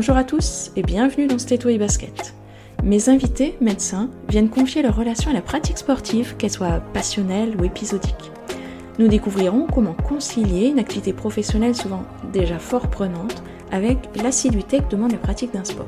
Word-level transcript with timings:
Bonjour 0.00 0.16
à 0.16 0.24
tous 0.24 0.70
et 0.76 0.82
bienvenue 0.82 1.26
dans 1.26 1.38
Stéto 1.38 1.68
et 1.68 1.76
Basket. 1.76 2.34
Mes 2.82 3.10
invités, 3.10 3.58
médecins, 3.60 4.08
viennent 4.30 4.48
confier 4.48 4.80
leur 4.80 4.96
relation 4.96 5.30
à 5.30 5.34
la 5.34 5.42
pratique 5.42 5.76
sportive, 5.76 6.36
qu'elle 6.38 6.50
soit 6.50 6.80
passionnelle 6.94 7.54
ou 7.60 7.64
épisodique. 7.64 8.32
Nous 8.98 9.08
découvrirons 9.08 9.66
comment 9.66 9.92
concilier 9.92 10.68
une 10.68 10.78
activité 10.78 11.12
professionnelle 11.12 11.76
souvent 11.76 12.02
déjà 12.32 12.58
fort 12.58 12.88
prenante 12.88 13.42
avec 13.72 13.98
l'assiduité 14.16 14.78
que 14.78 14.88
demande 14.88 15.12
la 15.12 15.18
pratique 15.18 15.52
d'un 15.52 15.64
sport. 15.64 15.84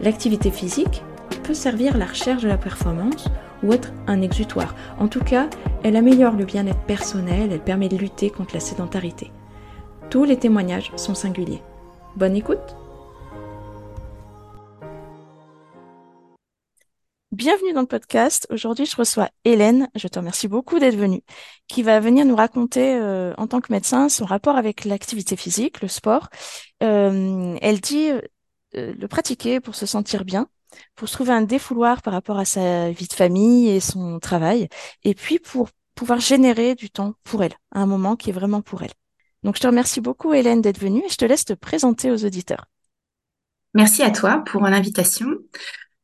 L'activité 0.00 0.50
physique 0.50 1.04
peut 1.44 1.54
servir 1.54 1.96
la 1.96 2.06
recherche 2.06 2.42
de 2.42 2.48
la 2.48 2.58
performance 2.58 3.28
ou 3.62 3.72
être 3.72 3.92
un 4.08 4.20
exutoire. 4.20 4.74
En 4.98 5.06
tout 5.06 5.22
cas, 5.22 5.48
elle 5.84 5.94
améliore 5.94 6.34
le 6.34 6.44
bien-être 6.44 6.82
personnel, 6.88 7.50
elle 7.52 7.60
permet 7.60 7.88
de 7.88 7.98
lutter 7.98 8.30
contre 8.30 8.54
la 8.54 8.60
sédentarité. 8.60 9.30
Tous 10.10 10.24
les 10.24 10.40
témoignages 10.40 10.90
sont 10.96 11.14
singuliers. 11.14 11.62
Bonne 12.16 12.34
écoute 12.34 12.74
Bienvenue 17.44 17.72
dans 17.72 17.80
le 17.80 17.88
podcast. 17.88 18.46
Aujourd'hui, 18.50 18.86
je 18.86 18.94
reçois 18.94 19.28
Hélène. 19.44 19.88
Je 19.96 20.06
te 20.06 20.16
remercie 20.16 20.46
beaucoup 20.46 20.78
d'être 20.78 20.94
venue, 20.94 21.22
qui 21.66 21.82
va 21.82 21.98
venir 21.98 22.24
nous 22.24 22.36
raconter, 22.36 22.94
euh, 22.94 23.34
en 23.36 23.48
tant 23.48 23.60
que 23.60 23.72
médecin, 23.72 24.08
son 24.08 24.24
rapport 24.24 24.56
avec 24.56 24.84
l'activité 24.84 25.34
physique, 25.34 25.82
le 25.82 25.88
sport. 25.88 26.28
Euh, 26.84 27.58
elle 27.60 27.80
dit 27.80 28.10
euh, 28.10 28.20
le 28.72 29.08
pratiquer 29.08 29.58
pour 29.58 29.74
se 29.74 29.86
sentir 29.86 30.24
bien, 30.24 30.46
pour 30.94 31.08
se 31.08 31.14
trouver 31.14 31.32
un 31.32 31.42
défouloir 31.42 32.00
par 32.00 32.12
rapport 32.12 32.38
à 32.38 32.44
sa 32.44 32.92
vie 32.92 33.08
de 33.08 33.12
famille 33.12 33.70
et 33.70 33.80
son 33.80 34.20
travail, 34.20 34.68
et 35.02 35.16
puis 35.16 35.40
pour 35.40 35.68
pouvoir 35.96 36.20
générer 36.20 36.76
du 36.76 36.90
temps 36.90 37.14
pour 37.24 37.42
elle, 37.42 37.54
un 37.72 37.86
moment 37.86 38.14
qui 38.14 38.30
est 38.30 38.32
vraiment 38.32 38.62
pour 38.62 38.84
elle. 38.84 38.92
Donc, 39.42 39.56
je 39.56 39.62
te 39.62 39.66
remercie 39.66 40.00
beaucoup, 40.00 40.32
Hélène, 40.32 40.62
d'être 40.62 40.78
venue 40.78 41.02
et 41.04 41.08
je 41.08 41.16
te 41.16 41.24
laisse 41.24 41.44
te 41.44 41.54
présenter 41.54 42.12
aux 42.12 42.24
auditeurs. 42.24 42.66
Merci 43.74 44.02
à 44.02 44.10
toi 44.10 44.44
pour 44.46 44.62
l'invitation. 44.62 45.26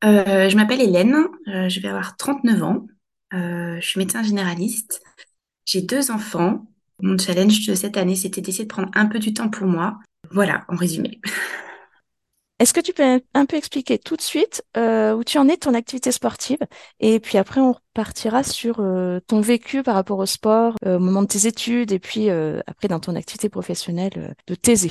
Euh, 0.05 0.49
je 0.49 0.57
m'appelle 0.57 0.81
Hélène, 0.81 1.27
euh, 1.49 1.69
je 1.69 1.81
vais 1.81 1.89
avoir 1.89 2.17
39 2.17 2.63
ans, 2.63 2.87
euh, 3.35 3.81
je 3.81 3.87
suis 3.87 3.99
médecin 3.99 4.23
généraliste, 4.23 5.03
j'ai 5.65 5.83
deux 5.83 6.11
enfants. 6.11 6.67
Mon 7.01 7.19
challenge 7.19 7.67
de 7.67 7.75
cette 7.75 7.97
année, 7.97 8.17
c'était 8.17 8.41
d'essayer 8.41 8.65
de 8.65 8.69
prendre 8.69 8.91
un 8.95 9.07
peu 9.07 9.19
du 9.19 9.33
temps 9.33 9.49
pour 9.49 9.67
moi. 9.67 9.99
Voilà, 10.31 10.65
en 10.69 10.77
résumé. 10.77 11.21
Est-ce 12.59 12.73
que 12.73 12.81
tu 12.81 12.93
peux 12.93 13.21
un 13.35 13.47
peu 13.47 13.57
expliquer 13.57 13.99
tout 13.99 14.17
de 14.17 14.21
suite 14.21 14.65
où 14.77 15.25
tu 15.25 15.39
en 15.39 15.49
es 15.49 15.57
ton 15.57 15.75
activité 15.75 16.11
sportive? 16.11 16.59
Et 16.99 17.21
puis 17.21 17.39
après 17.39 17.61
on 17.61 17.73
repartira 17.73 18.43
sur 18.43 18.79
ton 19.29 19.41
vécu 19.41 19.85
par 19.85 19.95
rapport 19.95 20.19
au 20.19 20.27
sport 20.27 20.75
au 20.85 20.99
moment 20.99 21.23
de 21.23 21.29
tes 21.29 21.47
études 21.47 21.93
et 21.93 22.01
puis 22.01 22.29
après 22.31 22.89
dans 22.89 22.99
ton 22.99 23.15
activité 23.15 23.49
professionnelle 23.49 24.35
de 24.49 24.55
thésée. 24.57 24.91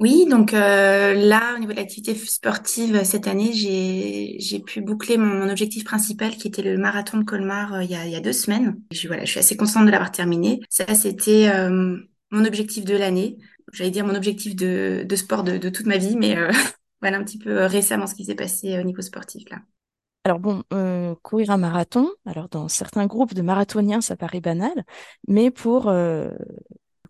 Oui, 0.00 0.26
donc 0.28 0.52
euh, 0.54 1.14
là, 1.14 1.54
au 1.54 1.58
niveau 1.60 1.70
de 1.70 1.76
l'activité 1.76 2.14
sportive, 2.16 3.04
cette 3.04 3.28
année, 3.28 3.52
j'ai 3.52 4.36
j'ai 4.40 4.58
pu 4.58 4.80
boucler 4.80 5.16
mon, 5.16 5.48
objectif 5.48 5.84
principal 5.84 6.32
qui 6.32 6.48
était 6.48 6.62
le 6.62 6.76
marathon 6.76 7.18
de 7.18 7.24
Colmar 7.24 7.74
euh, 7.74 7.84
il, 7.84 7.90
y 7.90 8.16
a, 8.16 8.20
deux 8.20 8.32
semaines. 8.32 8.80
Je, 8.90 9.06
voilà, 9.06 9.24
je 9.24 9.30
suis 9.30 9.38
assez 9.38 9.56
contente 9.56 9.86
de 9.86 9.90
l'avoir 9.92 10.10
terminé. 10.10 10.60
Ça, 10.68 10.92
c'était 10.94 11.48
euh, 11.48 11.96
mon 12.32 12.44
objectif 12.44 12.84
de 12.84 12.96
l'année. 12.96 13.38
J'allais 13.72 13.92
dire 13.92 14.04
mon 14.04 14.16
objectif 14.16 14.56
de, 14.56 15.04
de 15.06 15.16
sport 15.16 15.44
de, 15.44 15.58
toute 15.58 15.86
ma 15.86 15.96
vie, 15.96 16.16
mais 16.16 16.36
voilà 17.00 17.18
un 17.18 17.24
petit 17.24 17.38
peu 17.38 17.64
récemment 17.64 18.08
ce 18.08 18.16
qui 18.16 18.24
s'est 18.24 18.34
passé 18.34 18.76
au 18.78 18.82
niveau 18.82 19.00
sportif 19.00 19.48
là. 19.48 19.58
Alors 20.24 20.38
bon, 20.38 20.62
courir 21.22 21.50
un 21.50 21.58
marathon, 21.58 22.10
alors 22.24 22.48
dans 22.48 22.68
certains 22.68 23.06
groupes 23.06 23.34
de 23.34 23.42
marathoniens, 23.42 24.00
ça 24.00 24.16
paraît 24.16 24.40
banal, 24.40 24.84
mais 25.28 25.50
pour 25.50 25.92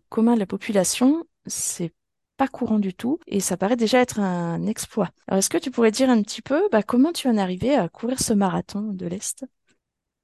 commun 0.09 0.33
de 0.33 0.39
la 0.39 0.45
population, 0.45 1.23
c'est 1.45 1.93
pas 2.37 2.47
courant 2.47 2.79
du 2.79 2.93
tout 2.93 3.19
et 3.27 3.39
ça 3.39 3.57
paraît 3.57 3.75
déjà 3.75 3.99
être 3.99 4.19
un 4.19 4.65
exploit. 4.65 5.09
Alors, 5.27 5.39
est-ce 5.39 5.49
que 5.49 5.57
tu 5.57 5.71
pourrais 5.71 5.91
dire 5.91 6.09
un 6.09 6.21
petit 6.21 6.41
peu 6.41 6.67
bah, 6.71 6.83
comment 6.83 7.11
tu 7.11 7.27
en 7.27 7.37
es 7.37 7.41
arrivé 7.41 7.75
à 7.75 7.89
courir 7.89 8.19
ce 8.19 8.33
marathon 8.33 8.81
de 8.81 9.05
l'Est? 9.05 9.45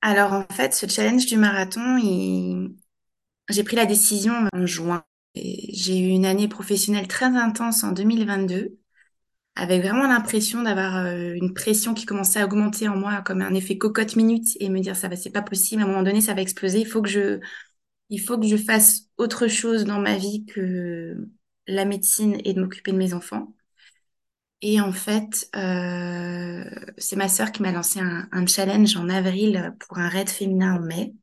Alors, 0.01 0.33
en 0.33 0.45
fait, 0.51 0.73
ce 0.73 0.87
challenge 0.87 1.25
du 1.27 1.37
marathon, 1.37 1.99
j'ai 3.49 3.63
pris 3.63 3.75
la 3.75 3.85
décision 3.85 4.33
en 4.53 4.65
juin. 4.65 5.03
J'ai 5.35 5.99
eu 5.99 6.09
une 6.09 6.25
année 6.25 6.47
professionnelle 6.47 7.07
très 7.07 7.25
intense 7.25 7.83
en 7.83 7.91
2022 7.91 8.77
avec 9.55 9.81
vraiment 9.81 10.07
l'impression 10.07 10.63
d'avoir 10.63 10.97
euh, 10.97 11.33
une 11.33 11.53
pression 11.53 11.93
qui 11.93 12.05
commençait 12.05 12.39
à 12.39 12.45
augmenter 12.45 12.87
en 12.87 12.95
moi 12.95 13.21
comme 13.21 13.41
un 13.41 13.53
effet 13.53 13.77
cocotte 13.77 14.15
minute 14.15 14.47
et 14.59 14.69
me 14.69 14.79
dire 14.79 14.95
ça 14.95 15.09
va 15.09 15.15
c'est 15.15 15.29
pas 15.29 15.41
possible 15.41 15.81
à 15.81 15.85
un 15.85 15.87
moment 15.87 16.03
donné 16.03 16.21
ça 16.21 16.33
va 16.33 16.41
exploser 16.41 16.79
il 16.79 16.87
faut 16.87 17.01
que 17.01 17.09
je 17.09 17.39
il 18.09 18.19
faut 18.19 18.37
que 18.39 18.47
je 18.47 18.57
fasse 18.57 19.09
autre 19.17 19.47
chose 19.47 19.85
dans 19.85 19.99
ma 19.99 20.17
vie 20.17 20.45
que 20.45 21.17
la 21.67 21.85
médecine 21.85 22.37
et 22.43 22.53
de 22.53 22.61
m'occuper 22.61 22.91
de 22.91 22.97
mes 22.97 23.13
enfants. 23.13 23.53
Et 24.61 24.79
en 24.79 24.91
fait, 24.91 25.49
euh, 25.55 26.63
c'est 26.97 27.15
ma 27.15 27.27
sœur 27.27 27.51
qui 27.51 27.63
m'a 27.63 27.71
lancé 27.71 27.99
un, 27.99 28.45
challenge 28.45 28.95
en 28.95 29.09
avril 29.09 29.75
pour 29.79 29.97
un 29.97 30.07
raid 30.07 30.29
féminin 30.29 30.75
en 30.75 30.79
mai, 30.81 31.15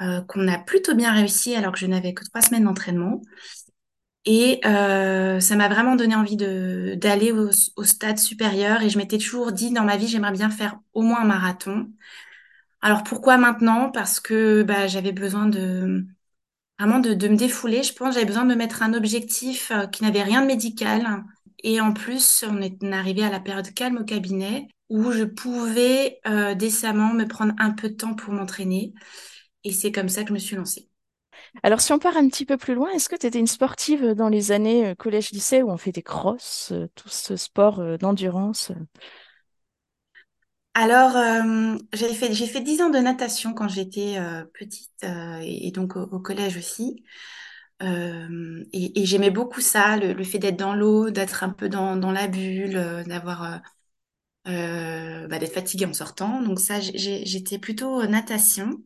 euh, 0.00 0.20
qu'on 0.22 0.48
a 0.48 0.58
plutôt 0.58 0.94
bien 0.94 1.12
réussi 1.12 1.54
alors 1.54 1.72
que 1.72 1.78
je 1.78 1.86
n'avais 1.86 2.14
que 2.14 2.24
trois 2.24 2.42
semaines 2.42 2.64
d'entraînement. 2.64 3.22
Et 4.26 4.60
euh, 4.64 5.40
ça 5.40 5.56
m'a 5.56 5.68
vraiment 5.68 5.96
donné 5.96 6.14
envie 6.14 6.36
de 6.36 6.94
d'aller 6.96 7.30
au, 7.32 7.50
au, 7.76 7.84
stade 7.84 8.18
supérieur. 8.18 8.82
Et 8.82 8.88
je 8.88 8.98
m'étais 8.98 9.18
toujours 9.18 9.52
dit 9.52 9.70
dans 9.72 9.84
ma 9.84 9.96
vie, 9.96 10.08
j'aimerais 10.08 10.32
bien 10.32 10.50
faire 10.50 10.78
au 10.94 11.02
moins 11.02 11.22
un 11.22 11.26
marathon. 11.26 11.90
Alors 12.80 13.02
pourquoi 13.02 13.36
maintenant? 13.38 13.90
Parce 13.90 14.20
que 14.20 14.62
bah, 14.62 14.86
j'avais 14.86 15.12
besoin 15.12 15.46
de 15.46 16.06
vraiment 16.78 16.98
de, 17.00 17.14
de 17.14 17.28
me 17.28 17.36
défouler. 17.36 17.82
Je 17.82 17.92
pense 17.92 18.14
j'avais 18.14 18.26
besoin 18.26 18.44
de 18.44 18.50
me 18.50 18.56
mettre 18.56 18.82
un 18.82 18.94
objectif 18.94 19.70
euh, 19.70 19.86
qui 19.86 20.02
n'avait 20.02 20.22
rien 20.22 20.42
de 20.42 20.46
médical. 20.46 21.24
Et 21.62 21.80
en 21.80 21.92
plus, 21.92 22.44
on 22.48 22.60
est 22.60 22.82
arrivé 22.84 23.24
à 23.24 23.30
la 23.30 23.40
période 23.40 23.72
calme 23.74 23.98
au 23.98 24.04
cabinet 24.04 24.68
où 24.90 25.12
je 25.12 25.24
pouvais 25.24 26.20
euh, 26.26 26.54
décemment 26.54 27.14
me 27.14 27.24
prendre 27.26 27.54
un 27.58 27.70
peu 27.70 27.88
de 27.88 27.94
temps 27.94 28.14
pour 28.14 28.32
m'entraîner. 28.34 28.92
Et 29.64 29.72
c'est 29.72 29.92
comme 29.92 30.08
ça 30.08 30.22
que 30.22 30.28
je 30.28 30.34
me 30.34 30.38
suis 30.38 30.56
lancée. 30.56 30.88
Alors, 31.62 31.80
si 31.80 31.92
on 31.92 31.98
part 31.98 32.16
un 32.16 32.28
petit 32.28 32.44
peu 32.46 32.56
plus 32.56 32.74
loin, 32.74 32.90
est-ce 32.90 33.08
que 33.08 33.16
tu 33.16 33.26
étais 33.26 33.38
une 33.38 33.46
sportive 33.46 34.12
dans 34.14 34.28
les 34.28 34.52
années 34.52 34.86
euh, 34.88 34.94
collège-lycée 34.94 35.62
où 35.62 35.70
on 35.70 35.76
fait 35.76 35.92
des 35.92 36.02
crosses, 36.02 36.72
tout 36.94 37.08
ce 37.08 37.36
sport 37.36 37.98
d'endurance? 37.98 38.72
Alors, 40.74 41.16
euh, 41.16 41.76
j'ai 41.92 42.12
fait 42.14 42.32
j'ai 42.32 42.46
fait 42.46 42.60
dix 42.60 42.80
ans 42.82 42.90
de 42.90 42.98
natation 42.98 43.54
quand 43.54 43.68
j'étais 43.68 44.18
euh, 44.18 44.44
petite 44.54 44.90
euh, 45.04 45.38
et, 45.42 45.70
donc 45.70 45.96
au, 45.96 46.18
collège 46.20 46.56
aussi. 46.56 47.04
et, 47.80 49.06
j'aimais 49.06 49.30
beaucoup 49.30 49.60
ça, 49.60 49.96
le, 49.96 50.24
fait 50.24 50.38
d'être 50.38 50.56
dans 50.58 50.74
l'eau, 50.74 51.10
d'être 51.10 51.44
un 51.44 51.50
peu 51.50 51.68
dans, 51.68 51.96
dans 51.96 52.12
la 52.12 52.26
bulle, 52.28 53.04
d'avoir 53.06 53.60
bah, 54.44 55.38
d'être 55.38 55.54
fatiguée 55.54 55.86
en 55.86 55.92
sortant. 55.94 56.42
Donc 56.42 56.60
ça, 56.60 56.80
j'étais 56.80 57.58
plutôt 57.58 58.06
natation. 58.06 58.82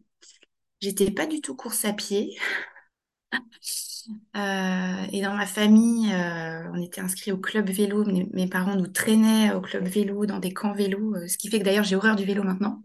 J'étais 0.81 1.10
pas 1.10 1.27
du 1.27 1.41
tout 1.41 1.56
course 1.56 1.84
à 1.84 1.93
pied. 1.93 2.38
Euh, 4.37 5.07
et 5.13 5.23
dans 5.23 5.35
ma 5.35 5.47
famille, 5.47 6.13
euh, 6.13 6.71
on 6.73 6.81
était 6.81 7.01
inscrits 7.01 7.33
au 7.33 7.39
club 7.39 7.69
vélo. 7.71 8.05
Mes, 8.05 8.47
parents 8.49 8.77
nous 8.77 8.87
traînaient 8.87 9.53
au 9.53 9.61
club 9.61 9.87
vélo, 9.87 10.27
dans 10.27 10.39
des 10.39 10.53
camps 10.53 10.73
vélo, 10.73 11.15
euh, 11.17 11.29
ce 11.29 11.37
qui 11.37 11.49
fait 11.49 11.59
que 11.59 11.65
d'ailleurs 11.65 11.85
j'ai 11.85 11.97
horreur 11.97 12.17
du 12.17 12.25
vélo 12.25 12.43
maintenant. 12.43 12.83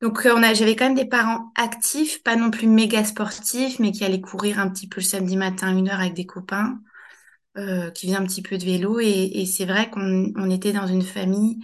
Donc 0.00 0.22
j'avais 0.22 0.74
quand 0.74 0.86
même 0.86 0.96
des 0.96 1.06
parents 1.06 1.52
actifs, 1.56 2.22
pas 2.24 2.34
non 2.34 2.50
plus 2.50 2.66
méga 2.66 3.04
sportifs, 3.04 3.78
mais 3.78 3.92
qui 3.92 4.04
allaient 4.04 4.20
courir 4.20 4.58
un 4.58 4.68
petit 4.68 4.88
peu 4.88 5.00
le 5.00 5.06
samedi 5.06 5.36
matin, 5.36 5.76
une 5.76 5.88
heure 5.88 6.00
avec 6.00 6.14
des 6.14 6.26
copains, 6.26 6.80
qui 7.94 8.06
faisaient 8.06 8.16
un 8.16 8.26
petit 8.26 8.42
peu 8.42 8.58
de 8.58 8.64
vélo. 8.64 8.98
Et, 8.98 9.46
c'est 9.46 9.64
vrai 9.64 9.90
qu'on 9.90 10.32
on 10.34 10.50
était 10.50 10.72
dans 10.72 10.88
une 10.88 11.02
famille 11.02 11.60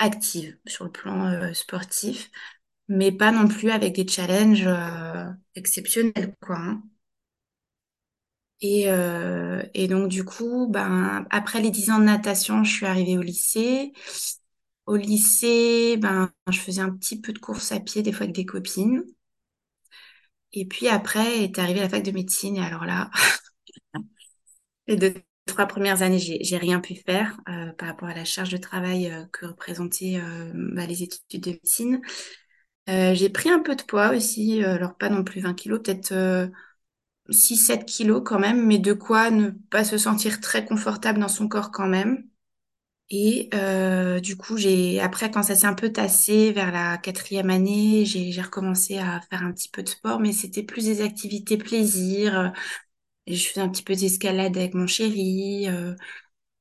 active 0.00 0.58
sur 0.66 0.84
le 0.84 0.90
plan 0.90 1.54
sportif, 1.54 2.30
mais 2.88 3.12
pas 3.12 3.30
non 3.30 3.46
plus 3.46 3.70
avec 3.70 3.94
des 3.94 4.08
challenges 4.08 4.68
exceptionnels, 5.54 6.34
quoi. 6.40 6.56
Hein. 6.58 6.82
Et, 8.62 8.90
euh, 8.90 9.62
et 9.74 9.88
donc, 9.88 10.08
du 10.08 10.24
coup, 10.24 10.66
ben, 10.68 11.26
après 11.30 11.60
les 11.62 11.70
dix 11.70 11.90
ans 11.90 11.98
de 11.98 12.04
natation, 12.04 12.62
je 12.64 12.72
suis 12.72 12.86
arrivée 12.86 13.16
au 13.18 13.22
lycée. 13.22 13.92
Au 14.86 14.96
lycée, 14.96 15.96
ben, 15.98 16.30
je 16.50 16.58
faisais 16.60 16.82
un 16.82 16.90
petit 16.90 17.20
peu 17.20 17.32
de 17.32 17.38
course 17.38 17.72
à 17.72 17.80
pied, 17.80 18.02
des 18.02 18.12
fois 18.12 18.24
avec 18.24 18.34
des 18.36 18.46
copines. 18.46 19.04
Et 20.52 20.64
puis 20.66 20.88
après, 20.88 21.42
est 21.44 21.58
arrivée 21.58 21.80
la 21.80 21.88
fac 21.88 22.02
de 22.04 22.10
médecine. 22.12 22.56
Et 22.56 22.60
alors 22.64 22.84
là, 22.84 23.10
les 24.86 24.96
deux, 24.96 25.14
trois 25.46 25.66
premières 25.66 26.02
années, 26.02 26.18
j'ai, 26.18 26.42
j'ai 26.42 26.56
rien 26.58 26.80
pu 26.80 26.94
faire 26.94 27.36
euh, 27.48 27.72
par 27.72 27.88
rapport 27.88 28.08
à 28.08 28.14
la 28.14 28.24
charge 28.24 28.50
de 28.50 28.56
travail 28.56 29.10
euh, 29.10 29.24
que 29.32 29.46
représentaient 29.46 30.18
euh, 30.20 30.50
bah, 30.54 30.86
les 30.86 31.02
études 31.02 31.42
de 31.42 31.50
médecine. 31.52 32.00
Euh, 32.88 33.14
j'ai 33.14 33.30
pris 33.30 33.50
un 33.50 33.60
peu 33.60 33.76
de 33.76 33.82
poids 33.84 34.10
aussi, 34.16 34.64
alors 34.64 34.96
pas 34.96 35.08
non 35.10 35.24
plus 35.24 35.40
20 35.42 35.54
kilos, 35.54 35.80
peut-être 35.84 36.12
6-7 37.30 37.86
kilos 37.86 38.22
quand 38.24 38.38
même, 38.38 38.66
mais 38.66 38.78
de 38.78 38.92
quoi 38.92 39.30
ne 39.30 39.50
pas 39.50 39.84
se 39.84 39.98
sentir 39.98 40.40
très 40.40 40.64
confortable 40.64 41.20
dans 41.20 41.28
son 41.28 41.48
corps 41.48 41.70
quand 41.70 41.88
même. 41.88 42.24
Et 43.10 43.50
euh, 43.54 44.20
du 44.20 44.36
coup, 44.36 44.56
j'ai 44.56 45.00
après 45.00 45.30
quand 45.30 45.42
ça 45.42 45.56
s'est 45.56 45.66
un 45.66 45.74
peu 45.74 45.92
tassé 45.92 46.52
vers 46.52 46.70
la 46.72 46.96
quatrième 46.98 47.50
année, 47.50 48.04
j'ai 48.06 48.40
recommencé 48.40 48.98
à 48.98 49.20
faire 49.30 49.42
un 49.42 49.52
petit 49.52 49.68
peu 49.68 49.82
de 49.82 49.88
sport, 49.88 50.20
mais 50.20 50.32
c'était 50.32 50.62
plus 50.62 50.84
des 50.86 51.02
activités 51.02 51.56
plaisir. 51.58 52.52
Je 53.26 53.34
faisais 53.48 53.60
un 53.62 53.68
petit 53.70 53.82
peu 53.84 53.94
d'escalade 53.96 54.56
avec 54.56 54.74
mon 54.74 54.86
chéri. 54.86 55.68
Euh, 55.68 55.94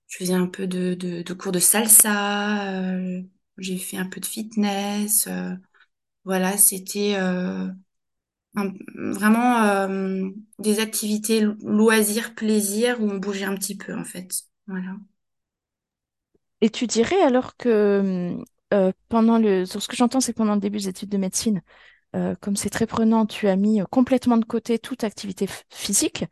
je 0.08 0.18
faisais 0.18 0.34
un 0.34 0.48
peu 0.48 0.68
de, 0.68 0.96
de, 0.96 1.34
cours 1.34 1.52
de 1.54 1.60
salsa, 1.60 2.74
euh, 2.96 3.22
j'ai 3.60 3.78
fait 3.78 3.98
un 3.98 4.08
peu 4.08 4.20
de 4.22 4.26
fitness. 4.26 5.28
voilà, 6.24 6.58
c'était 6.58 7.16
un- 8.56 8.74
vraiment 9.14 9.64
euh, 9.64 10.30
des 10.60 10.80
activités 10.80 11.42
lo- 11.42 11.56
loisirs, 11.64 12.36
plaisir, 12.36 13.02
où 13.02 13.10
on 13.10 13.18
bougeait 13.18 13.46
un 13.46 13.56
petit 13.56 13.78
peu 13.78 13.96
en 13.96 14.04
fait. 14.06 14.32
Voilà. 14.68 14.96
Et 16.62 16.70
tu 16.70 16.88
dirais 16.88 17.22
alors 17.22 17.56
que 17.58 18.36
euh, 18.74 18.92
pendant 19.10 19.38
le... 19.40 19.66
Ce 19.66 19.88
que 19.88 19.96
j'entends, 19.96 20.20
c'est 20.20 20.34
que 20.34 20.38
pendant 20.38 20.56
le 20.56 20.60
début 20.62 20.80
des 20.80 20.90
études 20.90 21.10
de 21.10 21.18
médecine, 21.18 21.62
euh, 22.16 22.36
comme 22.42 22.56
c'est 22.58 22.70
très 22.72 22.88
prenant, 22.88 23.26
tu 23.26 23.48
as 23.50 23.58
mis 23.58 23.82
complètement 23.92 24.38
de 24.38 24.46
côté 24.46 24.80
toute 24.80 25.04
activité 25.04 25.48
physique. 25.72 26.26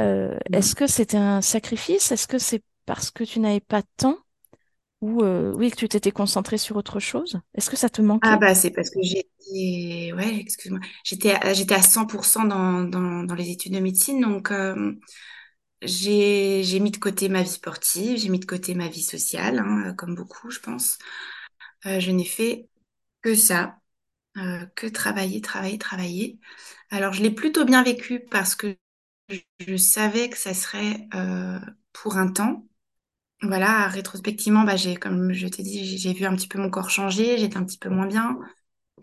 Euh, 0.00 0.38
est-ce 0.52 0.74
que 0.76 0.86
c'était 0.86 1.18
un 1.18 1.42
sacrifice? 1.42 2.12
Est-ce 2.12 2.28
que 2.28 2.38
c'est 2.38 2.64
parce 2.86 3.10
que 3.10 3.24
tu 3.24 3.40
n'avais 3.40 3.60
pas 3.60 3.82
de 3.82 3.88
temps? 3.98 4.18
Ou 5.00 5.22
euh, 5.22 5.52
oui, 5.56 5.70
que 5.70 5.76
tu 5.76 5.88
t'étais 5.88 6.12
concentré 6.12 6.58
sur 6.58 6.76
autre 6.76 7.00
chose? 7.00 7.40
Est-ce 7.54 7.70
que 7.70 7.76
ça 7.76 7.88
te 7.90 8.02
Ah 8.22 8.36
manquait? 8.36 8.38
bah 8.38 8.54
c'est 8.54 8.70
parce 8.70 8.90
que 8.90 9.00
j'étais 9.02 10.12
ouais 10.12 10.36
excuse-moi 10.40 10.80
j'étais 11.04 11.32
à, 11.32 11.54
j'étais 11.54 11.74
à 11.74 11.80
100% 11.82 12.44
dans, 12.44 12.82
dans, 12.84 13.24
dans 13.24 13.34
les 13.34 13.50
études 13.50 13.72
de 13.74 13.80
médecine 13.80 14.20
donc 14.20 14.50
euh, 14.50 14.92
j'ai 15.82 16.62
j'ai 16.64 16.80
mis 16.80 16.90
de 16.92 16.98
côté 16.98 17.28
ma 17.28 17.42
vie 17.42 17.48
sportive 17.50 18.18
j'ai 18.18 18.28
mis 18.30 18.38
de 18.40 18.46
côté 18.46 18.74
ma 18.74 18.88
vie 18.88 19.02
sociale 19.02 19.58
hein, 19.60 19.94
comme 19.96 20.14
beaucoup 20.16 20.50
je 20.50 20.60
pense 20.60 20.98
Euh, 21.86 22.00
je 22.00 22.10
n'ai 22.12 22.24
fait 22.26 22.68
que 23.22 23.34
ça 23.36 23.78
euh, 24.38 24.66
que 24.76 24.86
travailler 24.88 25.40
travailler 25.42 25.78
travailler 25.78 26.40
alors 26.90 27.12
je 27.14 27.22
l'ai 27.22 27.30
plutôt 27.32 27.64
bien 27.66 27.82
vécu 27.84 28.20
parce 28.30 28.54
que 28.56 28.76
je, 29.30 29.38
je 29.60 29.76
savais 29.76 30.30
que 30.30 30.38
ça 30.38 30.54
serait 30.54 31.08
euh, 31.14 31.60
pour 31.94 32.16
un 32.18 32.28
temps 32.32 32.66
voilà 33.42 33.88
rétrospectivement 33.88 34.64
bah 34.64 34.76
j'ai 34.76 34.96
comme 34.96 35.32
je 35.32 35.46
t'ai 35.48 35.62
dit 35.62 35.96
j'ai 35.98 36.12
vu 36.12 36.26
un 36.26 36.36
petit 36.36 36.48
peu 36.48 36.58
mon 36.58 36.68
corps 36.70 36.90
changer 36.90 37.38
j'étais 37.38 37.56
un 37.56 37.64
petit 37.64 37.78
peu 37.78 37.88
moins 37.88 38.06
bien 38.06 38.38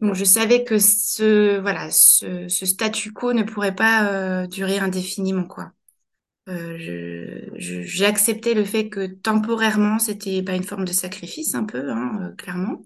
Donc, 0.02 0.16
je 0.16 0.26
savais 0.26 0.64
que 0.66 0.80
ce, 0.80 1.60
voilà, 1.62 1.92
ce, 1.92 2.48
ce 2.50 2.66
statu 2.68 3.14
quo 3.14 3.34
ne 3.34 3.44
pourrait 3.44 3.76
pas 3.76 4.12
euh, 4.44 4.48
durer 4.48 4.80
indéfiniment, 4.80 5.46
quoi. 5.46 5.72
Euh, 6.50 6.78
je, 6.80 7.50
je- 7.60 7.82
j'ai 7.84 8.06
accepté 8.06 8.54
le 8.56 8.66
fait 8.66 8.90
que 8.90 9.08
temporairement, 9.08 10.00
c'était 10.00 10.42
bah, 10.44 10.56
une 10.56 10.64
forme 10.64 10.86
de 10.86 10.94
sacrifice, 10.94 11.56
un 11.56 11.66
peu, 11.66 11.90
hein, 11.92 12.20
euh, 12.32 12.36
clairement. 12.36 12.82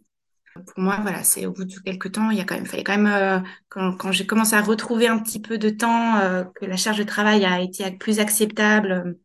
Pour 0.54 0.80
moi, 0.84 1.00
voilà, 1.02 1.24
c'est 1.24 1.46
au 1.46 1.54
bout 1.54 1.64
de 1.66 1.80
quelques 1.80 2.12
temps, 2.14 2.30
il 2.30 2.38
y 2.38 2.42
a 2.42 2.46
quand 2.46 2.56
même, 2.56 2.66
fallait 2.66 2.84
quand 2.84 2.98
même, 2.98 3.08
euh, 3.08 3.40
quand, 3.70 3.94
quand 3.98 4.12
j'ai 4.12 4.26
commencé 4.28 4.54
à 4.56 4.62
retrouver 4.62 5.08
un 5.08 5.20
petit 5.20 5.40
peu 5.42 5.58
de 5.58 5.70
temps, 5.70 6.18
euh, 6.20 6.44
que 6.56 6.66
la 6.66 6.76
charge 6.78 6.98
de 6.98 7.04
travail 7.04 7.46
a 7.46 7.62
été 7.62 7.90
plus 7.92 8.20
acceptable 8.20 9.18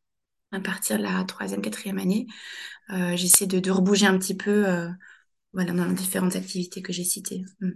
à 0.57 0.61
partir 0.61 0.99
de 0.99 1.03
la 1.03 1.25
troisième, 1.25 1.63
quatrième 1.63 1.99
année, 1.99 2.27
euh, 2.91 3.17
j'essaie 3.17 3.47
de, 3.47 3.61
de 3.61 3.71
rebouger 3.71 4.07
un 4.07 4.19
petit 4.19 4.37
peu, 4.37 4.67
euh, 4.67 4.89
voilà, 5.53 5.73
dans 5.73 5.85
les 5.85 5.95
différentes 5.95 6.37
activités 6.37 6.83
que 6.83 6.93
j'ai 6.93 7.05
citées. 7.05 7.45
Mm. 7.61 7.71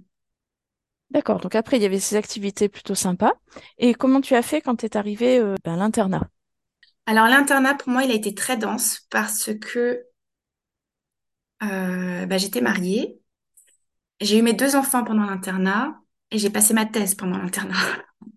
D'accord. 1.11 1.41
Donc 1.41 1.55
après, 1.56 1.77
il 1.77 1.82
y 1.82 1.87
avait 1.87 1.99
ces 1.99 2.17
activités 2.17 2.69
plutôt 2.69 2.94
sympas. 2.94 3.32
Et 3.79 3.94
comment 3.94 4.21
tu 4.21 4.35
as 4.35 4.43
fait 4.43 4.61
quand 4.61 4.77
tu 4.77 4.87
es 4.87 4.97
arrivé 4.97 5.38
euh, 5.38 5.56
ben, 5.65 5.75
à 5.75 5.77
l'internat? 5.77 6.29
Alors 7.06 7.27
l'internat 7.27 7.75
pour 7.75 7.88
moi 7.88 8.05
il 8.05 8.12
a 8.12 8.15
été 8.15 8.35
très 8.35 8.56
dense 8.56 9.00
parce 9.11 9.50
que 9.61 10.05
bah, 11.61 12.38
j'étais 12.38 12.61
mariée, 12.61 13.21
j'ai 14.21 14.38
eu 14.38 14.43
mes 14.43 14.53
deux 14.53 14.77
enfants 14.77 15.03
pendant 15.05 15.25
l'internat 15.25 16.00
et 16.31 16.38
j'ai 16.38 16.50
passé 16.50 16.75
ma 16.75 16.87
thèse 16.87 17.15
pendant 17.17 17.38
l'internat. 17.38 17.75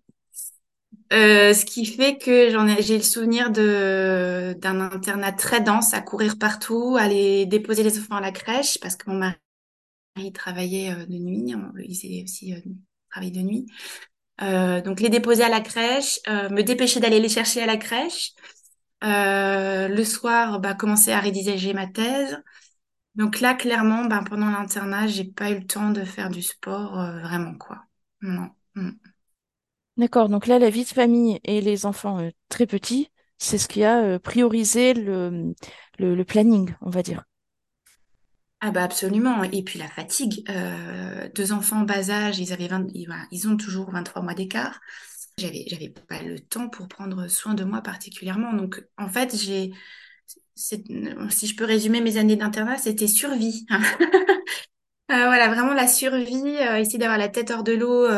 Euh, 1.12 1.52
ce 1.54 1.64
qui 1.64 1.84
fait 1.86 2.16
que 2.18 2.50
j'en 2.50 2.66
ai 2.66 2.82
j'ai 2.82 2.96
le 2.96 3.02
souvenir 3.02 3.50
de 3.50 4.54
d'un 4.58 4.80
internat 4.80 5.32
très 5.32 5.60
dense 5.60 5.92
à 5.94 6.00
courir 6.00 6.38
partout, 6.38 6.96
aller 6.98 7.46
déposer 7.46 7.82
les 7.82 7.98
enfants 7.98 8.16
à 8.16 8.20
la 8.20 8.32
crèche 8.32 8.78
parce 8.80 8.96
que 8.96 9.10
mon 9.10 9.16
mari 9.16 9.36
travaillait 10.32 10.92
euh, 10.92 11.06
de 11.06 11.14
nuit, 11.18 11.54
il 11.78 11.94
faisait 11.96 12.22
aussi 12.24 12.54
euh, 12.54 13.30
de 13.30 13.40
nuit. 13.40 13.66
Euh, 14.42 14.82
donc 14.82 15.00
les 15.00 15.10
déposer 15.10 15.44
à 15.44 15.50
la 15.50 15.60
crèche, 15.60 16.20
euh, 16.28 16.50
me 16.50 16.62
dépêcher 16.62 17.00
d'aller 17.00 17.20
les 17.20 17.28
chercher 17.30 17.62
à 17.62 17.66
la 17.66 17.76
crèche. 17.78 18.32
Le 19.02 20.04
soir, 20.04 20.60
bah, 20.60 20.74
commencer 20.74 21.12
à 21.12 21.20
rédiger 21.20 21.74
ma 21.74 21.86
thèse. 21.86 22.42
Donc 23.16 23.40
là, 23.40 23.54
clairement, 23.54 24.06
ben, 24.06 24.24
pendant 24.24 24.50
l'internat, 24.50 25.06
j'ai 25.08 25.24
pas 25.24 25.50
eu 25.50 25.60
le 25.60 25.66
temps 25.66 25.90
de 25.92 26.04
faire 26.04 26.30
du 26.30 26.42
sport, 26.42 26.94
vraiment, 27.22 27.54
quoi. 27.58 27.84
Non. 28.22 28.50
Mm. 28.76 28.90
D'accord. 29.96 30.28
Donc 30.28 30.46
là, 30.46 30.58
la 30.58 30.70
vie 30.70 30.84
de 30.84 30.88
famille 30.88 31.40
et 31.44 31.60
les 31.60 31.86
enfants 31.86 32.18
euh, 32.18 32.30
très 32.48 32.66
petits, 32.66 33.10
c'est 33.38 33.58
ce 33.58 33.68
qui 33.68 33.84
a 33.84 34.02
euh, 34.02 34.18
priorisé 34.18 34.92
le, 34.94 35.54
planning, 36.24 36.74
on 36.80 36.90
va 36.90 37.02
dire. 37.02 37.24
Ah 38.60 38.70
bah 38.70 38.82
absolument. 38.82 39.44
Et 39.44 39.62
puis 39.62 39.78
la 39.78 39.88
fatigue. 39.88 40.42
Euh, 40.48 41.28
deux 41.34 41.52
enfants 41.52 41.80
en 41.80 41.84
bas 41.84 42.10
âge, 42.10 42.38
ils 42.38 42.52
avaient 42.52 42.68
20 42.68 42.86
ils, 43.30 43.48
ont 43.48 43.56
toujours 43.56 43.90
23 43.90 44.22
mois 44.22 44.34
d'écart. 44.34 44.80
J'avais, 45.38 45.64
j'avais 45.68 45.90
pas 45.90 46.22
le 46.22 46.40
temps 46.40 46.68
pour 46.68 46.88
prendre 46.88 47.28
soin 47.28 47.54
de 47.54 47.64
moi 47.64 47.80
particulièrement. 47.80 48.52
Donc, 48.52 48.84
en 48.96 49.08
fait, 49.08 49.36
j'ai, 49.36 49.72
si 50.56 51.46
je 51.46 51.56
peux 51.56 51.64
résumer 51.64 52.00
mes 52.00 52.16
années 52.16 52.36
d'internat, 52.36 52.78
c'était 52.78 53.06
survie. 53.06 53.66
Voilà, 55.06 55.48
vraiment 55.48 55.74
la 55.74 55.86
survie, 55.86 56.56
essayer 56.78 56.98
d'avoir 56.98 57.18
la 57.18 57.28
tête 57.28 57.50
hors 57.50 57.62
de 57.62 57.72
l'eau, 57.72 58.08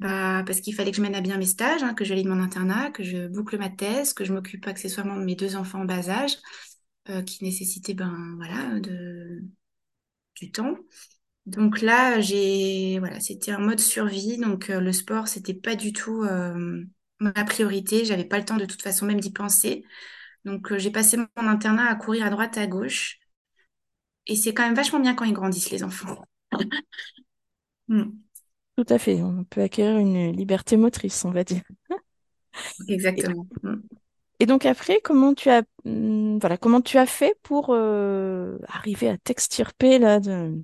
bah, 0.00 0.44
parce 0.46 0.60
qu'il 0.62 0.74
fallait 0.74 0.92
que 0.92 0.98
je 0.98 1.02
mène 1.02 1.14
à 1.16 1.22
bien 1.22 1.38
mes 1.38 1.46
stages, 1.46 1.84
hein, 1.84 1.94
que 1.94 2.04
je 2.06 2.10
valide 2.10 2.28
mon 2.28 2.40
internat, 2.42 2.90
que 2.92 3.04
je 3.04 3.28
boucle 3.28 3.58
ma 3.58 3.70
thèse, 3.70 4.14
que 4.14 4.24
je 4.24 4.32
m'occupe 4.34 4.66
accessoirement 4.68 5.16
de 5.18 5.24
mes 5.24 5.36
deux 5.36 5.56
enfants 5.56 5.82
en 5.82 5.86
bas 5.86 6.08
âge, 6.10 6.38
euh, 7.10 7.22
qui 7.22 7.44
nécessitaient 7.44 7.94
ben, 7.94 8.34
voilà, 8.38 8.80
de, 8.80 9.42
du 10.36 10.52
temps. 10.52 10.76
Donc 11.46 11.80
là, 11.82 12.20
voilà, 13.00 13.20
c'était 13.20 13.52
un 13.52 13.58
mode 13.58 13.80
survie, 13.80 14.38
donc 14.38 14.70
euh, 14.70 14.80
le 14.80 14.92
sport, 14.92 15.28
c'était 15.28 15.54
pas 15.54 15.76
du 15.76 15.92
tout 15.92 16.22
euh, 16.24 16.84
ma 17.20 17.32
priorité, 17.44 18.04
j'avais 18.04 18.24
pas 18.26 18.38
le 18.38 18.44
temps 18.44 18.56
de 18.58 18.66
toute 18.66 18.82
façon 18.82 19.06
même 19.06 19.20
d'y 19.20 19.32
penser. 19.32 19.84
Donc 20.46 20.76
j'ai 20.78 20.90
passé 20.92 21.16
mon 21.18 21.48
internat 21.48 21.86
à 21.90 21.96
courir 21.96 22.26
à 22.26 22.30
droite, 22.30 22.58
à 22.58 22.66
gauche, 22.66 23.18
et 24.26 24.36
c'est 24.36 24.54
quand 24.54 24.62
même 24.64 24.74
vachement 24.74 25.00
bien 25.00 25.14
quand 25.14 25.24
ils 25.24 25.32
grandissent, 25.34 25.70
les 25.70 25.82
enfants. 25.84 26.24
Mm, 27.88 28.29
Tout 28.84 28.92
à 28.92 28.98
fait. 28.98 29.22
On 29.22 29.44
peut 29.44 29.62
acquérir 29.62 29.98
une 29.98 30.32
liberté 30.32 30.76
motrice, 30.76 31.24
on 31.24 31.30
va 31.30 31.44
dire. 31.44 31.62
Exactement. 32.88 33.46
Et 34.38 34.46
donc 34.46 34.64
après, 34.66 35.00
comment 35.02 35.34
tu 35.34 35.50
as, 35.50 35.62
hum, 35.84 36.38
voilà, 36.38 36.56
comment 36.56 36.80
tu 36.80 36.96
as 36.98 37.06
fait 37.06 37.36
pour 37.42 37.68
euh, 37.70 38.58
arriver 38.68 39.08
à 39.08 39.18
t'extirper 39.18 39.98
là 39.98 40.18
de, 40.20 40.62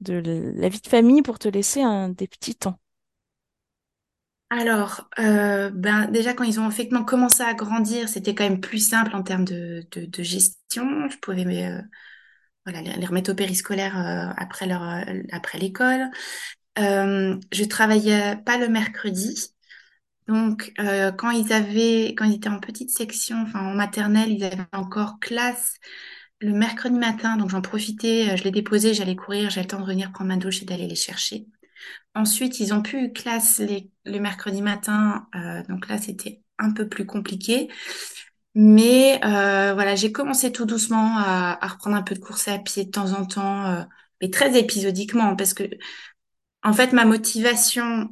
de 0.00 0.52
la 0.56 0.68
vie 0.68 0.80
de 0.80 0.88
famille 0.88 1.22
pour 1.22 1.38
te 1.38 1.48
laisser 1.48 1.82
un 1.82 2.08
des 2.10 2.28
petits 2.28 2.56
temps? 2.56 2.78
Alors, 4.50 5.08
euh, 5.18 5.70
ben, 5.70 6.08
déjà, 6.10 6.34
quand 6.34 6.44
ils 6.44 6.60
ont 6.60 6.68
effectivement 6.68 7.04
commencé 7.04 7.42
à 7.42 7.54
grandir, 7.54 8.08
c'était 8.08 8.34
quand 8.34 8.44
même 8.44 8.60
plus 8.60 8.86
simple 8.86 9.16
en 9.16 9.22
termes 9.22 9.46
de, 9.46 9.86
de, 9.92 10.04
de 10.04 10.22
gestion. 10.22 11.08
Je 11.08 11.16
pouvais 11.18 11.46
euh, 11.66 11.80
voilà, 12.66 12.82
les 12.82 13.06
remettre 13.06 13.32
au 13.32 13.34
périscolaire 13.34 13.98
euh, 13.98 14.32
après 14.36 14.66
leur, 14.66 14.82
après 15.32 15.58
l'école. 15.58 16.10
Euh, 16.78 17.38
je 17.52 17.64
travaillais 17.64 18.36
pas 18.44 18.58
le 18.58 18.68
mercredi. 18.68 19.54
Donc, 20.28 20.72
euh, 20.80 21.12
quand 21.12 21.30
ils 21.30 21.52
avaient, 21.52 22.14
quand 22.16 22.24
ils 22.24 22.34
étaient 22.36 22.48
en 22.48 22.60
petite 22.60 22.90
section, 22.90 23.42
enfin 23.42 23.60
en 23.60 23.74
maternelle, 23.74 24.30
ils 24.32 24.44
avaient 24.44 24.64
encore 24.72 25.18
classe 25.20 25.76
le 26.40 26.52
mercredi 26.52 26.96
matin. 26.98 27.36
Donc, 27.36 27.50
j'en 27.50 27.62
profitais, 27.62 28.30
euh, 28.32 28.36
je 28.36 28.44
les 28.44 28.50
déposais, 28.50 28.94
j'allais 28.94 29.16
courir, 29.16 29.50
j'avais 29.50 29.62
le 29.64 29.68
temps 29.68 29.78
de 29.78 29.84
revenir 29.84 30.12
prendre 30.12 30.28
ma 30.28 30.36
douche 30.36 30.62
et 30.62 30.64
d'aller 30.64 30.86
les 30.86 30.94
chercher. 30.96 31.46
Ensuite, 32.14 32.60
ils 32.60 32.74
ont 32.74 32.82
pu 32.82 33.12
classe 33.12 33.62
le 34.04 34.18
mercredi 34.20 34.62
matin. 34.62 35.28
euh, 35.36 35.62
donc 35.68 35.88
là, 35.88 35.98
c'était 35.98 36.42
un 36.58 36.72
peu 36.72 36.88
plus 36.88 37.06
compliqué. 37.06 37.68
Mais 38.54 39.18
euh, 39.24 39.72
voilà, 39.74 39.94
j'ai 39.94 40.12
commencé 40.12 40.52
tout 40.52 40.66
doucement 40.66 41.16
à, 41.18 41.58
à 41.64 41.68
reprendre 41.68 41.96
un 41.96 42.02
peu 42.02 42.14
de 42.14 42.20
course 42.20 42.48
à 42.48 42.58
pied 42.58 42.84
de 42.84 42.90
temps 42.90 43.12
en 43.14 43.24
temps, 43.24 43.66
euh, 43.66 43.82
mais 44.20 44.30
très 44.30 44.58
épisodiquement, 44.58 45.36
parce 45.36 45.54
que 45.54 45.64
en 46.64 46.72
fait, 46.72 46.92
ma 46.92 47.04
motivation, 47.04 48.08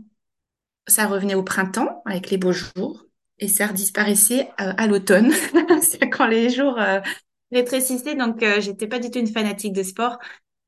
ça 0.88 1.06
revenait 1.06 1.34
au 1.34 1.42
printemps 1.42 2.02
avec 2.06 2.30
les 2.30 2.38
beaux 2.38 2.52
jours, 2.52 3.04
et 3.38 3.48
ça 3.48 3.68
redisparaissait 3.68 4.50
euh, 4.60 4.72
à 4.76 4.86
l'automne, 4.86 5.32
quand 6.12 6.26
les 6.26 6.50
jours 6.50 6.78
euh, 6.78 7.00
rétrécissaient. 7.52 8.16
Donc, 8.16 8.42
euh, 8.42 8.60
j'étais 8.60 8.86
pas 8.88 8.98
du 8.98 9.10
tout 9.10 9.18
une 9.18 9.26
fanatique 9.28 9.72
de 9.74 9.82
sport. 9.82 10.18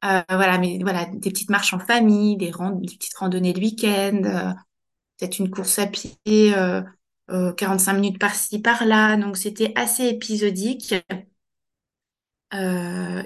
Euh, 0.04 0.22
voilà, 0.30 0.58
mais 0.58 0.78
voilà, 0.82 1.06
des 1.06 1.30
petites 1.30 1.50
marches 1.50 1.74
en 1.74 1.80
famille, 1.80 2.36
des, 2.36 2.52
des 2.52 2.96
petites 2.96 3.14
randonnées 3.16 3.52
de 3.54 3.60
week-end. 3.60 4.22
euh, 4.24 4.52
peut-être 5.18 5.38
une 5.40 5.50
course 5.50 5.78
à 5.78 5.86
pied, 5.86 6.18
euh, 6.28 6.82
euh, 7.30 7.52
45 7.54 7.94
minutes 7.94 8.20
par-ci, 8.20 8.60
par-là. 8.60 9.16
Donc, 9.16 9.36
c'était 9.38 9.72
assez 9.76 10.04
épisodique. 10.08 10.94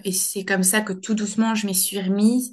Et 0.04 0.12
c'est 0.12 0.44
comme 0.44 0.62
ça 0.62 0.80
que 0.80 0.92
tout 0.92 1.14
doucement, 1.14 1.54
je 1.54 1.66
m'y 1.66 1.75
suis 1.75 2.00
remise 2.00 2.52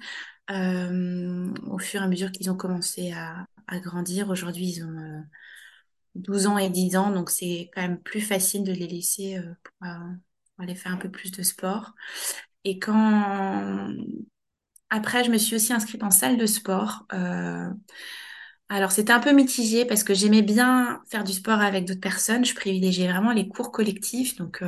au 0.49 1.79
fur 1.79 2.01
et 2.01 2.03
à 2.03 2.07
mesure 2.07 2.31
qu'ils 2.31 2.49
ont 2.51 2.57
commencé 2.57 3.11
à, 3.11 3.47
grandir. 3.79 4.29
Aujourd'hui, 4.29 4.67
ils 4.67 4.83
ont 4.83 4.97
euh, 4.99 5.21
12 6.15 6.47
ans 6.47 6.57
et 6.57 6.69
10 6.69 6.95
ans, 6.95 7.11
donc 7.11 7.29
c'est 7.29 7.71
quand 7.73 7.81
même 7.81 7.99
plus 7.99 8.21
facile 8.21 8.63
de 8.63 8.71
les 8.71 8.87
laisser 8.87 9.37
euh, 9.37 9.53
euh, 9.83 10.13
pour 10.55 10.63
aller 10.63 10.75
faire 10.75 10.91
un 10.91 10.97
peu 10.97 11.09
plus 11.09 11.31
de 11.31 11.41
sport. 11.41 11.93
Et 12.65 12.79
quand 12.79 13.89
après, 14.89 15.23
je 15.23 15.31
me 15.31 15.39
suis 15.39 15.55
aussi 15.55 15.73
inscrite 15.73 16.03
en 16.03 16.11
salle 16.11 16.37
de 16.37 16.45
sport. 16.45 17.07
Euh, 17.13 17.67
Alors, 18.69 18.91
c'était 18.91 19.11
un 19.11 19.19
peu 19.19 19.31
mitigé 19.31 19.85
parce 19.85 20.03
que 20.03 20.13
j'aimais 20.13 20.43
bien 20.43 21.01
faire 21.07 21.23
du 21.23 21.33
sport 21.33 21.59
avec 21.61 21.85
d'autres 21.85 21.99
personnes. 21.99 22.45
Je 22.45 22.53
privilégiais 22.53 23.07
vraiment 23.11 23.33
les 23.33 23.47
cours 23.47 23.71
collectifs. 23.71 24.37
Donc, 24.37 24.63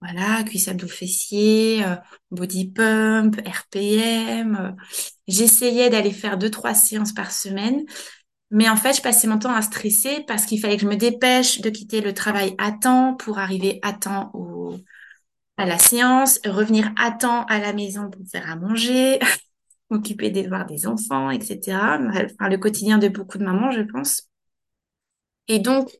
voilà, 0.00 0.44
cuisse 0.44 0.68
abdos 0.68 0.86
fessiers, 0.88 1.84
euh, 1.84 1.96
body 2.30 2.70
pump, 2.72 3.36
RPM. 3.46 4.56
euh. 4.56 4.72
J'essayais 5.26 5.90
d'aller 5.90 6.12
faire 6.12 6.38
deux, 6.38 6.50
trois 6.50 6.74
séances 6.74 7.12
par 7.12 7.32
semaine. 7.32 7.82
Mais 8.50 8.68
en 8.68 8.76
fait, 8.76 8.94
je 8.94 9.02
passais 9.02 9.28
mon 9.28 9.38
temps 9.38 9.54
à 9.54 9.62
stresser 9.62 10.24
parce 10.28 10.46
qu'il 10.46 10.60
fallait 10.60 10.76
que 10.76 10.82
je 10.82 10.88
me 10.88 10.96
dépêche 10.96 11.60
de 11.60 11.70
quitter 11.70 12.00
le 12.00 12.14
travail 12.14 12.54
à 12.58 12.72
temps 12.72 13.14
pour 13.16 13.38
arriver 13.38 13.80
à 13.82 13.92
temps 13.92 14.30
au, 14.34 14.76
à 15.58 15.66
la 15.66 15.78
séance, 15.78 16.40
revenir 16.46 16.92
à 16.96 17.10
temps 17.12 17.44
à 17.46 17.58
la 17.58 17.72
maison 17.72 18.10
pour 18.10 18.22
faire 18.30 18.50
à 18.50 18.56
manger, 18.56 19.18
m'occuper 19.90 20.30
des 20.30 20.44
devoirs 20.44 20.66
des 20.66 20.86
enfants, 20.86 21.30
etc. 21.30 21.98
Enfin, 22.08 22.48
le 22.50 22.58
quotidien 22.58 22.98
de 22.98 23.08
beaucoup 23.08 23.38
de 23.38 23.44
mamans, 23.44 23.72
je 23.72 23.82
pense. 23.82 24.28
Et 25.48 25.58
donc, 25.58 25.90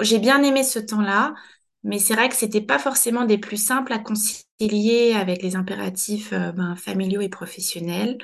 j'ai 0.00 0.18
bien 0.18 0.42
aimé 0.42 0.62
ce 0.64 0.78
temps-là, 0.78 1.34
mais 1.82 1.98
c'est 1.98 2.14
vrai 2.14 2.28
que 2.28 2.36
c'était 2.36 2.60
pas 2.60 2.78
forcément 2.78 3.24
des 3.24 3.38
plus 3.38 3.56
simples 3.56 3.92
à 3.92 3.98
concilier 3.98 5.14
avec 5.14 5.42
les 5.42 5.56
impératifs 5.56 6.32
euh, 6.32 6.52
ben, 6.52 6.76
familiaux 6.76 7.20
et 7.20 7.28
professionnels. 7.28 8.18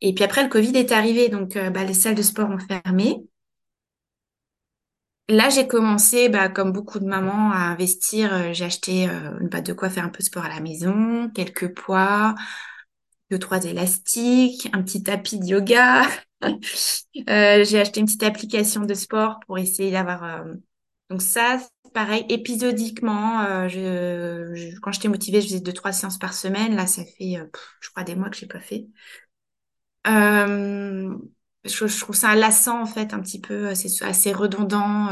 Et 0.00 0.14
puis 0.14 0.24
après, 0.24 0.42
le 0.42 0.48
Covid 0.48 0.76
est 0.76 0.92
arrivé, 0.92 1.28
donc 1.28 1.56
euh, 1.56 1.70
bah, 1.70 1.84
les 1.84 1.94
salles 1.94 2.14
de 2.14 2.22
sport 2.22 2.50
ont 2.50 2.58
fermé. 2.58 3.16
Là, 5.28 5.48
j'ai 5.48 5.68
commencé, 5.68 6.28
bah, 6.28 6.48
comme 6.48 6.72
beaucoup 6.72 6.98
de 6.98 7.04
mamans, 7.04 7.52
à 7.52 7.58
investir. 7.70 8.34
Euh, 8.34 8.52
j'ai 8.52 8.64
acheté 8.64 9.08
euh, 9.08 9.38
bah, 9.42 9.60
de 9.60 9.72
quoi 9.72 9.88
faire 9.88 10.04
un 10.04 10.08
peu 10.08 10.18
de 10.18 10.24
sport 10.24 10.44
à 10.44 10.48
la 10.48 10.60
maison, 10.60 11.30
quelques 11.30 11.72
poids, 11.74 12.34
deux, 13.30 13.38
trois 13.38 13.64
élastiques, 13.64 14.68
un 14.72 14.82
petit 14.82 15.02
tapis 15.04 15.38
de 15.38 15.46
yoga. 15.46 16.02
J'ai 17.14 17.80
acheté 17.80 18.00
une 18.00 18.06
petite 18.06 18.22
application 18.24 18.82
de 18.84 18.94
sport 18.94 19.38
pour 19.46 19.58
essayer 19.58 19.92
d'avoir. 19.92 20.44
Donc 21.10 21.22
ça, 21.22 21.58
pareil, 21.92 22.24
épisodiquement. 22.28 23.40
euh, 23.42 23.68
je, 23.68 24.54
je- 24.54 24.78
quand 24.80 24.92
j'étais 24.92 25.08
motivée, 25.08 25.40
je 25.40 25.46
faisais 25.48 25.60
deux, 25.60 25.72
trois 25.72 25.92
séances 25.92 26.18
par 26.18 26.34
semaine. 26.34 26.74
Là, 26.76 26.86
ça 26.86 27.04
fait, 27.04 27.36
euh, 27.38 27.46
je 27.80 27.90
crois, 27.90 28.04
des 28.04 28.14
mois 28.14 28.30
que 28.30 28.36
j'ai 28.36 28.46
pas 28.46 28.60
fait. 28.60 28.86
Euh, 30.06 31.16
je, 31.64 31.86
je 31.86 32.00
trouve 32.00 32.16
ça 32.16 32.34
lassant 32.34 32.80
en 32.82 32.86
fait, 32.86 33.12
un 33.14 33.20
petit 33.20 33.40
peu. 33.40 33.74
C'est 33.74 34.04
assez 34.04 34.32
redondant. 34.32 35.08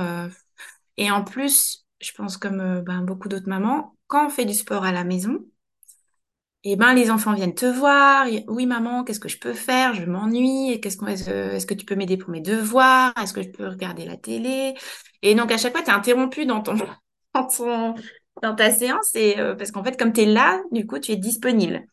Et 0.96 1.10
en 1.10 1.24
plus, 1.24 1.86
je 2.00 2.12
pense 2.12 2.36
comme 2.36 2.82
ben, 2.82 3.02
beaucoup 3.02 3.28
d'autres 3.28 3.48
mamans, 3.48 3.96
quand 4.06 4.26
on 4.26 4.30
fait 4.30 4.44
du 4.44 4.54
sport 4.54 4.84
à 4.84 4.92
la 4.92 5.04
maison. 5.04 5.44
Et 6.64 6.76
ben, 6.76 6.92
les 6.92 7.10
enfants 7.10 7.34
viennent 7.34 7.54
te 7.54 7.66
voir. 7.66 8.26
Oui, 8.48 8.66
maman, 8.66 9.04
qu'est-ce 9.04 9.20
que 9.20 9.28
je 9.28 9.38
peux 9.38 9.54
faire? 9.54 9.94
Je 9.94 10.04
m'ennuie. 10.04 10.80
Qu'est-ce 10.80 10.96
qu'on, 10.96 11.06
est-ce, 11.06 11.66
que 11.66 11.74
tu 11.74 11.84
peux 11.86 11.94
m'aider 11.94 12.16
pour 12.16 12.30
mes 12.30 12.40
devoirs? 12.40 13.12
Est-ce 13.22 13.32
que 13.32 13.42
je 13.42 13.48
peux 13.48 13.68
regarder 13.68 14.04
la 14.04 14.16
télé? 14.16 14.74
Et 15.22 15.34
donc, 15.34 15.52
à 15.52 15.58
chaque 15.58 15.72
fois, 15.72 15.82
tu 15.82 15.90
es 15.90 15.94
interrompu 15.94 16.46
dans 16.46 16.62
ton, 16.62 16.76
dans 18.42 18.54
ta 18.54 18.70
séance. 18.70 19.14
Et, 19.14 19.38
euh, 19.38 19.54
parce 19.54 19.70
qu'en 19.70 19.84
fait, 19.84 19.98
comme 19.98 20.12
tu 20.12 20.22
es 20.22 20.26
là, 20.26 20.60
du 20.72 20.86
coup, 20.86 20.98
tu 20.98 21.12
es 21.12 21.16
disponible. 21.16 21.84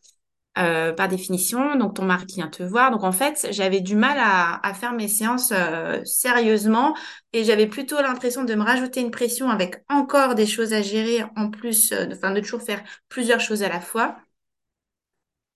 euh, 0.58 0.92
par 0.94 1.08
définition. 1.08 1.76
Donc, 1.76 1.94
ton 1.96 2.04
mari 2.04 2.26
vient 2.28 2.48
te 2.48 2.62
voir. 2.62 2.90
Donc, 2.90 3.04
en 3.04 3.12
fait, 3.12 3.48
j'avais 3.52 3.80
du 3.80 3.96
mal 3.96 4.18
à, 4.20 4.74
faire 4.74 4.94
mes 4.94 5.08
séances 5.08 5.52
euh, 5.52 6.02
sérieusement. 6.04 6.96
Et 7.32 7.44
j'avais 7.44 7.66
plutôt 7.66 7.96
l'impression 8.00 8.44
de 8.44 8.54
me 8.54 8.64
rajouter 8.64 9.00
une 9.00 9.10
pression 9.10 9.50
avec 9.50 9.84
encore 9.90 10.34
des 10.34 10.46
choses 10.46 10.72
à 10.72 10.82
gérer 10.82 11.24
en 11.36 11.50
plus, 11.50 11.92
euh, 11.92 12.06
enfin, 12.12 12.32
de 12.32 12.40
toujours 12.40 12.62
faire 12.62 12.82
plusieurs 13.08 13.40
choses 13.40 13.62
à 13.62 13.68
la 13.68 13.80
fois. 13.80 14.16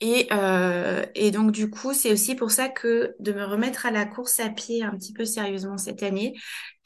Et, 0.03 0.29
euh, 0.33 1.05
et 1.15 1.31
donc, 1.31 1.53
du 1.53 1.69
coup, 1.69 1.93
c'est 1.93 2.11
aussi 2.13 2.35
pour 2.35 2.51
ça 2.51 2.69
que 2.71 3.15
de 3.21 3.33
me 3.33 3.45
remettre 3.45 3.85
à 3.85 3.91
la 3.91 4.07
course 4.07 4.41
à 4.41 4.49
pied 4.49 4.83
un 4.83 4.93
petit 4.97 5.13
peu 5.13 5.27
sérieusement 5.27 5.77
cette 5.77 6.03
année, 6.03 6.35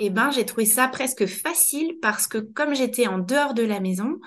eh 0.01 0.11
ben, 0.11 0.31
j'ai 0.33 0.45
trouvé 0.45 0.67
ça 0.67 0.89
presque 0.89 1.27
facile 1.27 1.95
parce 2.03 2.27
que 2.27 2.39
comme 2.39 2.75
j'étais 2.75 3.07
en 3.07 3.19
dehors 3.19 3.55
de 3.55 3.63
la 3.63 3.79
maison, 3.79 4.19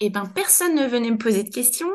eh 0.00 0.10
ben, 0.10 0.26
personne 0.26 0.74
ne 0.74 0.86
venait 0.86 1.10
me 1.10 1.18
poser 1.18 1.44
de 1.44 1.50
questions. 1.50 1.90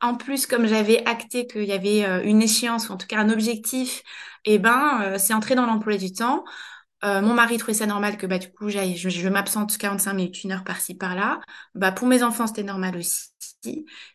En 0.00 0.16
plus, 0.16 0.46
comme 0.46 0.66
j'avais 0.66 1.04
acté 1.08 1.46
qu'il 1.46 1.64
y 1.64 1.72
avait 1.72 2.04
euh, 2.04 2.22
une 2.24 2.42
échéance, 2.42 2.88
ou 2.88 2.92
en 2.92 2.96
tout 2.96 3.06
cas 3.06 3.18
un 3.20 3.30
objectif, 3.30 4.02
eh 4.44 4.58
ben, 4.58 5.00
euh, 5.02 5.18
c'est 5.18 5.34
entré 5.34 5.54
dans 5.56 5.66
l'emploi 5.66 5.96
du 5.96 6.12
temps. 6.12 6.44
Mon 7.04 7.34
mari 7.34 7.58
trouvait 7.58 7.74
ça 7.74 7.86
normal 7.86 8.16
que 8.16 8.26
bah, 8.26 8.38
du 8.38 8.50
coup, 8.52 8.68
j'aille, 8.70 8.96
je, 8.96 9.08
je 9.08 9.28
m'absente 9.28 9.78
45 9.78 10.14
minutes, 10.14 10.44
une 10.44 10.52
heure 10.52 10.64
par-ci, 10.64 10.94
par-là. 10.96 11.40
Bah, 11.74 11.92
pour 11.92 12.08
mes 12.08 12.22
enfants, 12.24 12.46
c'était 12.48 12.64
normal 12.64 12.96
aussi. 12.96 13.28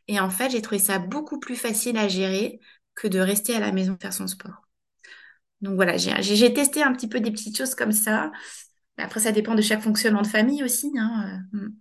Et 0.08 0.20
en 0.20 0.30
fait, 0.30 0.50
j'ai 0.50 0.62
trouvé 0.62 0.80
ça 0.80 1.00
beaucoup 1.00 1.40
plus 1.40 1.56
facile 1.56 1.98
à 1.98 2.08
gérer 2.08 2.60
que 2.96 3.08
de 3.08 3.20
rester 3.20 3.56
à 3.56 3.60
la 3.60 3.72
maison 3.72 3.98
faire 4.00 4.14
son 4.14 4.28
sport. 4.28 4.68
Donc 5.62 5.76
voilà, 5.76 5.98
j'ai 5.98 6.54
testé 6.54 6.84
un 6.84 6.94
petit 6.94 7.08
peu 7.08 7.20
des 7.20 7.32
petites 7.32 7.58
choses 7.58 7.76
comme 7.76 7.94
ça. 7.94 8.32
Après, 8.98 9.22
ça 9.22 9.32
dépend 9.32 9.56
de 9.56 9.62
chaque 9.62 9.82
fonctionnement 9.82 10.22
de 10.22 10.28
famille 10.28 10.64
aussi. 10.64 10.92
Hein. 10.98 11.42
euh, 11.54 11.58
mm. 11.58 11.78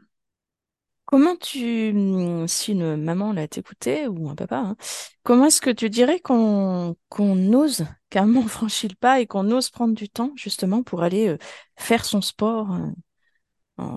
Comment 1.05 1.37
tu, 1.37 1.91
hum, 1.91 2.49
si 2.49 2.73
une 2.73 2.97
maman 2.97 3.33
là 3.33 3.47
t'écoutait 3.47 4.07
ou 4.07 4.31
un 4.31 4.35
papa, 4.35 4.57
hein, 4.59 4.77
comment 5.25 5.47
est-ce 5.47 5.61
que 5.61 5.69
tu 5.69 5.91
dirais 5.91 6.21
qu'on 6.21 6.97
qu'on 7.11 7.53
ose, 7.53 7.85
qu'un 8.09 8.25
moment 8.25 8.47
franchit 8.49 8.89
le 8.89 8.95
pas 8.95 9.21
et 9.21 9.27
qu'on 9.27 9.51
ose 9.51 9.69
prendre 9.69 9.95
du 9.95 10.09
temps 10.09 10.33
justement 10.37 10.83
pour 10.83 11.03
aller 11.03 11.29
euh, 11.29 11.39
faire 11.77 12.07
son 12.07 12.23
sport 12.23 12.73
euh, 12.73 12.87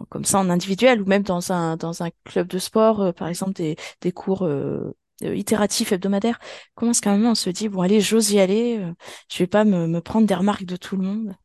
comme 0.10 0.26
ça 0.26 0.40
en 0.40 0.50
individuel 0.50 1.02
ou 1.02 1.06
même 1.06 1.24
dans 1.24 1.52
un 1.52 1.78
club 2.26 2.48
de 2.48 2.60
sport, 2.60 3.02
euh, 3.02 3.12
par 3.12 3.28
exemple 3.28 3.54
des 4.02 4.12
cours 4.14 4.44
euh, 4.44 4.96
euh, 5.24 5.36
itératifs 5.36 5.92
hebdomadaires. 5.92 6.40
Comment 6.76 6.92
est-ce 6.92 7.02
qu'à 7.02 7.12
un 7.12 7.18
moment 7.18 7.32
on 7.32 7.36
se 7.36 7.50
dit 7.50 7.70
bon 7.70 7.82
allez 7.82 8.02
j'ose 8.02 8.32
y 8.32 8.40
aller, 8.40 8.84
je 9.32 9.38
vais 9.40 9.48
pas 9.48 9.66
me, 9.66 9.88
me 9.88 10.02
prendre 10.02 10.28
des 10.28 10.36
remarques 10.36 10.66
de 10.66 10.76
tout 10.78 10.96
le 10.98 11.04
monde? 11.04 11.36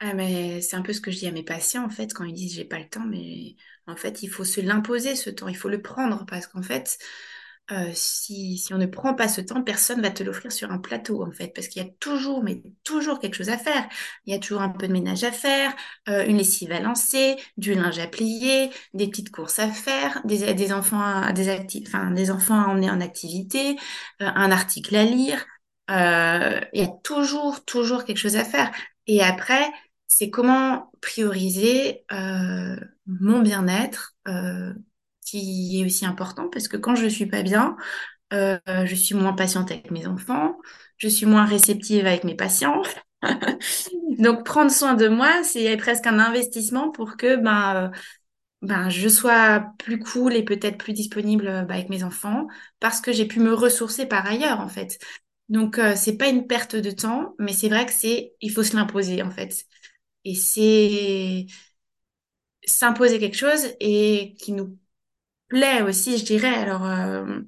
Ah, 0.00 0.14
mais 0.14 0.60
c'est 0.60 0.74
un 0.76 0.82
peu 0.82 0.92
ce 0.92 1.00
que 1.00 1.10
je 1.12 1.18
dis 1.18 1.26
à 1.28 1.30
mes 1.32 1.44
patients 1.44 1.84
en 1.84 1.90
fait 1.90 2.12
quand 2.12 2.24
ils 2.24 2.34
disent 2.34 2.54
j'ai 2.56 2.64
pas 2.64 2.78
le 2.80 2.88
temps, 2.88 3.04
mais 3.06 3.54
en 3.86 3.94
fait 3.96 4.22
il 4.22 4.28
faut 4.28 4.44
se 4.44 4.60
l'imposer 4.60 5.14
ce 5.14 5.30
temps, 5.30 5.46
il 5.48 5.56
faut 5.56 5.68
le 5.68 5.80
prendre 5.80 6.26
parce 6.26 6.48
qu'en 6.48 6.62
fait 6.62 6.98
euh, 7.70 7.90
si, 7.94 8.58
si 8.58 8.74
on 8.74 8.78
ne 8.78 8.86
prend 8.86 9.14
pas 9.14 9.28
ce 9.28 9.40
temps, 9.40 9.62
personne 9.62 10.02
va 10.02 10.10
te 10.10 10.22
l'offrir 10.22 10.52
sur 10.52 10.70
un 10.72 10.78
plateau 10.78 11.24
en 11.24 11.30
fait 11.30 11.48
parce 11.54 11.68
qu'il 11.68 11.82
y 11.82 11.86
a 11.86 11.88
toujours, 12.00 12.42
mais 12.42 12.62
toujours 12.84 13.18
quelque 13.20 13.34
chose 13.36 13.48
à 13.48 13.56
faire. 13.56 13.88
Il 14.26 14.32
y 14.32 14.36
a 14.36 14.38
toujours 14.38 14.62
un 14.62 14.68
peu 14.68 14.88
de 14.88 14.92
ménage 14.92 15.24
à 15.24 15.32
faire, 15.32 15.72
euh, 16.08 16.24
une 16.26 16.38
lessive 16.38 16.72
à 16.72 16.80
lancer, 16.80 17.36
du 17.56 17.74
linge 17.74 17.98
à 17.98 18.06
plier, 18.08 18.70
des 18.94 19.08
petites 19.08 19.30
courses 19.30 19.58
à 19.58 19.68
faire, 19.68 20.20
des, 20.24 20.52
des 20.54 20.72
enfants 20.72 21.00
à, 21.00 21.32
des 21.32 21.48
enfin, 21.86 22.10
des 22.10 22.30
enfants 22.30 22.60
à 22.60 22.66
emmener 22.66 22.90
en 22.90 23.00
activité, 23.00 23.76
euh, 24.20 24.26
un 24.34 24.50
article 24.50 24.96
à 24.96 25.04
lire. 25.04 25.44
Euh, 25.90 26.60
il 26.72 26.80
y 26.82 26.84
a 26.84 26.88
toujours, 27.04 27.64
toujours 27.64 28.04
quelque 28.04 28.18
chose 28.18 28.36
à 28.36 28.44
faire. 28.44 28.70
Et 29.06 29.22
après, 29.22 29.64
c'est 30.08 30.30
comment 30.30 30.90
prioriser 31.00 32.04
euh, 32.12 32.76
mon 33.06 33.40
bien-être, 33.40 34.14
qui 35.32 35.80
est 35.80 35.84
aussi 35.86 36.06
important 36.06 36.48
parce 36.50 36.68
que 36.68 36.76
quand 36.76 36.94
je 36.94 37.06
suis 37.06 37.26
pas 37.26 37.42
bien, 37.42 37.76
euh, 38.32 38.58
je 38.86 38.94
suis 38.94 39.14
moins 39.14 39.34
patiente 39.34 39.70
avec 39.70 39.90
mes 39.90 40.06
enfants, 40.06 40.58
je 40.98 41.08
suis 41.08 41.26
moins 41.26 41.46
réceptive 41.46 42.06
avec 42.06 42.24
mes 42.24 42.36
patients. 42.36 42.82
Donc 44.18 44.44
prendre 44.44 44.70
soin 44.70 44.94
de 44.94 45.08
moi, 45.08 45.42
c'est 45.44 45.76
presque 45.76 46.06
un 46.06 46.18
investissement 46.18 46.90
pour 46.90 47.16
que 47.16 47.36
ben, 47.36 47.90
euh, 47.92 47.96
ben 48.62 48.90
je 48.90 49.08
sois 49.08 49.66
plus 49.78 49.98
cool 50.00 50.34
et 50.34 50.44
peut-être 50.44 50.78
plus 50.78 50.92
disponible 50.92 51.48
euh, 51.48 51.60
avec 51.62 51.88
mes 51.90 52.04
enfants 52.04 52.46
parce 52.80 53.00
que 53.00 53.12
j'ai 53.12 53.26
pu 53.26 53.40
me 53.40 53.54
ressourcer 53.54 54.06
par 54.06 54.26
ailleurs 54.26 54.60
en 54.60 54.68
fait. 54.68 54.98
Donc 55.48 55.78
euh, 55.78 55.94
c'est 55.96 56.16
pas 56.18 56.28
une 56.28 56.46
perte 56.46 56.76
de 56.76 56.90
temps, 56.90 57.34
mais 57.38 57.52
c'est 57.52 57.68
vrai 57.68 57.86
que 57.86 57.92
c'est 57.92 58.34
il 58.40 58.50
faut 58.52 58.62
se 58.64 58.76
l'imposer 58.76 59.22
en 59.22 59.30
fait. 59.30 59.64
Et 60.24 60.34
c'est 60.34 61.46
s'imposer 62.64 63.18
quelque 63.18 63.36
chose 63.36 63.66
et 63.80 64.34
qui 64.40 64.52
nous 64.52 64.78
aussi, 65.86 66.18
je 66.18 66.24
dirais. 66.24 66.54
Alors, 66.54 66.84
euh, 66.84 67.40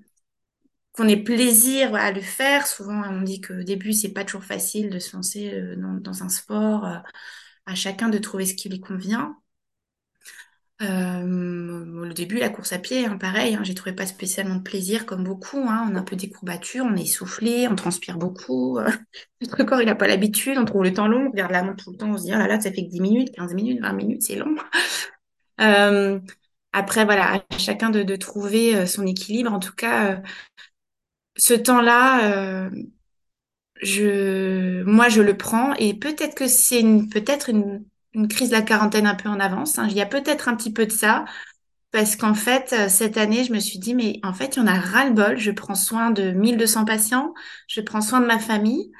qu'on 0.92 1.08
ait 1.08 1.16
plaisir 1.22 1.94
à 1.94 2.12
le 2.12 2.20
faire. 2.20 2.66
Souvent, 2.66 3.02
on 3.10 3.22
dit 3.22 3.40
qu'au 3.40 3.62
début, 3.62 3.92
c'est 3.92 4.12
pas 4.12 4.24
toujours 4.24 4.44
facile 4.44 4.90
de 4.90 4.98
se 4.98 5.16
lancer 5.16 5.52
euh, 5.52 5.76
dans, 5.76 6.22
un 6.22 6.28
sport. 6.28 6.86
euh, 6.86 6.98
à 7.66 7.74
chacun 7.74 8.08
de 8.10 8.18
trouver 8.18 8.46
ce 8.46 8.54
qui 8.54 8.68
lui 8.68 8.80
convient. 8.80 9.36
Euh, 10.82 12.04
le 12.04 12.12
début, 12.14 12.36
la 12.38 12.50
course 12.50 12.72
à 12.72 12.78
pied, 12.78 13.06
hein, 13.06 13.16
pareil, 13.16 13.54
hein, 13.54 13.62
j'ai 13.64 13.74
trouvé 13.74 13.94
pas 13.94 14.06
spécialement 14.06 14.56
de 14.56 14.62
plaisir 14.62 15.06
comme 15.06 15.24
beaucoup. 15.24 15.58
hein. 15.68 15.88
on 15.90 15.94
a 15.94 16.00
un 16.00 16.02
peu 16.02 16.16
des 16.16 16.28
courbatures, 16.28 16.84
on 16.84 16.96
est 16.96 17.02
essoufflé, 17.02 17.68
on 17.68 17.76
transpire 17.76 18.18
beaucoup. 18.18 18.78
notre 19.40 19.64
corps, 19.64 19.80
il 19.80 19.86
n'a 19.86 19.94
pas 19.94 20.08
l'habitude, 20.08 20.58
on 20.58 20.64
trouve 20.64 20.82
le 20.82 20.92
temps 20.92 21.08
long, 21.08 21.26
on 21.28 21.30
regarde 21.30 21.52
la 21.52 21.62
montre 21.62 21.84
tout 21.84 21.92
le 21.92 21.96
temps, 21.96 22.10
on 22.10 22.18
se 22.18 22.24
dit, 22.24 22.32
oh 22.34 22.38
là 22.38 22.48
là, 22.48 22.60
ça 22.60 22.70
fait 22.70 22.84
que 22.84 22.90
10 22.90 23.00
minutes, 23.00 23.30
15 23.34 23.54
minutes, 23.54 23.80
20 23.80 23.92
minutes, 23.94 24.22
c'est 24.22 24.36
long. 24.36 24.54
après, 26.74 27.04
voilà, 27.04 27.34
à 27.50 27.58
chacun 27.58 27.88
de, 27.90 28.16
trouver 28.16 28.74
euh, 28.76 28.86
son 28.86 29.06
équilibre. 29.06 29.52
En 29.52 29.60
tout 29.60 29.72
cas, 29.74 30.10
euh, 30.12 30.16
ce 31.36 31.54
temps-là, 31.54 32.24
euh, 32.24 32.70
je, 33.82 34.82
moi, 34.84 35.08
je 35.08 35.20
le 35.22 35.36
prends 35.36 35.74
et 35.74 35.94
peut-être 35.94 36.34
que 36.34 36.46
c'est 36.48 36.80
une, 36.80 37.08
peut-être 37.08 37.50
une, 37.50 37.84
crise 38.28 38.50
de 38.50 38.54
la 38.54 38.62
quarantaine 38.62 39.06
un 39.08 39.16
peu 39.16 39.28
en 39.28 39.40
avance. 39.40 39.76
hein. 39.78 39.88
Il 39.90 39.96
y 39.96 40.00
a 40.00 40.06
peut-être 40.06 40.48
un 40.48 40.54
petit 40.54 40.72
peu 40.72 40.86
de 40.86 40.92
ça 40.92 41.24
parce 41.92 42.16
qu'en 42.16 42.34
fait, 42.34 42.88
cette 42.90 43.16
année, 43.18 43.44
je 43.44 43.52
me 43.52 43.60
suis 43.60 43.78
dit, 43.80 43.94
mais 43.94 44.20
en 44.24 44.34
fait, 44.34 44.56
il 44.56 44.60
y 44.60 44.62
en 44.62 44.66
a 44.68 44.78
ras-le-bol. 44.78 45.38
Je 45.38 45.50
prends 45.52 45.74
soin 45.76 46.10
de 46.12 46.32
1200 46.32 46.84
patients, 46.84 47.34
je 47.68 47.80
prends 47.80 48.02
soin 48.02 48.20
de 48.20 48.26
ma 48.26 48.38
famille, 48.38 48.92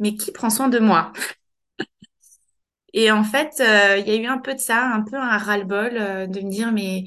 mais 0.00 0.16
qui 0.16 0.32
prend 0.32 0.50
soin 0.50 0.68
de 0.68 0.78
moi? 0.80 1.12
Et 2.96 3.10
en 3.12 3.24
fait, 3.24 3.60
euh, 3.60 3.98
il 3.98 4.08
y 4.08 4.10
a 4.12 4.16
eu 4.16 4.26
un 4.26 4.38
peu 4.38 4.54
de 4.54 4.58
ça, 4.60 4.86
un 4.86 5.02
peu 5.02 5.16
un 5.18 5.36
ras-le-bol 5.38 5.92
euh, 5.98 6.26
de 6.26 6.40
me 6.40 6.50
dire, 6.50 6.72
mais, 6.72 7.04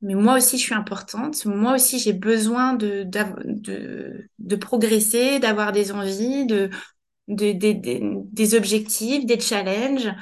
mais 0.00 0.14
moi 0.14 0.36
aussi, 0.36 0.58
je 0.58 0.64
suis 0.64 0.74
importante. 0.74 1.44
Moi 1.46 1.74
aussi, 1.74 1.98
j'ai 1.98 2.12
besoin 2.12 2.74
de, 2.74 3.04
de, 3.04 4.28
de 4.38 4.56
progresser, 4.56 5.40
d'avoir 5.40 5.72
des 5.72 5.92
envies, 5.92 6.46
de, 6.46 6.70
de, 7.28 7.52
des 8.32 8.54
objectifs, 8.56 9.26
des 9.26 9.40
challenges. 9.40 10.12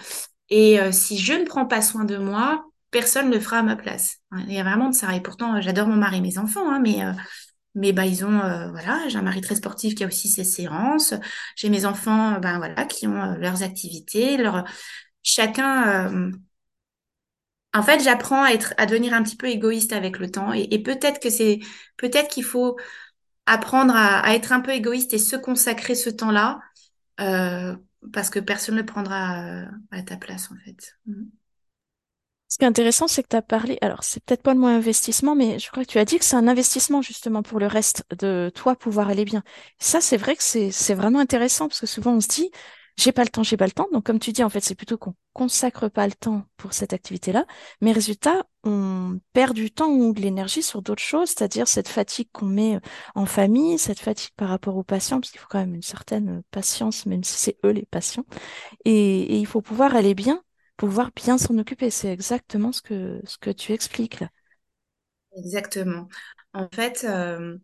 Et 0.51 0.81
euh, 0.81 0.93
si 0.93 1.19
je 1.19 1.35
ne 1.35 1.45
prends 1.45 1.67
pas 1.67 1.83
soin 1.83 2.05
de 2.07 2.17
moi, 2.19 2.65
personne 2.91 3.29
ne 3.31 3.35
le 3.35 3.41
fera 3.41 3.59
à 3.59 3.65
ma 3.65 3.77
place. 3.77 4.19
Il 4.49 4.53
y 4.55 4.61
a 4.61 4.65
vraiment 4.65 4.91
de 4.91 4.95
ça. 4.97 5.15
Et 5.17 5.21
pourtant, 5.21 5.61
j'adore 5.61 5.89
mon 5.89 5.97
mari 5.97 6.19
et 6.19 6.23
mes 6.23 6.39
enfants, 6.39 6.71
hein, 6.73 6.81
mais, 6.81 7.01
mais 7.75 7.93
bah, 7.93 8.07
ils 8.07 8.25
ont, 8.25 8.41
euh, 8.41 8.71
voilà, 8.71 9.09
j'ai 9.09 9.19
un 9.19 9.23
mari 9.23 9.41
très 9.41 9.57
sportif 9.57 9.95
qui 9.95 10.05
a 10.05 10.07
aussi 10.07 10.29
ses 10.29 10.45
séances. 10.45 11.15
J'ai 11.57 11.71
mes 11.71 11.85
enfants, 11.87 12.39
ben 12.41 12.59
voilà, 12.59 12.85
qui 12.85 13.07
ont 13.07 13.35
leurs 13.37 13.63
activités, 13.63 14.37
leur 14.37 14.65
chacun. 15.23 16.33
En 17.75 17.83
fait, 17.83 18.01
j'apprends 18.01 18.43
à 18.45 18.51
être, 18.51 18.75
à 18.77 18.87
devenir 18.87 19.15
un 19.15 19.23
petit 19.23 19.37
peu 19.37 19.47
égoïste 19.49 19.93
avec 19.93 20.19
le 20.19 20.31
temps. 20.31 20.53
Et, 20.53 20.79
peut-être 20.83 21.21
que 21.21 21.31
c'est, 21.31 21.61
peut-être 21.97 22.29
qu'il 22.29 22.45
faut 22.45 22.77
apprendre 23.47 23.95
à, 23.97 24.35
être 24.35 24.53
un 24.53 24.61
peu 24.61 24.73
égoïste 24.73 25.15
et 25.15 25.19
se 25.19 25.37
consacrer 25.37 25.95
ce 25.95 26.11
temps-là 26.11 26.61
euh, 27.21 27.75
parce 28.13 28.31
que 28.31 28.41
personne 28.41 28.77
ne 28.77 28.83
prendra 28.83 29.43
euh, 29.45 29.67
à 29.91 30.03
ta 30.03 30.17
place, 30.17 30.51
en 30.51 30.57
fait. 30.65 30.97
Mm. 31.07 31.25
Ce 32.53 32.59
qui 32.59 32.65
est 32.65 32.69
intéressant, 32.69 33.09
c'est 33.09 33.23
que 33.23 33.29
tu 33.29 33.37
as 33.37 33.41
parlé, 33.41 33.79
alors 33.81 34.05
c'est 34.05 34.23
peut-être 34.23 34.43
pas 34.43 34.53
le 34.53 34.61
mot 34.61 34.67
investissement, 34.67 35.35
mais 35.35 35.59
je 35.59 35.71
crois 35.71 35.87
que 35.87 35.89
tu 35.89 35.99
as 35.99 36.05
dit 36.05 36.19
que 36.19 36.25
c'est 36.27 36.37
un 36.37 36.47
investissement 36.47 37.01
justement 37.01 37.43
pour 37.43 37.59
le 37.59 37.67
reste 37.67 38.05
de 38.19 38.53
toi 38.55 38.77
pouvoir 38.77 39.09
aller 39.09 39.25
bien. 39.25 39.43
Ça, 39.79 40.03
c'est 40.03 40.19
vrai 40.19 40.37
que 40.37 40.43
c'est 40.43 40.93
vraiment 40.93 41.19
intéressant 41.19 41.67
parce 41.69 41.81
que 41.81 41.87
souvent 41.87 42.13
on 42.13 42.21
se 42.21 42.29
dit, 42.29 42.51
j'ai 42.99 43.11
pas 43.11 43.23
le 43.25 43.31
temps, 43.31 43.43
j'ai 43.43 43.57
pas 43.57 43.65
le 43.65 43.73
temps. 43.73 43.89
Donc, 43.91 44.05
comme 44.05 44.19
tu 44.19 44.33
dis, 44.33 44.45
en 44.45 44.51
fait, 44.51 44.61
c'est 44.61 44.75
plutôt 44.75 44.99
qu'on 44.99 45.15
consacre 45.33 45.89
pas 45.89 46.07
le 46.07 46.13
temps 46.13 46.43
pour 46.59 46.75
cette 46.75 46.93
activité-là. 46.93 47.47
Mais 47.81 47.91
résultat, 47.91 48.45
on 48.65 49.19
perd 49.33 49.55
du 49.55 49.71
temps 49.71 49.89
ou 49.89 50.13
de 50.13 50.21
l'énergie 50.21 50.63
sur 50.63 50.83
d'autres 50.83 51.03
choses, 51.03 51.31
c'est-à-dire 51.31 51.67
cette 51.67 51.89
fatigue 51.89 52.29
qu'on 52.33 52.45
met 52.45 52.81
en 53.15 53.25
famille, 53.25 53.79
cette 53.79 53.99
fatigue 53.99 54.35
par 54.37 54.51
rapport 54.51 54.77
aux 54.77 54.85
patients, 54.85 55.21
parce 55.21 55.31
qu'il 55.31 55.41
faut 55.41 55.49
quand 55.49 55.61
même 55.61 55.75
une 55.75 55.81
certaine 55.81 56.43
patience, 56.51 57.07
même 57.07 57.25
si 57.25 57.39
c'est 57.39 57.57
eux 57.65 57.71
les 57.71 57.87
patients. 57.87 58.27
Et, 58.85 59.39
il 59.39 59.47
faut 59.47 59.63
pouvoir 59.63 59.97
aller 59.97 60.15
bien, 60.15 60.43
pouvoir 60.77 61.11
bien 61.15 61.39
s'en 61.39 61.59
occuper. 61.59 61.91
C'est 61.91 62.13
exactement 62.13 62.73
ce 62.73 62.83
que, 62.83 63.21
ce 63.25 63.39
que 63.39 63.51
tu 63.51 63.73
expliques 63.73 64.21
là. 64.21 64.29
Exactement. 65.37 66.09
En 66.55 66.69
fait, 66.75 67.05
euh, 67.05 67.59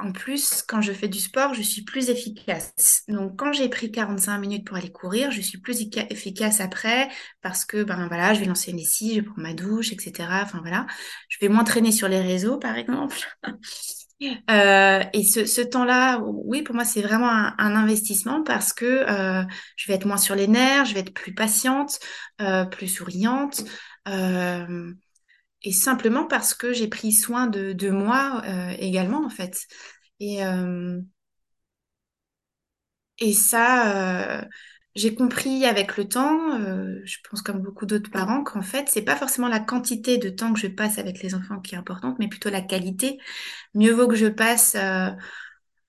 en 0.00 0.12
plus, 0.12 0.62
quand 0.62 0.80
je 0.80 0.92
fais 0.92 1.08
du 1.08 1.18
sport, 1.18 1.54
je 1.54 1.62
suis 1.62 1.82
plus 1.82 2.08
efficace. 2.08 3.02
Donc, 3.08 3.36
quand 3.36 3.52
j'ai 3.52 3.68
pris 3.68 3.90
45 3.90 4.38
minutes 4.38 4.64
pour 4.64 4.76
aller 4.76 4.92
courir, 4.92 5.32
je 5.32 5.40
suis 5.40 5.58
plus 5.58 5.80
efficace 6.10 6.60
après 6.60 7.08
parce 7.42 7.64
que, 7.64 7.82
ben 7.82 8.06
voilà, 8.06 8.32
je 8.32 8.38
vais 8.40 8.46
lancer 8.46 8.70
une 8.70 8.76
lessive, 8.76 9.14
je 9.14 9.20
vais 9.20 9.26
prendre 9.26 9.42
ma 9.42 9.54
douche, 9.54 9.92
etc. 9.92 10.42
Enfin, 10.44 10.60
voilà. 10.60 10.86
Je 11.28 11.38
vais 11.40 11.48
moins 11.48 11.64
traîner 11.64 11.90
sur 11.90 12.06
les 12.08 12.20
réseaux, 12.20 12.58
par 12.58 12.76
exemple. 12.76 13.16
Euh, 14.50 15.04
et 15.12 15.22
ce, 15.22 15.60
temps-là, 15.60 16.18
oui, 16.24 16.62
pour 16.62 16.74
moi, 16.74 16.84
c'est 16.84 17.02
vraiment 17.02 17.28
un, 17.30 17.76
investissement 17.76 18.42
parce 18.42 18.72
que 18.72 18.84
euh, 18.84 19.44
je 19.76 19.86
vais 19.88 19.94
être 19.94 20.06
moins 20.06 20.16
sur 20.16 20.34
les 20.34 20.48
nerfs, 20.48 20.86
je 20.86 20.94
vais 20.94 21.00
être 21.00 21.14
plus 21.14 21.34
patiente, 21.34 21.98
euh, 22.40 22.64
plus 22.64 22.88
souriante 22.88 23.64
et 25.62 25.72
simplement 25.72 26.26
parce 26.26 26.54
que 26.54 26.72
j'ai 26.72 26.88
pris 26.88 27.12
soin 27.12 27.46
de, 27.46 27.72
de 27.72 27.90
moi 27.90 28.42
également, 28.78 29.24
en 29.24 29.30
fait. 29.30 29.58
Et, 30.20 30.40
et 33.18 33.32
ça, 33.32 34.46
j'ai 34.98 35.14
compris 35.14 35.64
avec 35.66 35.96
le 35.96 36.08
temps, 36.08 36.58
je 37.04 37.16
pense 37.30 37.42
comme 37.42 37.60
beaucoup 37.62 37.86
d'autres 37.86 38.10
parents, 38.10 38.44
qu'en 38.44 38.62
fait, 38.62 38.88
c'est 38.90 39.02
pas 39.02 39.16
forcément 39.16 39.48
la 39.48 39.60
quantité 39.60 40.18
de 40.18 40.28
temps 40.30 40.52
que 40.52 40.60
je 40.60 40.66
passe 40.68 40.98
avec 40.98 41.22
les 41.22 41.34
enfants 41.34 41.60
qui 41.60 41.74
est 41.74 41.78
importante, 41.78 42.18
mais 42.18 42.28
plutôt 42.28 42.50
la 42.50 42.60
qualité. 42.62 43.18
Mieux 43.74 43.92
vaut 43.92 44.08
que 44.08 44.16
je 44.16 44.26
passe 44.26 44.76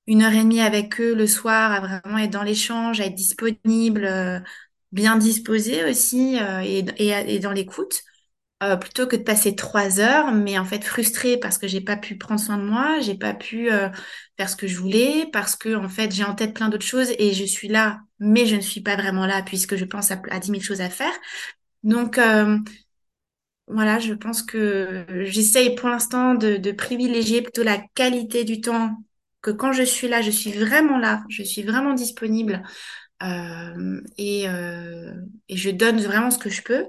une 0.07 0.21
heure 0.23 0.33
et 0.33 0.43
demie 0.43 0.61
avec 0.61 0.99
eux 0.99 1.13
le 1.15 1.27
soir 1.27 1.71
à 1.71 1.79
vraiment 1.99 2.17
être 2.17 2.31
dans 2.31 2.43
l'échange, 2.43 2.99
à 2.99 3.05
être 3.05 3.15
disponible, 3.15 4.43
bien 4.91 5.17
disposé 5.17 5.83
aussi 5.89 6.35
et, 6.37 6.79
et, 6.97 7.35
et 7.35 7.39
dans 7.39 7.51
l'écoute 7.51 8.01
euh, 8.61 8.75
plutôt 8.75 9.07
que 9.07 9.15
de 9.15 9.23
passer 9.23 9.55
trois 9.55 10.01
heures, 10.01 10.33
mais 10.33 10.59
en 10.59 10.65
fait 10.65 10.83
frustrée 10.83 11.37
parce 11.37 11.57
que 11.57 11.67
j'ai 11.67 11.79
pas 11.79 11.95
pu 11.95 12.17
prendre 12.17 12.41
soin 12.41 12.57
de 12.57 12.63
moi, 12.63 12.99
j'ai 12.99 13.15
pas 13.15 13.33
pu 13.33 13.71
euh, 13.71 13.87
faire 14.37 14.49
ce 14.49 14.57
que 14.57 14.67
je 14.67 14.77
voulais, 14.77 15.27
parce 15.31 15.55
que 15.55 15.75
en 15.75 15.87
fait 15.87 16.11
j'ai 16.13 16.25
en 16.25 16.35
tête 16.35 16.53
plein 16.53 16.67
d'autres 16.69 16.85
choses 16.85 17.11
et 17.19 17.33
je 17.33 17.45
suis 17.45 17.69
là, 17.69 18.01
mais 18.19 18.45
je 18.45 18.55
ne 18.57 18.61
suis 18.61 18.81
pas 18.81 18.97
vraiment 18.97 19.25
là 19.25 19.43
puisque 19.43 19.77
je 19.77 19.85
pense 19.85 20.11
à, 20.11 20.21
à 20.29 20.39
10 20.39 20.51
000 20.51 20.61
choses 20.63 20.81
à 20.81 20.89
faire. 20.89 21.13
Donc 21.83 22.17
euh, 22.17 22.57
voilà, 23.67 23.99
je 23.99 24.13
pense 24.13 24.41
que 24.41 25.05
j'essaye 25.25 25.75
pour 25.75 25.89
l'instant 25.89 26.33
de, 26.35 26.71
privilégier 26.71 27.41
plutôt 27.41 27.63
la 27.63 27.77
qualité 27.93 28.43
du 28.43 28.61
temps, 28.61 28.97
que 29.41 29.51
quand 29.51 29.73
je 29.73 29.83
suis 29.83 30.07
là, 30.07 30.21
je 30.21 30.31
suis 30.31 30.51
vraiment 30.51 30.97
là, 30.97 31.23
je 31.29 31.43
suis 31.43 31.61
vraiment 31.63 31.93
disponible 31.93 32.63
et, 34.17 34.45
et 34.45 35.57
je 35.57 35.69
donne 35.69 35.99
vraiment 36.01 36.31
ce 36.31 36.39
que 36.39 36.49
je 36.49 36.61
peux. 36.63 36.85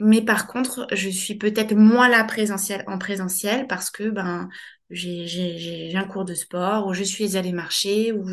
Mais 0.00 0.22
par 0.22 0.46
contre, 0.48 0.86
je 0.92 1.08
suis 1.08 1.36
peut-être 1.36 1.74
moins 1.74 2.08
là 2.08 2.24
présentiel, 2.24 2.82
en 2.88 2.98
présentiel 2.98 3.66
parce 3.68 3.90
que 3.90 4.10
ben 4.10 4.48
j'ai 4.90 5.92
un 5.96 6.04
cours 6.04 6.24
de 6.24 6.34
sport, 6.34 6.86
ou 6.88 6.94
je 6.94 7.04
suis 7.04 7.36
allée 7.36 7.52
marcher, 7.52 8.12
ou 8.12 8.24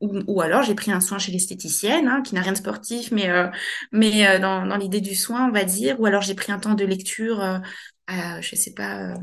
ou, 0.00 0.18
ou, 0.26 0.40
alors 0.40 0.62
j'ai 0.62 0.74
pris 0.74 0.90
un 0.92 1.00
soin 1.00 1.18
chez 1.18 1.32
l'esthéticienne, 1.32 2.08
hein, 2.08 2.22
qui 2.22 2.34
n'a 2.34 2.40
rien 2.42 2.52
de 2.52 2.56
sportif, 2.58 3.10
mais 3.12 3.30
euh, 3.30 3.48
mais 3.92 4.26
euh, 4.28 4.38
dans, 4.38 4.66
dans 4.66 4.76
l'idée 4.76 5.00
du 5.00 5.14
soin, 5.14 5.48
on 5.48 5.52
va 5.52 5.64
dire, 5.64 5.98
ou 6.00 6.06
alors 6.06 6.22
j'ai 6.22 6.34
pris 6.34 6.52
un 6.52 6.58
temps 6.58 6.74
de 6.74 6.84
lecture, 6.84 7.40
euh, 7.40 7.58
à, 8.06 8.40
je 8.40 8.54
sais 8.56 8.74
pas, 8.74 9.14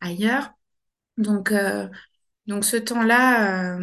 ailleurs. 0.00 0.50
Donc 1.18 1.52
donc 2.46 2.64
ce 2.64 2.76
temps-là, 2.76 3.78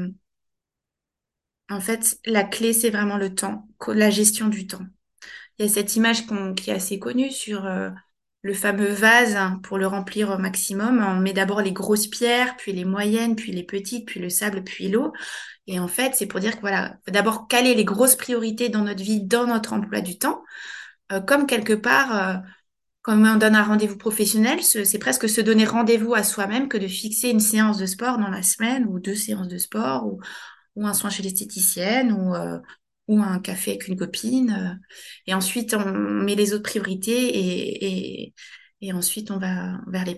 en 1.69 1.79
fait, 1.79 2.19
la 2.25 2.43
clé 2.43 2.73
c'est 2.73 2.89
vraiment 2.89 3.15
le 3.17 3.33
temps, 3.33 3.67
la 3.87 4.09
gestion 4.09 4.49
du 4.49 4.67
temps. 4.67 4.83
Il 5.57 5.65
y 5.65 5.69
a 5.69 5.73
cette 5.73 5.95
image 5.95 6.25
qui 6.55 6.69
est 6.69 6.73
assez 6.73 6.99
connue 6.99 7.31
sur 7.31 7.65
euh, 7.65 7.89
le 8.43 8.53
fameux 8.53 8.89
vase 8.89 9.37
pour 9.63 9.77
le 9.77 9.87
remplir 9.87 10.29
au 10.29 10.37
maximum. 10.37 11.03
On 11.03 11.19
met 11.19 11.33
d'abord 11.33 11.61
les 11.61 11.71
grosses 11.71 12.07
pierres, 12.07 12.55
puis 12.57 12.73
les 12.73 12.85
moyennes, 12.85 13.35
puis 13.35 13.51
les 13.51 13.63
petites, 13.63 14.05
puis 14.05 14.19
le 14.19 14.29
sable, 14.29 14.63
puis 14.63 14.89
l'eau. 14.89 15.13
Et 15.65 15.79
en 15.79 15.87
fait, 15.87 16.13
c'est 16.15 16.27
pour 16.27 16.39
dire 16.39 16.55
que 16.55 16.61
voilà, 16.61 16.97
d'abord 17.07 17.47
caler 17.47 17.73
les 17.75 17.85
grosses 17.85 18.15
priorités 18.15 18.69
dans 18.69 18.83
notre 18.83 19.03
vie, 19.03 19.21
dans 19.21 19.47
notre 19.47 19.73
emploi 19.73 20.01
du 20.01 20.17
temps, 20.17 20.43
euh, 21.11 21.21
comme 21.21 21.47
quelque 21.47 21.73
part, 21.73 22.15
euh, 22.15 22.37
comme 23.01 23.25
on 23.25 23.37
donne 23.37 23.55
un 23.55 23.63
rendez-vous 23.63 23.97
professionnel, 23.97 24.61
c'est 24.63 24.99
presque 24.99 25.29
se 25.29 25.41
donner 25.41 25.65
rendez-vous 25.65 26.13
à 26.13 26.23
soi-même 26.23 26.67
que 26.67 26.77
de 26.77 26.87
fixer 26.87 27.29
une 27.29 27.39
séance 27.39 27.77
de 27.77 27.85
sport 27.85 28.17
dans 28.17 28.29
la 28.29 28.43
semaine 28.43 28.85
ou 28.87 28.99
deux 28.99 29.15
séances 29.15 29.47
de 29.47 29.57
sport 29.57 30.05
ou, 30.05 30.19
ou 30.75 30.85
un 30.85 30.93
soin 30.93 31.09
chez 31.09 31.23
l'esthéticienne 31.23 32.11
ou 32.11 32.35
ou 33.07 33.21
un 33.21 33.39
café 33.39 33.71
avec 33.71 33.87
une 33.87 33.97
copine. 33.97 34.51
Euh, 34.51 34.87
et 35.27 35.33
ensuite, 35.33 35.73
on 35.73 35.91
met 35.93 36.35
les 36.35 36.53
autres 36.53 36.63
priorités 36.63 37.37
et, 37.37 38.33
et, 38.81 38.93
ensuite, 38.93 39.31
on 39.31 39.37
va 39.39 39.79
vers 39.87 40.05
les 40.05 40.15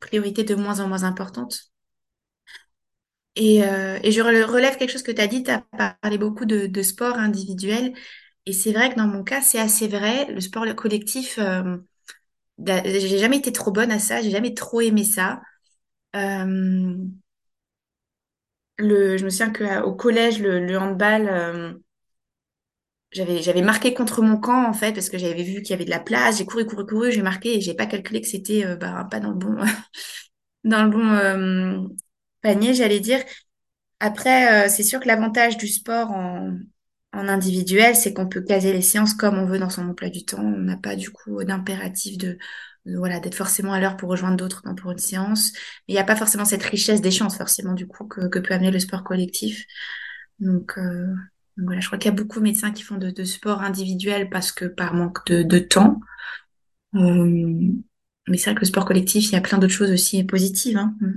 priorités 0.00 0.44
de 0.44 0.54
moins 0.54 0.80
en 0.80 0.88
moins 0.88 1.04
importantes. 1.04 1.72
Et, 3.36 3.64
euh, 3.64 3.98
et 4.02 4.12
je 4.12 4.20
relève 4.20 4.76
quelque 4.76 4.90
chose 4.90 5.02
que 5.02 5.10
tu 5.12 5.20
as 5.20 5.26
dit, 5.26 5.42
tu 5.42 5.50
as 5.50 5.60
parlé 6.00 6.18
beaucoup 6.18 6.44
de, 6.44 6.82
sport 6.82 7.16
individuel. 7.18 7.94
Et 8.46 8.52
c'est 8.52 8.72
vrai 8.72 8.90
que 8.90 8.96
dans 8.96 9.06
mon 9.06 9.24
cas, 9.24 9.40
c'est 9.40 9.58
assez 9.58 9.88
vrai. 9.88 10.26
Le 10.26 10.40
sport 10.40 10.64
le 10.64 10.74
collectif, 10.74 11.38
euh, 11.38 11.78
j'ai 12.66 13.18
jamais 13.18 13.38
été 13.38 13.52
trop 13.52 13.72
bonne 13.72 13.90
à 13.92 13.98
ça, 13.98 14.22
j'ai 14.22 14.30
jamais 14.30 14.54
trop 14.54 14.80
aimé 14.80 15.04
ça. 15.04 15.40
Euh, 16.16 16.96
le, 18.78 19.16
je 19.16 19.24
me 19.24 19.30
souviens 19.30 19.52
qu'au 19.52 19.94
collège, 19.94 20.40
le, 20.40 20.76
handball, 20.78 21.80
j'avais 23.14 23.42
j'avais 23.42 23.62
marqué 23.62 23.94
contre 23.94 24.22
mon 24.22 24.36
camp 24.38 24.68
en 24.68 24.72
fait 24.72 24.92
parce 24.92 25.08
que 25.08 25.18
j'avais 25.18 25.42
vu 25.42 25.62
qu'il 25.62 25.70
y 25.70 25.72
avait 25.74 25.84
de 25.84 25.90
la 25.90 26.00
place. 26.00 26.38
J'ai 26.38 26.46
couru 26.46 26.66
couru 26.66 26.84
couru 26.86 27.12
j'ai 27.12 27.22
marqué 27.22 27.56
et 27.56 27.60
j'ai 27.60 27.74
pas 27.74 27.86
calculé 27.86 28.20
que 28.20 28.26
c'était 28.26 28.64
euh, 28.66 28.76
bah, 28.76 29.06
pas 29.10 29.20
dans 29.20 29.30
le 29.30 29.36
bon 29.36 29.56
dans 30.64 30.84
le 30.84 30.90
bon 30.90 31.12
euh, 31.12 31.88
panier 32.42 32.74
j'allais 32.74 33.00
dire. 33.00 33.20
Après 34.00 34.66
euh, 34.66 34.68
c'est 34.68 34.82
sûr 34.82 35.00
que 35.00 35.08
l'avantage 35.08 35.56
du 35.56 35.68
sport 35.68 36.10
en, 36.10 36.58
en 37.12 37.28
individuel 37.28 37.96
c'est 37.96 38.12
qu'on 38.14 38.28
peut 38.28 38.42
caser 38.42 38.72
les 38.72 38.82
séances 38.82 39.14
comme 39.14 39.38
on 39.38 39.46
veut 39.46 39.58
dans 39.58 39.70
son 39.70 39.88
emploi 39.88 40.10
du 40.10 40.24
temps. 40.24 40.42
On 40.42 40.58
n'a 40.58 40.76
pas 40.76 40.96
du 40.96 41.10
coup 41.10 41.42
d'impératif 41.44 42.18
de, 42.18 42.38
voilà 42.86 43.20
d'être 43.20 43.36
forcément 43.36 43.72
à 43.72 43.80
l'heure 43.80 43.96
pour 43.96 44.10
rejoindre 44.10 44.36
d'autres 44.36 44.62
dans 44.64 44.74
pour 44.74 44.90
une 44.90 44.98
séance. 44.98 45.52
Il 45.88 45.94
n'y 45.94 46.00
a 46.00 46.04
pas 46.04 46.16
forcément 46.16 46.44
cette 46.44 46.64
richesse 46.64 47.00
d'échange 47.00 47.36
forcément 47.36 47.74
du 47.74 47.86
coup 47.86 48.06
que, 48.06 48.28
que 48.28 48.38
peut 48.40 48.54
amener 48.54 48.70
le 48.72 48.80
sport 48.80 49.04
collectif. 49.04 49.64
Donc 50.40 50.78
voilà, 51.56 51.80
je 51.80 51.86
crois 51.86 51.98
qu'il 51.98 52.10
y 52.10 52.14
a 52.14 52.16
beaucoup 52.16 52.38
de 52.38 52.44
médecins 52.44 52.72
qui 52.72 52.82
font 52.82 52.96
de, 52.96 53.24
sport 53.24 53.62
individuel 53.62 54.28
parce 54.28 54.52
que 54.52 54.64
par 54.64 54.94
manque 54.94 55.30
de, 55.30 55.58
temps. 55.58 56.00
Euh, 56.94 57.70
mais 58.28 58.38
c'est 58.38 58.50
vrai 58.50 58.54
que 58.54 58.60
le 58.60 58.66
sport 58.66 58.84
collectif, 58.84 59.26
il 59.26 59.32
y 59.32 59.36
a 59.36 59.40
plein 59.40 59.58
d'autres 59.58 59.72
choses 59.72 59.92
aussi 59.92 60.24
positives. 60.24 60.76
Hein. 60.76 60.94
Mm. 61.00 61.12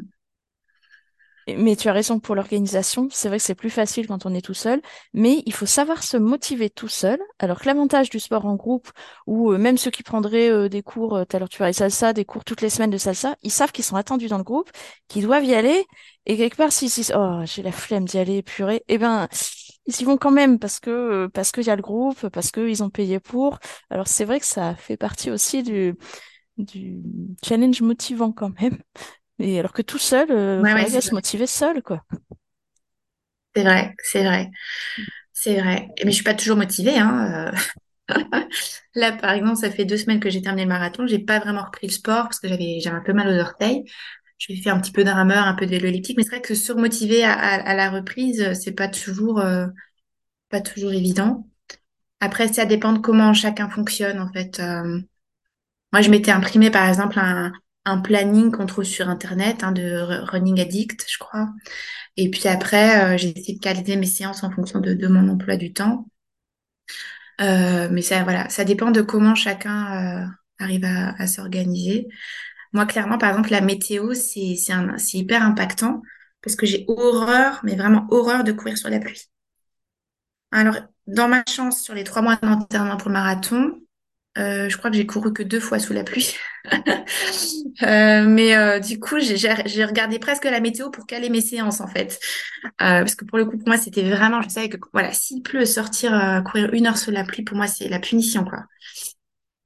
Mais 1.55 1.77
tu 1.77 1.87
as 1.87 1.93
raison 1.93 2.19
pour 2.19 2.35
l'organisation. 2.35 3.07
C'est 3.09 3.29
vrai 3.29 3.37
que 3.37 3.43
c'est 3.43 3.55
plus 3.55 3.69
facile 3.69 4.05
quand 4.05 4.25
on 4.25 4.33
est 4.33 4.41
tout 4.41 4.53
seul, 4.53 4.81
mais 5.13 5.43
il 5.45 5.53
faut 5.53 5.65
savoir 5.65 6.03
se 6.03 6.17
motiver 6.17 6.69
tout 6.69 6.89
seul. 6.89 7.19
Alors 7.39 7.61
que 7.61 7.67
l'avantage 7.67 8.09
du 8.09 8.19
sport 8.19 8.45
en 8.45 8.55
groupe, 8.55 8.89
ou 9.27 9.53
euh, 9.53 9.57
même 9.57 9.77
ceux 9.77 9.91
qui 9.91 10.03
prendraient 10.03 10.49
euh, 10.49 10.67
des 10.67 10.83
cours, 10.83 11.15
euh, 11.15 11.23
l'heure 11.33 11.47
tu 11.47 11.57
parlais 11.57 11.71
salsa, 11.71 12.11
des 12.11 12.25
cours 12.25 12.43
toutes 12.43 12.61
les 12.61 12.69
semaines 12.69 12.89
de 12.89 12.97
salsa, 12.97 13.37
ils 13.43 13.51
savent 13.51 13.71
qu'ils 13.71 13.85
sont 13.85 13.95
attendus 13.95 14.27
dans 14.27 14.37
le 14.37 14.43
groupe, 14.43 14.69
qu'ils 15.07 15.23
doivent 15.23 15.45
y 15.45 15.53
aller, 15.53 15.85
et 16.25 16.35
quelque 16.35 16.57
part 16.57 16.73
s'ils 16.73 16.89
disent 16.89 17.13
oh 17.15 17.41
j'ai 17.45 17.63
la 17.63 17.71
flemme 17.71 18.05
d'y 18.05 18.17
aller, 18.17 18.41
purée, 18.43 18.83
eh 18.89 18.97
ben 18.97 19.29
ils 19.87 20.01
y 20.01 20.03
vont 20.03 20.17
quand 20.17 20.31
même 20.31 20.59
parce 20.59 20.79
que 20.79 21.27
parce 21.27 21.51
qu'il 21.51 21.63
y 21.63 21.69
a 21.69 21.75
le 21.75 21.81
groupe, 21.81 22.27
parce 22.29 22.51
qu'ils 22.51 22.83
ont 22.83 22.89
payé 22.89 23.19
pour. 23.19 23.59
Alors 23.89 24.07
c'est 24.07 24.25
vrai 24.25 24.39
que 24.39 24.45
ça 24.45 24.75
fait 24.75 24.97
partie 24.97 25.31
aussi 25.31 25.63
du 25.63 25.95
du 26.57 26.99
challenge 27.45 27.81
motivant 27.81 28.31
quand 28.31 28.51
même. 28.61 28.79
Et 29.39 29.59
alors 29.59 29.73
que 29.73 29.81
tout 29.83 29.99
seul, 29.99 30.31
euh, 30.31 30.63
Ouais, 30.63 30.89
se 30.89 31.13
motiver 31.13 31.47
seul, 31.47 31.83
quoi. 31.83 32.03
C'est 33.55 33.63
vrai, 33.63 33.93
c'est 34.03 34.23
vrai, 34.23 34.51
c'est 35.33 35.59
vrai. 35.61 35.89
Mais 36.05 36.11
je 36.11 36.15
suis 36.15 36.23
pas 36.23 36.35
toujours 36.35 36.57
motivée, 36.57 36.97
hein. 36.97 37.51
euh. 38.09 38.15
Là, 38.95 39.13
par 39.13 39.31
exemple, 39.31 39.57
ça 39.57 39.71
fait 39.71 39.85
deux 39.85 39.97
semaines 39.97 40.19
que 40.19 40.29
j'ai 40.29 40.41
terminé 40.41 40.63
le 40.63 40.69
marathon. 40.69 41.07
J'ai 41.07 41.19
pas 41.19 41.39
vraiment 41.39 41.63
repris 41.63 41.87
le 41.87 41.93
sport 41.93 42.23
parce 42.25 42.39
que 42.39 42.47
j'avais 42.47 42.79
j'avais 42.81 42.97
un 42.97 43.01
peu 43.03 43.13
mal 43.13 43.27
aux 43.29 43.39
orteils. 43.41 43.85
Je 44.37 44.53
faire 44.61 44.75
un 44.75 44.79
petit 44.79 44.91
peu 44.91 45.03
de 45.03 45.09
rameur, 45.09 45.45
un 45.45 45.55
peu 45.55 45.65
de 45.65 45.71
vélo 45.71 45.87
elliptique, 45.87 46.17
mais 46.17 46.23
c'est 46.23 46.29
vrai 46.29 46.41
que 46.41 46.53
surmotiver 46.53 47.23
à, 47.23 47.33
à, 47.33 47.73
la 47.73 47.89
reprise, 47.89 48.53
c'est 48.53 48.71
pas 48.73 48.87
toujours 48.87 49.39
euh, 49.39 49.67
pas 50.49 50.61
toujours 50.61 50.93
évident. 50.93 51.47
Après, 52.19 52.47
ça 52.53 52.65
dépend 52.65 52.93
de 52.93 52.99
comment 52.99 53.33
chacun 53.33 53.69
fonctionne, 53.69 54.19
en 54.19 54.31
fait. 54.31 54.59
Euh, 54.59 55.01
moi, 55.93 56.01
je 56.01 56.09
m'étais 56.09 56.31
imprimé, 56.31 56.71
par 56.71 56.87
exemple, 56.87 57.19
un, 57.19 57.53
planning 58.03 58.51
qu'on 58.51 58.65
trouve 58.65 58.83
sur 58.85 59.09
Internet, 59.09 59.63
hein, 59.63 59.71
de 59.71 60.01
Ru- 60.01 60.23
Running 60.31 60.59
Addict, 60.61 61.05
je 61.09 61.17
crois. 61.17 61.49
Et 62.17 62.29
puis 62.31 62.47
après, 62.49 63.15
euh, 63.15 63.17
j'ai 63.17 63.29
essayé 63.37 63.55
de 63.57 63.61
caler 63.61 63.95
mes 63.97 64.07
séances 64.07 64.43
en 64.43 64.51
fonction 64.51 64.79
de, 64.81 65.07
mon 65.07 65.29
emploi 65.29 65.57
du 65.57 65.73
temps. 65.73 66.05
Mais 67.39 68.01
ça, 68.01 68.23
voilà, 68.23 68.49
ça 68.49 68.63
dépend 68.63 68.91
de 68.91 69.01
comment 69.01 69.35
chacun 69.35 70.29
arrive 70.59 70.85
à 70.85 71.27
s'organiser. 71.27 72.07
Moi, 72.73 72.85
clairement, 72.85 73.17
par 73.17 73.29
exemple, 73.29 73.51
la 73.51 73.61
météo, 73.61 74.13
c'est 74.13 74.55
hyper 75.13 75.43
impactant 75.43 76.01
parce 76.41 76.55
que 76.55 76.65
j'ai 76.65 76.85
horreur, 76.87 77.59
mais 77.63 77.75
vraiment 77.75 78.07
horreur 78.11 78.43
de 78.43 78.51
courir 78.51 78.77
sur 78.77 78.89
la 78.89 78.99
pluie. 78.99 79.21
Alors, 80.51 80.75
dans 81.07 81.27
ma 81.27 81.43
chance, 81.47 81.81
sur 81.81 81.93
les 81.93 82.03
trois 82.03 82.21
mois 82.21 82.37
d'entraînement 82.37 82.97
pour 82.97 83.09
le 83.09 83.13
marathon, 83.13 83.81
euh, 84.37 84.69
je 84.69 84.77
crois 84.77 84.91
que 84.91 84.97
j'ai 84.97 85.05
couru 85.05 85.33
que 85.33 85.43
deux 85.43 85.59
fois 85.59 85.79
sous 85.79 85.93
la 85.93 86.03
pluie. 86.03 86.35
Euh, 87.83 88.25
mais 88.27 88.55
euh, 88.57 88.79
du 88.79 88.99
coup, 88.99 89.19
j'ai 89.19 89.85
regardé 89.85 90.17
presque 90.17 90.45
la 90.45 90.59
météo 90.59 90.89
pour 90.89 91.05
caler 91.05 91.29
mes 91.29 91.41
séances, 91.41 91.79
en 91.79 91.87
fait. 91.87 92.19
Parce 92.79 93.13
que 93.13 93.23
pour 93.23 93.37
le 93.37 93.45
coup, 93.45 93.55
pour 93.57 93.67
moi, 93.67 93.77
c'était 93.77 94.09
vraiment, 94.09 94.41
je 94.41 94.49
savais 94.49 94.67
que 94.69 94.77
voilà, 94.93 95.13
s'il 95.13 95.43
pleut, 95.43 95.65
sortir 95.65 96.41
courir 96.43 96.73
une 96.73 96.87
heure 96.87 96.97
sous 96.97 97.11
la 97.11 97.23
pluie, 97.23 97.43
pour 97.43 97.55
moi, 97.55 97.67
c'est 97.67 97.87
la 97.87 97.99
punition, 97.99 98.43
quoi. 98.45 98.63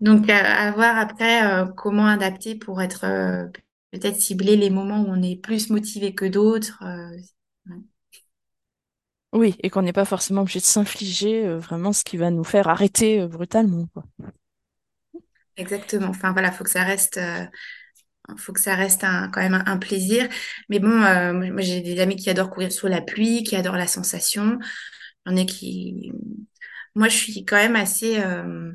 Donc, 0.02 0.30
euh, 0.30 0.34
à 0.34 0.72
voir 0.72 0.98
après 0.98 1.46
euh, 1.46 1.66
comment 1.68 2.08
adapter 2.08 2.56
pour 2.56 2.82
être 2.82 3.06
euh, 3.06 3.48
peut-être 3.92 4.20
cibler 4.20 4.56
les 4.58 4.70
moments 4.70 5.02
où 5.04 5.08
on 5.10 5.22
est 5.22 5.38
plus 5.42 5.70
motivé 5.70 6.16
que 6.16 6.26
d'autres. 6.26 6.84
euh, 6.84 7.18
ouais. 7.72 7.78
Oui, 9.34 9.56
et 9.64 9.70
qu'on 9.70 9.82
n'est 9.82 9.94
pas 9.94 10.04
forcément 10.06 10.42
obligé 10.42 10.60
de 10.60 10.66
s'infliger 10.66 11.48
vraiment 11.58 11.94
ce 11.94 12.04
qui 12.04 12.18
va 12.18 12.32
nous 12.32 12.44
faire 12.44 12.68
arrêter 12.68 13.26
brutalement, 13.28 13.88
quoi. 13.94 14.04
Exactement. 15.58 16.08
Enfin 16.10 16.32
voilà, 16.34 16.52
faut 16.52 16.64
que 16.64 16.70
ça 16.70 16.84
reste, 16.84 17.20
faut 18.38 18.54
que 18.54 18.60
ça 18.62 18.76
reste 18.76 19.04
un, 19.04 19.30
quand 19.30 19.42
même 19.42 19.54
un, 19.54 19.64
un 19.66 19.78
plaisir. 19.78 20.28
Mais 20.70 20.80
bon, 20.80 20.90
euh, 21.04 21.34
moi 21.34 21.62
j'ai 21.62 21.82
des 21.82 22.00
amis 22.00 22.16
qui 22.16 22.30
adorent 22.30 22.50
courir 22.50 22.72
sous 22.72 22.88
la 22.88 23.02
pluie, 23.02 23.44
qui 23.44 23.56
adorent 23.56 23.76
la 23.78 23.88
sensation. 23.88 24.58
Il 25.28 25.34
y 25.34 25.36
en 25.36 25.44
a 25.44 25.46
qui, 25.46 26.12
moi, 26.96 27.10
je 27.10 27.18
suis 27.18 27.46
quand 27.46 27.58
même 27.58 27.76
assez, 27.78 28.20
euh, 28.20 28.74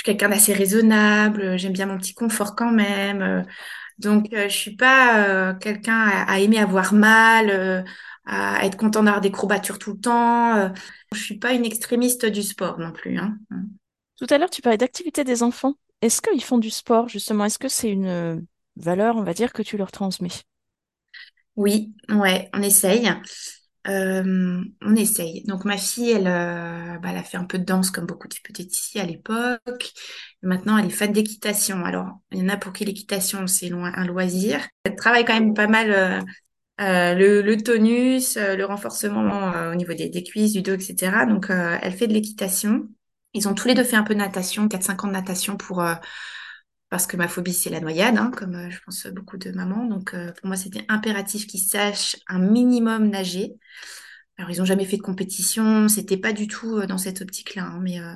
suis 0.00 0.04
quelqu'un 0.04 0.28
d'assez 0.30 0.52
raisonnable. 0.52 1.58
J'aime 1.58 1.72
bien 1.72 1.86
mon 1.86 1.98
petit 1.98 2.14
confort 2.14 2.56
quand 2.56 2.72
même. 2.72 3.22
euh, 3.22 3.42
Donc, 3.98 4.32
euh, 4.34 4.48
je 4.48 4.56
suis 4.56 4.76
pas 4.76 5.28
euh, 5.28 5.54
quelqu'un 5.54 5.98
à, 5.98 6.32
à 6.32 6.38
aimer 6.40 6.58
avoir 6.58 6.94
mal, 6.94 7.50
euh, 7.50 7.82
à 8.26 8.66
être 8.66 8.76
content 8.78 9.02
d'avoir 9.04 9.20
des 9.22 9.32
courbatures 9.32 9.78
tout 9.78 9.94
le 9.94 10.00
temps. 10.00 10.56
euh. 10.56 10.70
Je 11.14 11.20
suis 11.22 11.38
pas 11.38 11.52
une 11.54 11.64
extrémiste 11.66 12.26
du 12.26 12.42
sport 12.42 12.78
non 12.78 12.92
plus, 12.92 13.18
hein. 13.18 13.38
Tout 14.18 14.26
à 14.30 14.38
l'heure, 14.38 14.50
tu 14.50 14.62
parlais 14.62 14.78
d'activité 14.78 15.24
des 15.24 15.42
enfants. 15.42 15.74
Est-ce 16.00 16.22
qu'ils 16.22 16.44
font 16.44 16.58
du 16.58 16.70
sport, 16.70 17.08
justement? 17.08 17.44
Est-ce 17.46 17.58
que 17.58 17.68
c'est 17.68 17.90
une 17.90 18.06
euh, 18.06 18.40
valeur, 18.76 19.16
on 19.16 19.22
va 19.24 19.34
dire, 19.34 19.52
que 19.52 19.62
tu 19.62 19.76
leur 19.76 19.90
transmets? 19.92 20.28
Oui, 21.56 21.94
ouais, 22.08 22.48
on 22.54 22.62
essaye. 22.62 23.08
Euh, 23.88 24.62
on 24.82 24.96
essaye. 24.96 25.42
Donc 25.44 25.64
ma 25.64 25.78
fille, 25.78 26.10
elle, 26.10 26.26
euh, 26.26 26.98
bah, 26.98 27.08
elle 27.10 27.16
a 27.16 27.22
fait 27.22 27.38
un 27.38 27.44
peu 27.44 27.58
de 27.58 27.64
danse 27.64 27.90
comme 27.90 28.06
beaucoup 28.06 28.28
de 28.28 28.34
petites 28.44 28.76
filles 28.76 29.00
à 29.00 29.06
l'époque. 29.06 29.92
Maintenant, 30.42 30.76
elle 30.76 30.86
est 30.86 30.90
fan 30.90 31.12
d'équitation. 31.12 31.84
Alors, 31.84 32.20
il 32.30 32.38
y 32.38 32.42
en 32.42 32.48
a 32.48 32.56
pour 32.56 32.72
qui 32.72 32.84
l'équitation, 32.84 33.46
c'est 33.46 33.70
un 33.72 34.06
loisir. 34.06 34.60
Elle 34.84 34.96
travaille 34.96 35.24
quand 35.24 35.34
même 35.34 35.54
pas 35.54 35.66
mal 35.66 36.24
euh, 36.80 37.14
le, 37.14 37.56
tonus, 37.56 38.36
le 38.36 38.64
renforcement 38.64 39.70
au 39.70 39.74
niveau 39.74 39.94
des, 39.94 40.08
des 40.10 40.22
cuisses, 40.22 40.52
du 40.52 40.62
dos, 40.62 40.74
etc. 40.74 41.24
Donc, 41.26 41.46
elle 41.50 41.92
fait 41.92 42.06
de 42.06 42.12
l'équitation. 42.12 42.88
Ils 43.32 43.48
ont 43.48 43.54
tous 43.54 43.68
les 43.68 43.74
deux 43.74 43.84
fait 43.84 43.96
un 43.96 44.02
peu 44.02 44.14
de 44.14 44.18
natation, 44.18 44.68
quatre 44.68 44.82
cinq 44.82 45.04
ans 45.04 45.08
de 45.08 45.12
natation 45.12 45.56
pour, 45.56 45.82
parce 46.90 47.06
que 47.06 47.16
ma 47.16 47.28
phobie, 47.28 47.54
c'est 47.54 47.70
la 47.70 47.80
noyade, 47.80 48.18
hein, 48.18 48.32
comme 48.36 48.54
euh, 48.56 48.70
je 48.70 48.78
pense 48.84 49.06
beaucoup 49.08 49.38
de 49.38 49.52
mamans. 49.52 49.86
Donc, 49.86 50.14
euh, 50.14 50.32
pour 50.32 50.48
moi, 50.48 50.56
c'était 50.56 50.84
impératif 50.88 51.46
qu'ils 51.46 51.60
sachent 51.60 52.16
un 52.28 52.40
minimum 52.40 53.08
nager. 53.10 53.54
Alors, 54.38 54.50
ils 54.50 54.58
n'ont 54.58 54.64
jamais 54.66 54.84
fait 54.86 54.96
de 54.98 55.02
compétition, 55.02 55.88
c'était 55.88 56.16
pas 56.18 56.32
du 56.32 56.48
tout 56.48 56.78
euh, 56.78 56.86
dans 56.86 56.98
cette 56.98 57.22
optique-là. 57.22 57.64
hein, 57.64 57.80
mais 57.82 58.00
euh, 58.00 58.14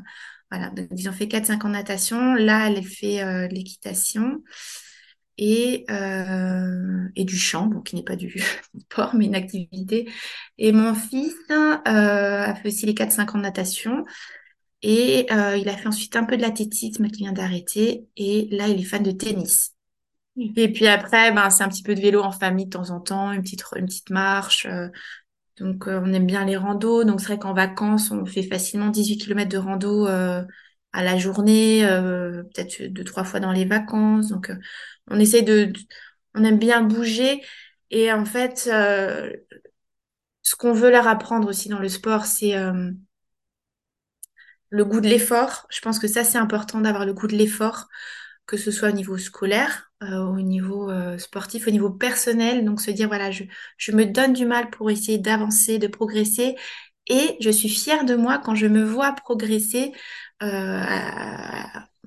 voilà, 0.51 0.71
donc, 0.71 0.89
ils 0.97 1.09
ont 1.09 1.13
fait 1.13 1.29
quatre 1.29 1.47
cinq 1.47 1.65
ans 1.65 1.69
de 1.69 1.75
natation. 1.75 2.35
Là, 2.35 2.69
elle 2.69 2.83
fait 2.85 3.49
l'équitation 3.49 4.43
et, 5.37 5.85
euh, 5.91 7.09
et 7.17 7.25
du 7.25 7.37
chant, 7.37 7.67
bon, 7.67 7.81
qui 7.81 7.97
n'est 7.97 8.05
pas 8.05 8.17
du 8.17 8.41
sport, 8.91 9.15
mais 9.15 9.27
une 9.27 9.35
activité. 9.35 10.09
Et 10.59 10.73
mon 10.73 10.95
fils 10.95 11.35
euh, 11.51 11.77
a 11.85 12.55
fait 12.55 12.69
aussi 12.69 12.87
les 12.87 12.95
quatre 12.95 13.13
cinq 13.13 13.35
ans 13.35 13.39
de 13.39 13.43
natation. 13.43 14.05
Et 14.85 15.27
euh, 15.33 15.57
il 15.59 15.68
a 15.70 15.77
fait 15.79 15.88
ensuite 15.88 16.16
un 16.16 16.25
peu 16.25 16.37
de 16.38 16.42
l'athlétisme 16.42 17.09
qui 17.11 17.25
vient 17.25 17.33
d'arrêter. 17.33 18.09
Et 18.18 18.49
là, 18.53 18.68
il 18.68 18.81
est 18.81 18.85
fan 18.85 19.03
de 19.03 19.12
tennis. 19.12 19.75
Et 20.57 20.73
puis 20.73 20.88
après, 20.88 21.33
ben, 21.33 21.51
c'est 21.51 21.64
un 21.64 21.68
petit 21.68 21.83
peu 21.83 21.94
de 21.94 22.01
vélo 22.01 22.23
en 22.23 22.33
famille 22.33 22.66
de 22.66 22.70
temps 22.70 22.90
en 22.90 23.01
temps, 23.01 23.33
une 23.33 23.42
petite, 23.42 23.64
une 23.77 23.87
petite 23.87 24.11
marche. 24.11 24.66
euh, 24.66 24.88
donc, 25.59 25.88
euh, 25.88 26.01
on 26.05 26.12
aime 26.12 26.27
bien 26.27 26.44
les 26.47 26.57
randos. 26.57 27.05
Donc, 27.05 27.20
c'est 27.20 27.29
vrai 27.29 27.38
qu'en 27.38 27.55
vacances, 27.55 28.11
on 28.11 28.27
fait 28.27 28.42
facilement 28.44 28.88
18 28.88 29.18
km 29.18 29.51
de 29.51 29.59
rando 29.59 30.07
euh, 30.09 30.42
à 30.92 31.05
la 31.05 31.18
journée, 31.18 31.83
peut-être 31.87 32.83
deux, 32.92 33.05
trois 33.05 33.25
fois 33.25 33.40
dans 33.40 33.53
les 33.53 33.64
vacances. 33.66 34.29
Donc, 34.29 34.53
on 35.11 35.18
essaie 35.20 35.42
de, 35.42 35.66
de- 35.66 35.81
On 36.35 36.44
aime 36.44 36.59
bien 36.59 36.83
bouger. 36.83 37.42
Et 37.90 38.12
en 38.12 38.25
fait, 38.25 38.68
ce 40.42 40.57
qu'on 40.57 40.73
veut 40.73 40.90
leur 40.90 41.07
apprendre 41.09 41.49
aussi 41.49 41.68
dans 41.68 41.79
le 41.79 41.88
sport, 41.88 42.27
c'est 42.27 42.55
le 44.75 44.85
goût 44.85 45.01
de 45.01 45.09
l'effort. 45.09 45.67
Je 45.71 45.81
pense 45.81 46.01
que 46.01 46.09
ça, 46.09 46.25
c'est 46.25 46.39
important 46.39 46.81
d'avoir 46.81 47.07
le 47.07 47.15
goût 47.15 47.29
de 47.29 47.37
l'effort, 47.37 47.87
que 48.45 48.57
ce 48.57 48.73
soit 48.73 48.89
au 48.89 48.93
niveau 48.93 49.17
scolaire, 49.19 49.93
euh, 50.03 50.19
au 50.19 50.41
niveau 50.41 50.91
euh, 50.91 51.17
sportif, 51.17 51.69
au 51.69 51.71
niveau 51.71 51.91
personnel. 51.91 52.65
Donc, 52.65 52.81
se 52.81 52.91
dire, 52.91 53.07
voilà, 53.07 53.31
je, 53.31 53.45
me 53.93 54.05
donne 54.05 54.33
du 54.33 54.47
mal 54.47 54.71
pour 54.71 54.91
essayer 54.91 55.19
d'avancer, 55.19 55.79
de 55.79 55.87
progresser. 55.87 56.57
Et 57.07 57.37
je 57.41 57.51
suis 57.51 57.69
fière 57.69 58.05
de 58.05 58.17
moi 58.17 58.41
quand 58.45 58.57
je 58.57 58.67
me 58.67 58.83
vois 58.83 59.13
progresser, 59.13 59.93
euh, 60.43 60.83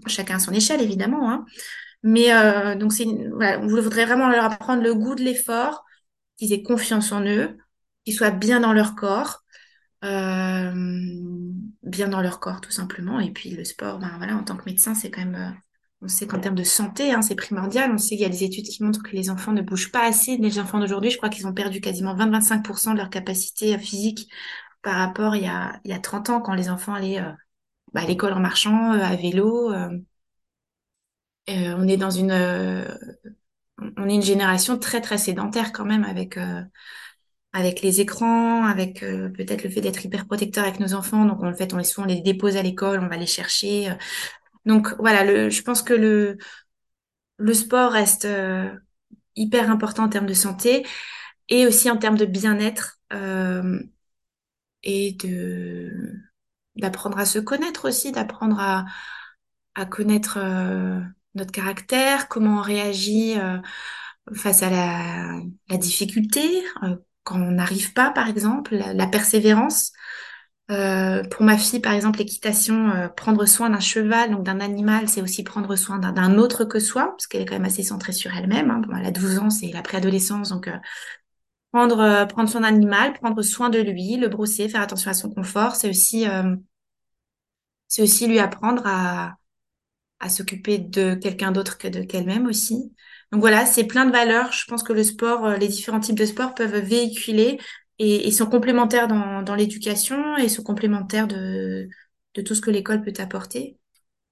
chacun 0.08 0.36
à 0.36 0.40
son 0.40 0.52
échelle, 0.52 0.82
évidemment. 0.82 1.32
hein. 1.32 1.46
Mais 2.04 2.28
donc, 2.76 2.94
voilà, 3.34 3.60
on 3.60 3.68
voudrait 3.68 4.06
vraiment 4.06 4.30
leur 4.30 4.44
apprendre 4.46 4.84
le 4.84 4.94
goût 4.94 5.16
de 5.16 5.24
l'effort, 5.24 5.84
qu'ils 6.38 6.54
aient 6.54 6.64
confiance 6.64 7.12
en 7.12 7.22
eux, 7.26 7.58
qu'ils 8.06 8.14
soient 8.14 8.32
bien 8.32 8.60
dans 8.60 8.74
leur 8.74 8.96
corps 8.96 9.44
euh, 10.04 10.72
bien 11.84 12.08
dans 12.08 12.22
leur 12.22 12.40
corps, 12.40 12.62
tout 12.62 12.72
simplement. 12.72 13.20
Et 13.20 13.32
puis 13.32 13.52
le 13.52 13.64
sport, 13.64 14.00
ben 14.00 14.12
voilà, 14.18 14.36
en 14.36 14.44
tant 14.44 14.58
que 14.58 14.66
médecin, 14.66 14.94
c'est 14.96 15.12
quand 15.12 15.22
même, 15.26 15.36
euh, 15.36 15.58
on 16.02 16.08
sait 16.08 16.28
qu'en 16.28 16.40
termes 16.40 16.56
de 16.56 16.64
santé, 16.64 17.12
hein, 17.12 17.22
c'est 17.22 17.36
primordial. 17.36 17.92
On 17.92 17.98
sait 17.98 18.10
qu'il 18.16 18.22
y 18.22 18.26
a 18.26 18.30
des 18.30 18.44
études 18.44 18.66
qui 18.66 18.84
montrent 18.84 19.04
que 19.04 19.16
les 19.16 19.30
enfants 19.30 19.54
ne 19.54 19.62
bougent 19.62 19.92
pas 19.92 20.06
assez. 20.06 20.38
Les 20.38 20.60
enfants 20.60 20.80
d'aujourd'hui, 20.80 21.12
je 21.12 21.18
crois 21.18 21.30
qu'ils 21.30 21.48
ont 21.48 21.54
perdu 21.54 21.82
quasiment 21.82 22.16
20-25% 22.16 22.94
de 22.94 22.98
leur 22.98 23.10
capacité 23.10 23.76
euh, 23.76 23.80
physique 23.80 24.30
par 24.84 24.96
rapport 24.96 25.36
il 25.36 25.44
y 25.44 25.48
a, 25.48 25.80
il 25.84 25.92
y 25.92 25.94
a 25.94 26.00
30 26.00 26.30
ans, 26.30 26.42
quand 26.42 26.54
les 26.54 26.70
enfants 26.70 26.94
allaient 26.94 27.22
bah, 27.94 28.02
à 28.02 28.06
l'école 28.06 28.34
en 28.34 28.40
marchant, 28.40 28.92
à 28.94 29.16
vélo. 29.16 29.74
on 31.48 31.88
est 31.88 31.98
dans 31.98 32.12
une, 32.12 32.32
on 33.98 34.08
est 34.10 34.16
une 34.16 34.22
génération 34.22 34.78
très 34.78 35.02
très 35.02 35.18
sédentaire 35.18 35.74
quand 35.74 35.84
même 35.86 36.04
avec 36.04 36.38
avec 37.54 37.82
les 37.82 38.02
écrans, 38.02 38.66
avec 38.66 39.04
euh, 39.04 39.30
peut-être 39.30 39.64
le 39.64 39.70
fait 39.70 39.82
d'être 39.82 40.06
hyper 40.06 40.26
protecteur 40.26 40.64
avec 40.64 40.80
nos 40.80 40.94
enfants. 40.94 41.26
Donc, 41.26 41.44
en 41.44 41.54
fait, 41.54 41.74
on 41.74 41.78
les, 41.78 41.84
souvent, 41.84 42.06
on 42.06 42.10
les 42.10 42.22
dépose 42.22 42.58
à 42.58 42.62
l'école, 42.62 43.00
on 43.00 43.08
va 43.08 43.18
les 43.18 43.26
chercher. 43.26 43.92
Donc, 44.66 44.94
voilà, 45.00 45.50
je 45.50 45.62
pense 45.62 45.82
que 45.82 45.94
le, 45.94 46.38
le 47.38 47.54
sport 47.54 47.92
reste 47.92 48.26
euh, 48.26 48.70
hyper 49.36 49.72
important 49.72 50.04
en 50.04 50.10
termes 50.10 50.26
de 50.26 50.34
santé 50.34 50.86
et 51.50 51.66
aussi 51.68 51.90
en 51.90 51.98
termes 51.98 52.18
de 52.18 52.26
bien-être 52.26 53.00
euh, 53.14 53.80
et 54.84 55.14
de 55.14 56.14
d'apprendre 56.76 57.18
à 57.18 57.26
se 57.26 57.40
connaître 57.40 57.88
aussi, 57.88 58.12
d'apprendre 58.12 58.60
à, 58.60 58.86
à 59.74 59.88
connaître 59.88 60.38
notre 61.34 61.52
caractère, 61.52 62.28
comment 62.28 62.60
on 62.60 62.62
réagit 62.62 63.34
face 64.36 64.64
à 64.64 64.70
la, 64.70 65.78
difficulté, 65.78 66.64
quand 67.28 67.42
on 67.42 67.52
n'arrive 67.52 67.92
pas, 67.94 68.10
par 68.12 68.30
exemple, 68.30 68.76
la, 68.76 69.08
persévérance. 69.08 69.92
Euh, 70.72 71.24
pour 71.26 71.44
ma 71.44 71.58
fille, 71.58 71.82
par 71.82 71.92
exemple, 71.94 72.20
l'équitation, 72.20 72.90
euh, 72.92 73.10
prendre 73.10 73.46
soin 73.46 73.70
d'un 73.70 73.82
cheval, 73.82 74.32
donc 74.32 74.44
d'un 74.44 74.62
animal, 74.62 75.10
c'est 75.10 75.22
aussi 75.22 75.44
prendre 75.44 75.76
soin 75.76 76.00
d'un 76.00 76.38
autre 76.38 76.64
que 76.64 76.80
soi, 76.80 77.08
parce 77.12 77.28
qu'elle 77.28 77.42
est 77.42 77.46
quand 77.46 77.56
même 77.56 77.66
assez 77.66 77.84
centrée 77.84 78.14
sur 78.14 78.34
elle-même. 78.36 78.72
Hein. 78.72 78.82
Bon, 78.88 78.96
elle 78.96 79.06
a 79.06 79.12
12 79.12 79.40
ans, 79.40 79.50
c'est 79.50 79.72
la 79.74 79.82
préadolescence, 79.82 80.50
donc 80.50 80.70
euh, 80.70 80.78
prendre, 81.74 82.00
euh, 82.00 82.26
prendre 82.26 82.50
soin 82.50 82.64
animal, 82.64 83.14
prendre 83.14 83.42
soin 83.42 83.70
de 83.70 83.80
lui, 83.80 84.16
le 84.16 84.30
brosser, 84.30 84.70
faire 84.70 84.82
attention 84.82 85.12
à 85.12 85.14
son 85.14 85.30
confort, 85.30 85.76
c'est 85.76 85.90
aussi, 85.90 86.26
c'est 87.88 88.02
aussi 88.04 88.28
lui 88.28 88.40
apprendre 88.40 88.84
à, 88.86 89.34
à 90.20 90.30
s'occuper 90.30 90.78
de 90.80 91.16
quelqu'un 91.16 91.52
d'autre 91.52 91.78
que 91.78 91.88
de 91.88 92.02
qu'elle-même 92.04 92.48
aussi. 92.48 92.94
Donc 93.32 93.42
voilà, 93.42 93.66
c'est 93.66 93.86
plein 93.86 94.06
de 94.06 94.12
valeurs. 94.12 94.52
Je 94.52 94.66
pense 94.66 94.84
que 94.84 94.94
le 94.94 95.04
sport, 95.04 95.46
euh, 95.46 95.58
les 95.58 95.68
différents 95.68 96.00
types 96.00 96.18
de 96.18 96.26
sport 96.26 96.54
peuvent 96.56 96.78
véhiculer 96.78 97.60
et, 98.00 98.28
et 98.28 98.32
sont 98.32 98.48
complémentaires 98.48 99.08
dans, 99.08 99.42
dans 99.42 99.56
l'éducation 99.56 100.38
et 100.38 100.50
sont 100.50 100.64
complémentaires 100.64 101.28
de, 101.28 101.90
de 102.36 102.42
tout 102.42 102.56
ce 102.56 102.62
que 102.62 102.72
l'école 102.72 103.02
peut 103.02 103.14
apporter. 103.20 103.78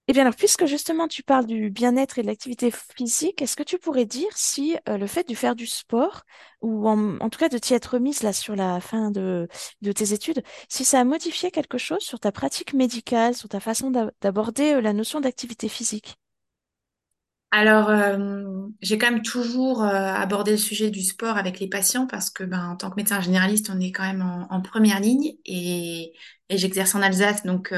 Eh 0.07 0.13
bien 0.13 0.21
alors, 0.21 0.35
puisque 0.35 0.65
justement 0.67 1.07
tu 1.07 1.23
parles 1.23 1.47
du 1.47 1.71
bien-être 1.71 2.19
et 2.19 2.21
de 2.21 2.27
l'activité 2.27 2.69
physique, 2.95 3.41
est-ce 3.41 3.55
que 3.55 3.63
tu 3.63 3.79
pourrais 3.79 4.05
dire 4.05 4.29
si 4.35 4.77
euh, 4.87 4.97
le 4.97 5.07
fait 5.07 5.27
de 5.27 5.33
faire 5.33 5.55
du 5.55 5.65
sport, 5.65 6.21
ou 6.61 6.87
en, 6.87 7.27
tout 7.29 7.39
cas 7.39 7.49
de 7.49 7.57
t'y 7.57 7.73
être 7.73 7.95
remise 7.95 8.21
là 8.21 8.31
sur 8.31 8.55
la 8.55 8.79
fin 8.81 9.09
de, 9.09 9.47
tes 9.95 10.13
études, 10.13 10.43
si 10.69 10.85
ça 10.85 10.99
a 10.99 11.03
modifié 11.03 11.49
quelque 11.49 11.79
chose 11.79 12.01
sur 12.03 12.19
ta 12.19 12.31
pratique 12.31 12.73
médicale, 12.73 13.33
sur 13.33 13.49
ta 13.49 13.59
façon 13.59 13.89
d'a- 13.89 14.11
d'aborder 14.21 14.73
euh, 14.73 14.81
la 14.81 14.93
notion 14.93 15.21
d'activité 15.21 15.69
physique? 15.69 16.17
Alors, 17.49 17.89
euh, 17.89 18.67
j'ai 18.81 18.99
quand 18.99 19.09
même 19.09 19.21
toujours 19.23 19.81
abordé 19.81 20.51
le 20.51 20.57
sujet 20.57 20.89
du 20.91 21.01
sport 21.01 21.37
avec 21.37 21.59
les 21.59 21.69
patients 21.69 22.05
parce 22.05 22.29
que, 22.29 22.43
ben, 22.43 22.71
en 22.71 22.75
tant 22.75 22.89
que 22.89 22.95
médecin 22.97 23.21
généraliste, 23.21 23.71
on 23.73 23.79
est 23.79 23.93
quand 23.93 24.03
même 24.03 24.21
en, 24.49 24.61
première 24.61 24.99
ligne 24.99 25.35
et, 25.45 26.11
j'exerce 26.49 26.93
en 26.95 27.01
Alsace, 27.01 27.43
donc 27.43 27.73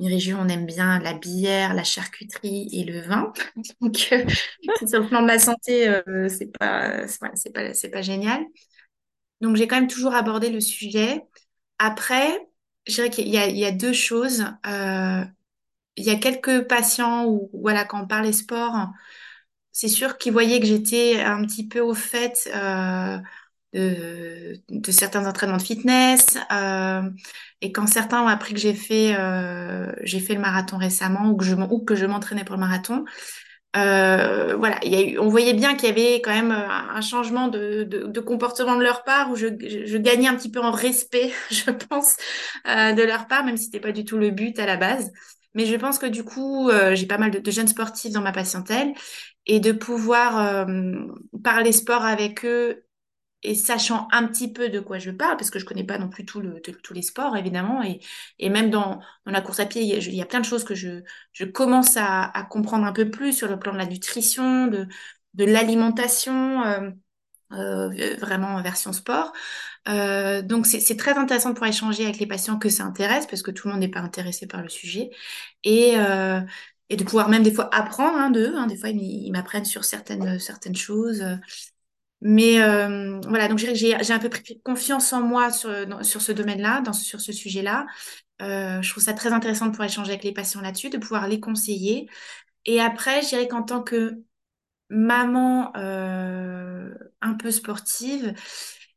une 0.00 0.08
région 0.08 0.38
on 0.40 0.48
aime 0.48 0.66
bien 0.66 0.98
la 1.00 1.14
bière, 1.14 1.74
la 1.74 1.84
charcuterie 1.84 2.68
et 2.72 2.84
le 2.84 3.00
vin. 3.02 3.32
Donc, 3.80 4.08
euh, 4.12 4.24
sur 4.88 5.00
le 5.02 5.08
plan 5.08 5.22
de 5.22 5.28
la 5.28 5.38
santé, 5.38 5.88
euh, 5.88 6.28
c'est 6.28 6.50
pas, 6.58 7.06
c'est 7.08 7.52
pas, 7.52 7.74
c'est 7.74 7.90
pas 7.90 8.02
génial. 8.02 8.44
Donc, 9.40 9.56
j'ai 9.56 9.66
quand 9.68 9.76
même 9.76 9.88
toujours 9.88 10.14
abordé 10.14 10.50
le 10.50 10.60
sujet. 10.60 11.22
Après, 11.78 12.38
je 12.86 12.94
dirais 12.96 13.10
qu'il 13.10 13.28
y 13.28 13.38
a, 13.38 13.48
il 13.48 13.58
y 13.58 13.64
a 13.66 13.72
deux 13.72 13.92
choses. 13.92 14.44
Euh, 14.66 15.24
il 15.96 16.04
y 16.04 16.10
a 16.10 16.16
quelques 16.16 16.66
patients 16.68 17.26
où, 17.26 17.50
voilà, 17.54 17.84
quand 17.84 18.02
on 18.04 18.06
parlait 18.06 18.32
sport 18.32 18.88
c'est 19.72 19.88
sûr 19.88 20.18
qu'ils 20.18 20.32
voyaient 20.32 20.60
que 20.60 20.66
j'étais 20.66 21.20
un 21.20 21.44
petit 21.44 21.66
peu 21.66 21.80
au 21.80 21.94
fait 21.94 22.50
euh, 22.54 23.18
de, 23.72 24.54
de 24.68 24.90
certains 24.90 25.26
entraînements 25.26 25.56
de 25.58 25.62
fitness. 25.62 26.38
euh, 26.52 27.02
et 27.60 27.72
quand 27.72 27.86
certains 27.86 28.22
ont 28.22 28.28
appris 28.28 28.54
que 28.54 28.60
j'ai 28.60 28.74
fait, 28.74 29.14
euh, 29.18 29.92
j'ai 30.02 30.20
fait 30.20 30.34
le 30.34 30.40
marathon 30.40 30.78
récemment 30.78 31.30
ou 31.30 31.36
que 31.36 31.44
je, 31.44 31.54
ou 31.54 31.84
que 31.84 31.94
je 31.94 32.06
m'entraînais 32.06 32.44
pour 32.44 32.56
le 32.56 32.60
marathon, 32.60 33.04
euh, 33.76 34.56
voilà, 34.56 34.78
il 34.82 34.92
y 34.92 34.96
a 34.96 35.02
eu, 35.02 35.18
on 35.18 35.28
voyait 35.28 35.54
bien 35.54 35.76
qu'il 35.76 35.88
y 35.88 35.92
avait 35.92 36.20
quand 36.20 36.32
même 36.32 36.50
euh, 36.50 36.68
un 36.68 37.00
changement 37.00 37.46
de, 37.48 37.84
de, 37.84 38.06
de 38.06 38.20
comportement 38.20 38.74
de 38.76 38.82
leur 38.82 39.04
part 39.04 39.30
où 39.30 39.36
je, 39.36 39.46
je, 39.46 39.96
gagnais 39.96 40.26
un 40.26 40.34
petit 40.34 40.50
peu 40.50 40.60
en 40.60 40.72
respect, 40.72 41.32
je 41.50 41.70
pense, 41.70 42.16
euh, 42.66 42.92
de 42.92 43.02
leur 43.02 43.28
part, 43.28 43.44
même 43.44 43.56
si 43.56 43.66
c'était 43.66 43.80
pas 43.80 43.92
du 43.92 44.04
tout 44.04 44.18
le 44.18 44.30
but 44.30 44.58
à 44.58 44.66
la 44.66 44.76
base. 44.76 45.12
Mais 45.54 45.66
je 45.66 45.76
pense 45.76 45.98
que 45.98 46.06
du 46.06 46.24
coup, 46.24 46.68
euh, 46.68 46.94
j'ai 46.96 47.06
pas 47.06 47.18
mal 47.18 47.30
de 47.30 47.50
jeunes 47.50 47.68
sportifs 47.68 48.12
dans 48.12 48.20
ma 48.22 48.32
patientèle 48.32 48.92
et 49.46 49.60
de 49.60 49.72
pouvoir 49.72 50.38
euh, 50.66 50.94
parler 51.44 51.72
sport 51.72 52.04
avec 52.04 52.44
eux 52.44 52.84
et 53.42 53.54
sachant 53.54 54.08
un 54.12 54.26
petit 54.26 54.52
peu 54.52 54.68
de 54.68 54.80
quoi 54.80 54.98
je 54.98 55.10
parle, 55.10 55.36
parce 55.36 55.50
que 55.50 55.58
je 55.58 55.64
connais 55.64 55.84
pas 55.84 55.98
non 55.98 56.08
plus 56.08 56.24
tout 56.26 56.40
le, 56.40 56.60
tous 56.60 56.94
les 56.94 57.02
sports, 57.02 57.36
évidemment, 57.36 57.82
et, 57.82 58.00
et 58.38 58.50
même 58.50 58.70
dans, 58.70 59.00
dans 59.24 59.32
la 59.32 59.40
course 59.40 59.60
à 59.60 59.66
pied, 59.66 59.82
il 59.82 60.14
y 60.14 60.22
a, 60.22 60.26
plein 60.26 60.40
de 60.40 60.44
choses 60.44 60.64
que 60.64 60.74
je, 60.74 61.02
je 61.32 61.44
commence 61.44 61.96
à, 61.96 62.46
comprendre 62.50 62.86
un 62.86 62.92
peu 62.92 63.10
plus 63.10 63.32
sur 63.32 63.48
le 63.48 63.58
plan 63.58 63.72
de 63.72 63.78
la 63.78 63.86
nutrition, 63.86 64.66
de, 64.66 64.86
de 65.34 65.44
l'alimentation, 65.44 66.62
euh, 66.64 66.90
euh, 67.52 68.16
vraiment 68.20 68.48
en 68.48 68.62
version 68.62 68.92
sport. 68.92 69.32
Euh, 69.88 70.42
donc 70.42 70.66
c'est 70.66 70.96
très 70.96 71.14
intéressant 71.16 71.48
de 71.50 71.54
pouvoir 71.54 71.70
échanger 71.70 72.04
avec 72.04 72.18
les 72.18 72.26
patients 72.26 72.58
que 72.58 72.68
ça 72.68 72.84
intéresse, 72.84 73.26
parce 73.26 73.42
que 73.42 73.50
tout 73.50 73.68
le 73.68 73.72
monde 73.72 73.80
n'est 73.80 73.88
pas 73.88 74.00
intéressé 74.00 74.46
par 74.46 74.62
le 74.62 74.68
sujet, 74.68 75.10
et, 75.64 75.94
et 76.90 76.96
de 76.96 77.04
pouvoir 77.04 77.28
même 77.30 77.42
des 77.42 77.52
fois 77.52 77.74
apprendre 77.74 78.18
hein, 78.18 78.30
d'eux. 78.30 78.52
Hein, 78.56 78.66
des 78.66 78.76
fois, 78.76 78.90
ils 78.90 79.30
m'apprennent 79.32 79.64
sur 79.64 79.84
certaines, 79.84 80.38
certaines 80.38 80.76
choses. 80.76 81.24
Mais 82.22 82.60
euh, 82.60 83.18
voilà, 83.28 83.48
donc 83.48 83.58
j'ai 83.58 83.94
un 83.94 84.18
peu 84.18 84.28
pris 84.28 84.60
confiance 84.62 85.12
en 85.12 85.22
moi 85.22 85.50
sur, 85.50 85.70
sur 86.04 86.20
ce 86.20 86.32
domaine-là, 86.32 86.82
sur 86.92 87.20
ce 87.20 87.32
sujet-là. 87.32 87.86
Euh, 88.42 88.80
je 88.82 88.90
trouve 88.90 89.02
ça 89.02 89.12
très 89.14 89.32
intéressant 89.32 89.66
de 89.66 89.70
pouvoir 89.70 89.88
échanger 89.88 90.10
avec 90.12 90.24
les 90.24 90.32
patients 90.32 90.60
là-dessus, 90.60 90.90
de 90.90 90.98
pouvoir 90.98 91.28
les 91.28 91.40
conseiller. 91.40 92.08
Et 92.66 92.80
après, 92.80 93.22
je 93.22 93.28
dirais 93.28 93.48
qu'en 93.48 93.62
tant 93.62 93.82
que 93.82 94.22
maman 94.88 95.72
euh, 95.76 96.92
un 97.20 97.34
peu 97.34 97.50
sportive, 97.50 98.34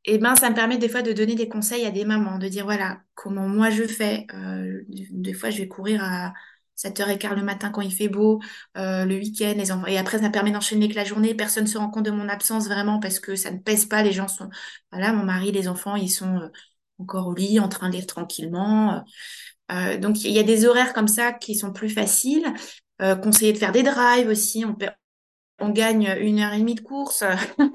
et 0.05 0.17
ben, 0.17 0.35
ça 0.35 0.49
me 0.49 0.55
permet 0.55 0.77
des 0.77 0.89
fois 0.89 1.01
de 1.01 1.13
donner 1.13 1.35
des 1.35 1.47
conseils 1.47 1.85
à 1.85 1.91
des 1.91 2.05
mamans, 2.05 2.37
de 2.39 2.47
dire 2.47 2.65
voilà 2.65 3.01
comment 3.15 3.47
moi 3.47 3.69
je 3.69 3.83
fais. 3.83 4.27
Euh, 4.33 4.81
des 4.89 5.33
fois, 5.33 5.49
je 5.49 5.59
vais 5.59 5.67
courir 5.67 6.03
à 6.03 6.33
7h15 6.75 7.35
le 7.35 7.43
matin 7.43 7.69
quand 7.69 7.81
il 7.81 7.93
fait 7.93 8.07
beau, 8.07 8.39
euh, 8.77 9.05
le 9.05 9.15
week-end, 9.15 9.53
les 9.55 9.71
enfants. 9.71 9.87
Et 9.87 9.97
après, 9.97 10.19
ça 10.19 10.27
me 10.27 10.31
permet 10.31 10.51
d'enchaîner 10.51 10.85
avec 10.85 10.95
la 10.95 11.03
journée. 11.03 11.33
Personne 11.35 11.63
ne 11.63 11.69
se 11.69 11.77
rend 11.77 11.89
compte 11.89 12.05
de 12.05 12.11
mon 12.11 12.29
absence 12.29 12.67
vraiment 12.67 12.99
parce 12.99 13.19
que 13.19 13.35
ça 13.35 13.51
ne 13.51 13.59
pèse 13.59 13.85
pas. 13.85 14.03
Les 14.03 14.11
gens 14.11 14.27
sont, 14.27 14.49
voilà, 14.91 15.13
mon 15.13 15.23
mari, 15.23 15.51
les 15.51 15.67
enfants, 15.67 15.95
ils 15.95 16.09
sont 16.09 16.37
euh, 16.37 16.47
encore 16.99 17.27
au 17.27 17.33
lit, 17.33 17.59
en 17.59 17.69
train 17.69 17.89
de 17.89 17.93
lire 17.95 18.07
tranquillement. 18.07 19.03
Euh, 19.71 19.97
donc, 19.97 20.23
il 20.23 20.31
y 20.31 20.39
a 20.39 20.43
des 20.43 20.65
horaires 20.65 20.93
comme 20.93 21.07
ça 21.07 21.33
qui 21.33 21.55
sont 21.55 21.73
plus 21.73 21.89
faciles. 21.89 22.45
Conseiller 23.21 23.51
de 23.51 23.57
faire 23.57 23.73
des 23.73 23.83
drives 23.83 24.29
aussi. 24.29 24.63
On 25.59 25.69
gagne 25.69 26.15
une 26.21 26.39
heure 26.39 26.53
et 26.53 26.59
demie 26.59 26.75
de 26.75 26.81
course. 26.81 27.23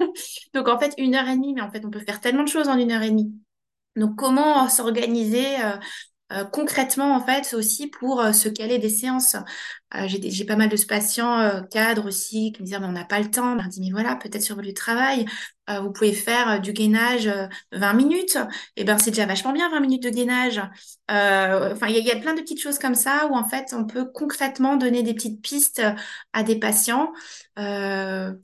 Donc 0.55 0.67
en 0.67 0.79
fait, 0.79 0.95
une 0.97 1.13
heure 1.13 1.27
et 1.27 1.35
demie, 1.35 1.53
mais 1.53 1.61
en 1.61 1.69
fait, 1.69 1.85
on 1.85 1.91
peut 1.91 1.99
faire 1.99 2.19
tellement 2.19 2.43
de 2.43 2.49
choses 2.49 2.67
en 2.67 2.79
une 2.79 2.91
heure 2.91 3.03
et 3.03 3.11
demie. 3.11 3.31
Donc 3.95 4.15
comment 4.15 4.67
s'organiser 4.69 5.57
euh, 6.31 6.43
concrètement 6.45 7.15
en 7.15 7.25
fait 7.25 7.53
aussi 7.55 7.87
pour 7.87 8.21
euh, 8.21 8.33
se 8.33 8.49
caler 8.49 8.77
des 8.79 8.89
séances. 8.89 9.35
Euh, 9.95 10.07
j'ai 10.07 10.45
pas 10.45 10.55
mal 10.55 10.69
de 10.69 10.77
patients 10.85 11.39
euh, 11.39 11.61
cadres 11.63 12.05
aussi 12.07 12.51
qui 12.51 12.61
me 12.61 12.65
disent 12.67 12.75
Ah, 12.75 12.79
mais 12.79 12.85
on 12.87 12.91
n'a 12.91 13.05
pas 13.05 13.19
le 13.19 13.31
temps. 13.31 13.53
Je 13.53 13.57
leur 13.57 13.67
dis 13.67 13.81
mais 13.81 13.89
voilà 13.91 14.15
peut-être 14.15 14.43
sur 14.43 14.55
votre 14.55 14.67
lieu 14.67 14.73
de 14.73 14.77
travail 14.77 15.25
euh, 15.69 15.79
vous 15.81 15.91
pouvez 15.91 16.13
faire 16.13 16.59
du 16.61 16.73
gainage 16.73 17.27
euh, 17.27 17.47
20 17.71 17.93
minutes. 17.93 18.37
Et 18.75 18.83
ben 18.83 18.97
c'est 18.99 19.11
déjà 19.11 19.25
vachement 19.25 19.51
bien 19.53 19.69
20 19.69 19.79
minutes 19.79 20.03
de 20.03 20.09
gainage. 20.09 20.59
Enfin 21.09 21.87
il 21.87 21.97
y, 21.97 22.01
y 22.01 22.11
a 22.11 22.15
plein 22.19 22.33
de 22.35 22.41
petites 22.41 22.61
choses 22.61 22.77
comme 22.79 22.95
ça 22.95 23.27
où 23.31 23.35
en 23.35 23.47
fait 23.47 23.73
on 23.73 23.85
peut 23.85 24.05
concrètement 24.11 24.75
donner 24.77 25.01
des 25.03 25.13
petites 25.13 25.41
pistes 25.41 25.81
à 26.33 26.43
des 26.43 26.57
patients 26.59 27.11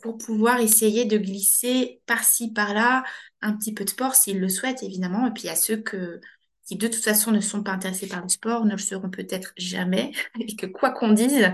pour 0.01 0.17
pouvoir 0.17 0.59
essayer 0.59 1.05
de 1.05 1.17
glisser 1.17 2.01
par-ci 2.05 2.51
par-là 2.53 3.03
un 3.41 3.53
petit 3.53 3.73
peu 3.73 3.83
de 3.85 3.89
sport 3.89 4.15
s'ils 4.15 4.39
le 4.39 4.49
souhaitent 4.49 4.83
évidemment. 4.83 5.27
Et 5.27 5.31
puis 5.31 5.49
à 5.49 5.55
ceux 5.55 5.77
que 5.77 6.19
qui 6.65 6.75
de 6.75 6.87
toute 6.87 7.03
façon 7.03 7.31
ne 7.31 7.39
sont 7.39 7.63
pas 7.63 7.71
intéressés 7.71 8.07
par 8.07 8.21
le 8.21 8.29
sport, 8.29 8.65
ne 8.65 8.71
le 8.71 8.77
seront 8.77 9.09
peut-être 9.09 9.53
jamais, 9.57 10.11
et 10.39 10.55
que 10.55 10.65
quoi 10.65 10.91
qu'on 10.91 11.11
dise, 11.11 11.51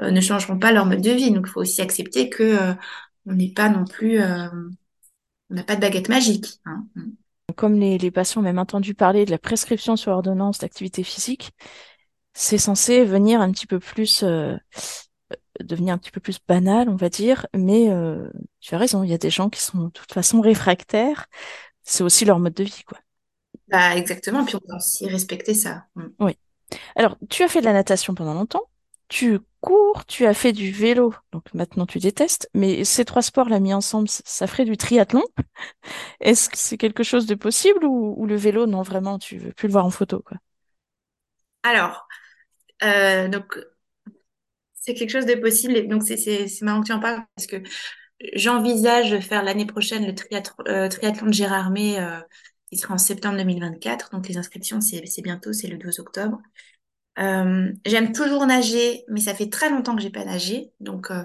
euh, 0.00 0.10
ne 0.10 0.20
changeront 0.20 0.58
pas 0.58 0.72
leur 0.72 0.86
mode 0.86 1.02
de 1.02 1.10
vie. 1.10 1.30
Donc 1.30 1.46
il 1.46 1.50
faut 1.50 1.60
aussi 1.60 1.82
accepter 1.82 2.28
que 2.30 2.42
euh, 2.42 2.74
on 3.26 3.34
n'est 3.34 3.52
pas 3.52 3.68
non 3.68 3.84
plus, 3.84 4.20
euh, 4.20 4.48
on 5.50 5.54
n'a 5.54 5.62
pas 5.62 5.76
de 5.76 5.80
baguette 5.80 6.08
magique. 6.08 6.46
hein. 6.64 6.86
Comme 7.54 7.78
les, 7.78 7.96
les 7.98 8.10
patients 8.10 8.40
ont 8.40 8.44
même 8.44 8.58
entendu 8.58 8.94
parler 8.94 9.24
de 9.24 9.30
la 9.30 9.38
prescription 9.38 9.96
sur 9.96 10.12
ordonnance 10.12 10.58
d'activité 10.58 11.02
physique, 11.02 11.52
c'est 12.34 12.58
censé 12.58 13.04
venir 13.04 13.40
un 13.40 13.50
petit 13.52 13.66
peu 13.66 13.78
plus, 13.78 14.22
devenir 15.60 15.94
un 15.94 15.98
petit 15.98 16.10
peu 16.10 16.20
plus 16.20 16.38
banal, 16.46 16.88
on 16.90 16.96
va 16.96 17.08
dire, 17.08 17.46
mais 17.54 17.88
tu 18.60 18.74
as 18.74 18.78
raison, 18.78 19.04
il 19.04 19.10
y 19.10 19.14
a 19.14 19.18
des 19.18 19.30
gens 19.30 19.48
qui 19.48 19.62
sont 19.62 19.84
de 19.84 19.90
toute 19.90 20.12
façon 20.12 20.40
réfractaires, 20.42 21.28
c'est 21.82 22.02
aussi 22.02 22.24
leur 22.26 22.40
mode 22.40 22.52
de 22.54 22.64
vie, 22.64 22.82
quoi. 22.84 22.98
Bah, 23.68 23.96
exactement, 23.96 24.44
puis 24.44 24.56
on 24.56 24.60
doit 24.66 24.76
aussi 24.76 25.08
respecter 25.08 25.54
ça. 25.54 25.86
Mm. 25.96 26.06
Oui. 26.18 26.38
Alors, 26.96 27.16
tu 27.30 27.42
as 27.44 27.48
fait 27.48 27.60
de 27.60 27.66
la 27.66 27.74
natation 27.74 28.14
pendant 28.14 28.34
longtemps, 28.34 28.70
tu 29.08 29.40
cours, 29.60 30.06
tu 30.06 30.26
as 30.26 30.34
fait 30.34 30.52
du 30.52 30.72
vélo, 30.72 31.14
donc 31.32 31.52
maintenant 31.54 31.86
tu 31.86 31.98
détestes, 32.00 32.50
mais 32.54 32.84
ces 32.84 33.04
trois 33.04 33.22
sports-là 33.22 33.60
mis 33.60 33.74
ensemble, 33.74 34.08
ça 34.10 34.46
ferait 34.48 34.64
du 34.66 34.76
triathlon. 34.78 35.22
Est-ce 36.20 36.50
que 36.50 36.58
c'est 36.58 36.78
quelque 36.78 37.04
chose 37.04 37.26
de 37.26 37.34
possible 37.36 37.84
ou, 37.86 38.14
ou 38.18 38.26
le 38.26 38.36
vélo, 38.36 38.66
non, 38.66 38.82
vraiment, 38.82 39.18
tu 39.18 39.38
veux 39.38 39.52
plus 39.52 39.68
le 39.68 39.72
voir 39.72 39.86
en 39.86 39.90
photo, 39.90 40.20
quoi? 40.26 40.38
Alors, 41.62 42.06
euh, 42.84 43.28
donc 43.28 43.58
c'est 44.74 44.94
quelque 44.94 45.10
chose 45.10 45.26
de 45.26 45.34
possible. 45.34 45.76
Et 45.76 45.82
donc, 45.86 46.02
c'est 46.04 46.16
c'est- 46.16 46.48
c'est 46.48 46.64
marrant 46.64 46.80
que 46.82 46.86
tu 46.86 46.92
en 46.92 47.00
parles 47.00 47.22
parce 47.36 47.46
que 47.46 47.56
j'envisage 48.34 49.10
de 49.10 49.20
faire 49.20 49.42
l'année 49.44 49.66
prochaine 49.66 50.06
le 50.06 50.14
triathlon, 50.14 50.54
euh, 50.68 50.88
triathlon 50.88 51.26
de 51.28 51.32
Gérardmer, 51.34 51.98
euh, 52.00 52.20
qui 52.70 52.76
sera 52.78 52.94
en 52.94 52.98
septembre 52.98 53.36
2024. 53.38 54.10
Donc, 54.10 54.28
les 54.28 54.36
inscriptions, 54.36 54.80
c'est 54.80 55.22
bientôt, 55.22 55.52
c'est 55.52 55.68
le 55.68 55.78
12 55.78 56.00
octobre. 56.00 56.40
Euh, 57.18 57.72
j'aime 57.86 58.12
toujours 58.12 58.46
nager, 58.46 59.04
mais 59.08 59.20
ça 59.20 59.34
fait 59.34 59.48
très 59.48 59.70
longtemps 59.70 59.96
que 59.96 60.02
j'ai 60.02 60.10
pas 60.10 60.24
nagé. 60.24 60.72
Donc, 60.80 61.10
euh, 61.10 61.24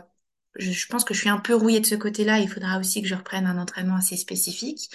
je, 0.56 0.88
pense 0.88 1.04
que 1.04 1.14
je 1.14 1.20
suis 1.20 1.30
un 1.30 1.40
peu 1.40 1.54
rouillée 1.56 1.80
de 1.80 1.86
ce 1.86 1.96
côté-là. 1.96 2.40
Il 2.40 2.50
faudra 2.50 2.80
aussi 2.80 3.02
que 3.02 3.08
je 3.08 3.16
reprenne 3.16 3.46
un 3.48 3.58
entraînement 3.58 3.96
assez 3.98 4.18
spécifique. 4.18 4.90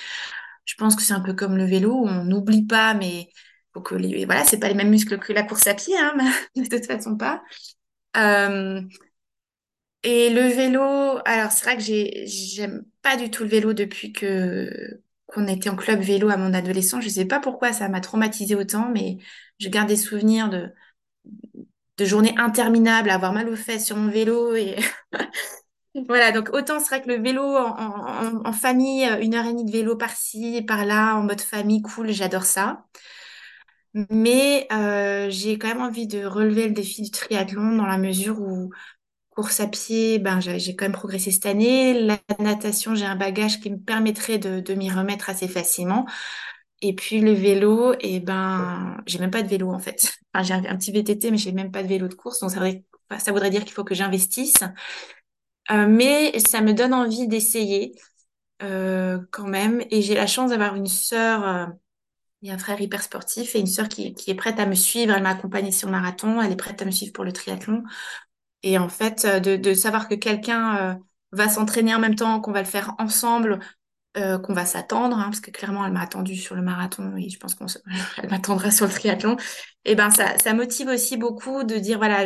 Je 0.64 0.74
pense 0.76 0.96
que 0.96 1.02
c'est 1.02 1.12
un 1.14 1.20
peu 1.20 1.34
comme 1.34 1.56
le 1.56 1.64
vélo, 1.64 1.94
on 2.06 2.24
n'oublie 2.24 2.66
pas, 2.66 2.94
mais 2.94 3.30
faut 3.72 3.80
que 3.82 3.94
les, 3.94 4.24
voilà, 4.24 4.44
c'est 4.44 4.58
pas 4.58 4.68
les 4.68 4.74
mêmes 4.74 4.90
muscles 4.90 5.18
que 5.18 5.32
la 5.32 5.42
course 5.44 5.66
à 5.66 5.74
pied, 5.74 5.96
hein, 5.98 6.14
mais 6.16 6.62
de 6.62 6.68
toute 6.68 6.86
façon 6.86 7.16
pas. 7.16 7.42
Euh, 8.16 8.82
et 10.02 10.30
le 10.30 10.42
vélo, 10.42 11.18
alors 11.24 11.50
c'est 11.52 11.64
vrai 11.64 11.76
que 11.76 11.82
j'ai, 11.82 12.26
j'aime 12.26 12.84
pas 13.02 13.16
du 13.16 13.30
tout 13.30 13.42
le 13.42 13.48
vélo 13.48 13.72
depuis 13.72 14.12
que 14.12 15.00
qu'on 15.26 15.48
était 15.48 15.70
en 15.70 15.76
club 15.76 16.00
vélo 16.00 16.28
à 16.30 16.36
mon 16.36 16.54
adolescent. 16.54 17.00
Je 17.00 17.08
sais 17.08 17.24
pas 17.24 17.40
pourquoi 17.40 17.72
ça 17.72 17.88
m'a 17.88 18.00
traumatisé 18.00 18.54
autant, 18.54 18.90
mais 18.92 19.18
je 19.58 19.68
garde 19.68 19.88
des 19.88 19.96
souvenirs 19.96 20.48
de, 20.48 20.72
de 21.98 22.04
journées 22.04 22.34
interminables, 22.36 23.10
à 23.10 23.14
avoir 23.14 23.32
mal 23.32 23.48
aux 23.48 23.56
fesses 23.56 23.86
sur 23.86 23.96
mon 23.96 24.10
vélo 24.10 24.54
et 24.54 24.76
voilà. 26.08 26.32
Donc 26.32 26.50
autant 26.52 26.80
c'est 26.80 27.02
que 27.02 27.08
le 27.08 27.22
vélo 27.22 27.42
en, 27.42 28.52
famille, 28.52 29.04
une 29.20 29.34
heure 29.34 29.46
et 29.46 29.50
demie 29.50 29.64
de 29.64 29.72
vélo 29.72 29.96
par-ci 29.96 30.62
par-là, 30.62 31.16
en 31.16 31.22
mode 31.22 31.40
famille, 31.40 31.82
cool, 31.82 32.10
j'adore 32.12 32.44
ça. 32.44 32.84
Mais 34.10 34.66
euh, 34.72 35.30
j'ai 35.30 35.58
quand 35.58 35.68
même 35.68 35.80
envie 35.80 36.06
de 36.06 36.24
relever 36.26 36.68
le 36.68 36.74
défi 36.74 37.00
du 37.00 37.10
triathlon 37.10 37.76
dans 37.76 37.86
la 37.86 37.96
mesure 37.96 38.40
où 38.40 38.70
course 39.36 39.60
à 39.60 39.68
pied, 39.68 40.18
ben, 40.18 40.40
j'ai 40.40 40.74
quand 40.74 40.86
même 40.86 40.92
progressé 40.92 41.30
cette 41.30 41.46
année. 41.46 42.00
La 42.00 42.18
natation, 42.38 42.94
j'ai 42.94 43.04
un 43.04 43.16
bagage 43.16 43.60
qui 43.60 43.70
me 43.70 43.78
permettrait 43.78 44.38
de, 44.38 44.74
m'y 44.74 44.90
remettre 44.90 45.30
assez 45.30 45.46
facilement. 45.46 46.06
Et 46.82 46.94
puis 46.94 47.20
le 47.20 47.32
vélo, 47.32 47.94
et 48.00 48.20
ben, 48.20 48.96
j'ai 49.06 49.18
même 49.18 49.30
pas 49.30 49.42
de 49.42 49.48
vélo 49.48 49.70
en 49.72 49.78
fait. 49.78 50.12
Enfin, 50.34 50.42
j'ai 50.44 50.68
un, 50.68 50.76
petit 50.76 50.92
VTT, 50.92 51.30
mais 51.30 51.38
j'ai 51.38 51.52
même 51.52 51.70
pas 51.70 51.82
de 51.82 51.88
vélo 51.88 52.08
de 52.08 52.14
course. 52.14 52.40
Donc 52.40 52.50
ça 52.50 52.58
voudrait, 53.32 53.50
dire 53.50 53.64
qu'il 53.64 53.72
faut 53.72 53.84
que 53.84 53.94
j'investisse. 53.94 54.58
Euh, 55.70 55.86
mais 55.88 56.38
ça 56.38 56.60
me 56.60 56.74
donne 56.74 56.92
envie 56.92 57.26
d'essayer 57.26 57.94
euh, 58.62 59.18
quand 59.32 59.46
même. 59.48 59.82
Et 59.90 60.02
j'ai 60.02 60.14
la 60.14 60.26
chance 60.26 60.50
d'avoir 60.50 60.76
une 60.76 60.86
sœur. 60.86 61.44
euh, 61.44 61.66
a 62.50 62.52
un 62.52 62.58
frère 62.58 62.80
hyper 62.80 63.02
sportif 63.02 63.56
et 63.56 63.60
une 63.60 63.66
sœur 63.66 63.88
qui, 63.88 64.14
qui 64.14 64.30
est 64.30 64.34
prête 64.34 64.60
à 64.60 64.66
me 64.66 64.74
suivre. 64.74 65.14
Elle 65.14 65.22
m'a 65.22 65.30
accompagnée 65.30 65.72
sur 65.72 65.88
le 65.88 65.92
marathon. 65.92 66.40
Elle 66.42 66.52
est 66.52 66.56
prête 66.56 66.82
à 66.82 66.84
me 66.84 66.90
suivre 66.90 67.12
pour 67.14 67.24
le 67.24 67.32
triathlon. 67.32 67.82
Et 68.66 68.78
en 68.78 68.88
fait, 68.88 69.24
euh, 69.24 69.38
de, 69.38 69.74
savoir 69.74 70.08
que 70.08 70.16
quelqu'un 70.16 70.76
euh, 70.76 70.94
va 71.30 71.48
s'entraîner 71.48 71.94
en 71.94 72.00
même 72.00 72.16
temps, 72.16 72.40
qu'on 72.40 72.50
va 72.50 72.62
le 72.62 72.66
faire 72.66 72.96
ensemble, 72.98 73.60
euh, 74.16 74.40
qu'on 74.40 74.54
va 74.54 74.66
s'attendre, 74.66 75.16
hein, 75.16 75.26
parce 75.26 75.38
que 75.38 75.52
clairement, 75.52 75.86
elle 75.86 75.92
m'a 75.92 76.00
attendu 76.02 76.34
sur 76.34 76.56
le 76.56 76.62
marathon 76.62 77.16
et 77.16 77.28
je 77.28 77.38
pense 77.38 77.54
qu'on 77.54 77.68
se- 77.68 77.78
m'attendra 78.28 78.72
sur 78.72 78.86
le 78.86 78.92
triathlon. 78.92 79.36
Et 79.84 79.94
ben, 79.94 80.10
ça, 80.10 80.52
motive 80.52 80.88
aussi 80.88 81.16
beaucoup 81.16 81.62
de 81.62 81.76
dire, 81.76 81.98
voilà, 81.98 82.24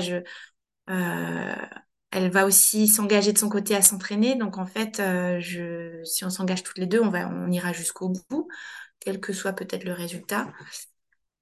elle 0.86 2.30
va 2.30 2.46
aussi 2.46 2.88
s'engager 2.88 3.34
de 3.34 3.38
son 3.38 3.50
côté 3.50 3.76
à 3.76 3.82
s'entraîner. 3.82 4.34
Donc, 4.34 4.56
en 4.56 4.64
fait, 4.64 5.02
si 6.06 6.24
on 6.24 6.30
s'engage 6.30 6.62
toutes 6.62 6.78
les 6.78 6.86
deux, 6.86 7.02
on 7.02 7.50
ira 7.52 7.74
jusqu'au 7.74 8.14
bout, 8.30 8.48
quel 8.98 9.20
que 9.20 9.34
soit 9.34 9.52
peut-être 9.52 9.84
le 9.84 9.92
résultat. 9.92 10.48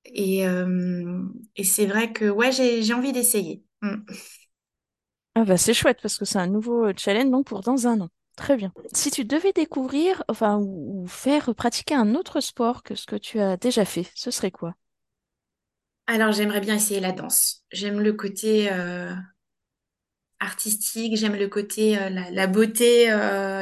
Et, 0.07 0.45
c'est 1.63 1.87
vrai 1.87 2.13
que, 2.13 2.29
ouais, 2.29 2.51
j'ai, 2.51 2.83
j'ai 2.83 2.95
envie 2.95 3.13
d'essayer. 3.13 3.63
Mm. 3.83 3.99
Ah 5.35 5.45
bah 5.45 5.57
c'est 5.57 5.75
chouette 5.75 5.99
parce 6.03 6.19
que 6.19 6.25
c'est 6.25 6.39
un 6.39 6.47
nouveau 6.47 6.87
euh, 6.87 6.93
challenge 6.97 7.31
donc 7.31 7.47
pour 7.47 7.61
dans 7.61 7.87
un 7.87 8.01
an. 8.01 8.09
Très 8.37 8.57
bien. 8.57 8.73
Si 8.93 9.11
tu 9.11 9.25
devais 9.25 9.53
découvrir, 9.53 10.23
enfin, 10.29 10.59
ou, 10.59 11.07
faire 11.09 11.55
pratiquer 11.55 11.95
un 11.95 12.15
autre 12.15 12.41
sport 12.41 12.83
que 12.83 12.95
ce 12.95 13.07
que 13.07 13.17
tu 13.17 13.41
as 13.41 13.57
déjà 13.57 13.85
fait, 13.85 14.07
ce 14.15 14.31
serait 14.31 14.53
quoi? 14.53 14.75
Alors, 16.07 16.33
j'aimerais 16.33 16.61
bien 16.61 16.77
essayer 16.77 17.01
la 17.01 17.13
danse. 17.13 17.65
J'aime 17.73 18.01
le 18.01 18.13
côté 18.13 18.71
euh, 18.71 19.13
artistique, 20.39 21.17
j'aime 21.17 21.35
le 21.35 21.49
côté, 21.49 21.99
euh, 21.99 22.11
la, 22.11 22.47
beauté, 22.47 23.07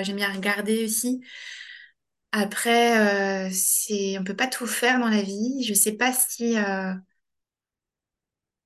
j'aime 0.05 0.17
bien 0.17 0.33
regarder 0.33 0.85
aussi. 0.85 1.23
Après, 2.33 3.51
c'est, 3.51 4.19
on 4.19 4.25
peut 4.25 4.37
pas 4.37 4.47
tout 4.47 4.67
faire 4.67 5.01
dans 5.01 5.09
la 5.09 5.23
vie. 5.23 5.65
Je 5.65 5.73
sais 5.73 5.93
pas 5.93 6.13
si 6.13 6.55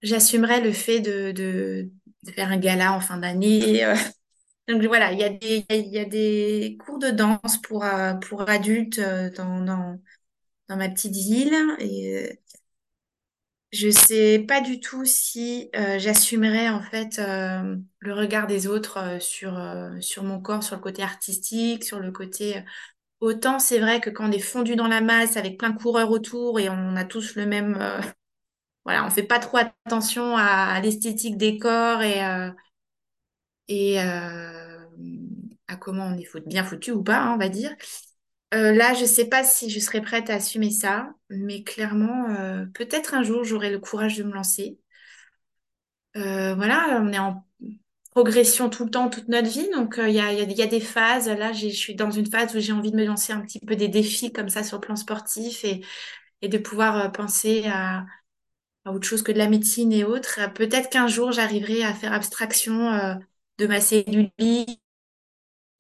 j'assumerais 0.03 0.61
le 0.61 0.73
fait 0.73 1.01
de, 1.01 1.91
de 2.25 2.33
faire 2.33 2.51
un 2.51 2.59
gala 2.59 2.93
en 2.95 3.01
fin 3.01 3.19
d'année. 3.19 3.85
euh. 3.85 3.95
Donc 4.69 4.83
voilà, 4.85 5.13
il 5.13 5.19
y 5.21 5.25
a 5.25 5.31
des, 5.31 5.65
y 5.71 5.99
a 5.99 6.05
des 6.07 6.79
cours 6.85 6.99
de 6.99 7.11
danse 7.11 7.59
pour, 7.63 7.85
euh, 7.85 8.15
pour 8.15 8.49
adultes 8.49 8.99
euh, 9.01 9.31
dans, 9.33 9.61
dans, 9.63 10.01
dans 10.69 10.77
ma 10.77 10.89
petite 10.91 11.15
ville. 11.17 11.55
Et, 11.81 12.41
Je 13.73 13.89
sais 13.91 14.41
pas 14.49 14.61
du 14.61 14.81
tout 14.81 15.05
si 15.05 15.71
euh, 15.77 15.99
j'assumerais 15.99 16.69
en 16.71 16.83
fait 16.83 17.19
le 17.21 18.13
regard 18.15 18.47
des 18.49 18.67
autres 18.67 19.19
sur, 19.21 19.61
sur 20.01 20.25
mon 20.25 20.41
corps, 20.41 20.65
sur 20.65 20.75
le 20.77 20.83
côté 20.83 21.03
artistique, 21.03 21.85
sur 21.85 22.01
le 22.01 22.11
côté... 22.13 22.63
Autant 23.21 23.59
c'est 23.61 23.81
vrai 23.81 24.01
que 24.01 24.11
quand 24.11 24.29
on 24.29 24.33
est 24.33 24.41
fondu 24.41 24.77
dans 24.77 24.89
la 24.89 25.01
masse 25.01 25.37
avec 25.39 25.59
plein 25.59 25.71
de 25.71 25.79
coureurs 25.81 26.11
autour 26.11 26.61
et 26.61 26.69
on 26.71 26.97
a 26.97 27.05
tous 27.05 27.37
le 27.37 27.47
même... 27.47 27.79
voilà, 28.91 29.07
on 29.07 29.11
fait 29.11 29.23
pas 29.23 29.39
trop 29.39 29.59
attention 29.59 30.37
à, 30.37 30.81
l'esthétique 30.81 31.37
des 31.37 31.59
corps 31.59 32.03
et, 32.03 32.25
euh, 32.25 32.51
euh, 33.71 34.85
à 35.69 35.77
comment 35.77 36.07
on 36.07 36.19
est 36.19 36.25
foutu- 36.25 36.49
bien 36.49 36.65
foutu 36.65 36.91
ou 36.91 37.05
pas, 37.05 37.19
hein, 37.19 37.35
on 37.35 37.39
va 37.39 37.49
dire. 37.49 37.71
Euh, 38.53 38.73
là, 38.73 38.93
je 38.95 39.05
sais 39.05 39.29
pas 39.29 39.45
si 39.45 39.71
je 39.71 39.79
serais 39.79 40.01
prête 40.01 40.29
à 40.29 40.35
assumer 40.35 40.73
ça, 40.73 41.15
mais 41.29 41.63
clairement, 41.63 42.35
peut-être 42.75 43.15
un 43.15 43.23
jour 43.23 43.45
j'aurai 43.45 43.71
le 43.71 43.79
courage 43.79 44.17
de 44.17 44.25
me 44.25 44.33
lancer. 44.33 44.81
Voilà, 46.15 47.01
on 47.01 47.13
est 47.13 47.19
en 47.21 47.47
progression 48.11 48.71
tout 48.71 48.87
le 48.87 48.91
temps, 48.91 49.09
toute 49.09 49.29
notre 49.29 49.49
vie. 49.49 49.69
Donc, 49.73 50.01
il 50.05 50.13
y 50.13 50.21
a, 50.21 50.67
des 50.67 50.81
phases. 50.81 51.29
Là, 51.29 51.53
je 51.53 51.69
suis 51.69 51.95
dans 51.95 52.11
une 52.11 52.27
phase 52.27 52.57
où 52.57 52.59
j'ai 52.59 52.73
envie 52.73 52.91
de 52.91 52.97
me 52.97 53.05
lancer 53.05 53.33
un 53.33 53.41
petit 53.41 53.61
peu 53.61 53.77
des 53.77 53.87
défis 53.87 54.33
comme 54.33 54.49
ça 54.49 54.65
sur 54.65 54.79
le 54.79 54.81
plan 54.81 54.97
sportif 54.97 55.65
et, 55.65 55.81
de 56.43 56.59
pouvoir 56.59 57.13
penser 57.13 57.65
à, 57.67 58.05
à 58.85 58.93
autre 58.93 59.07
chose 59.07 59.23
que 59.23 59.33
de 59.33 59.39
la 59.39 59.49
médecine 59.49 59.93
et 59.93 60.05
autres. 60.05 60.41
Euh, 60.41 60.49
Peut-être 60.49 60.91
qu'un 60.91 61.07
jour, 61.09 61.33
j'arriverai 61.33 61.85
à 61.85 61.95
faire 61.95 62.13
abstraction 62.13 62.93
euh, 62.93 63.15
de 63.59 63.67
ma 63.67 63.81
cellulite 63.81 64.33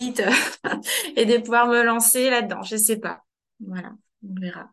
et 1.16 1.24
de 1.26 1.38
pouvoir 1.38 1.66
me 1.68 1.82
lancer 1.82 2.30
là-dedans. 2.30 2.62
Je 2.62 2.76
sais 2.76 2.98
pas. 2.98 3.24
Voilà, 3.60 3.92
on 4.28 4.40
verra. 4.40 4.70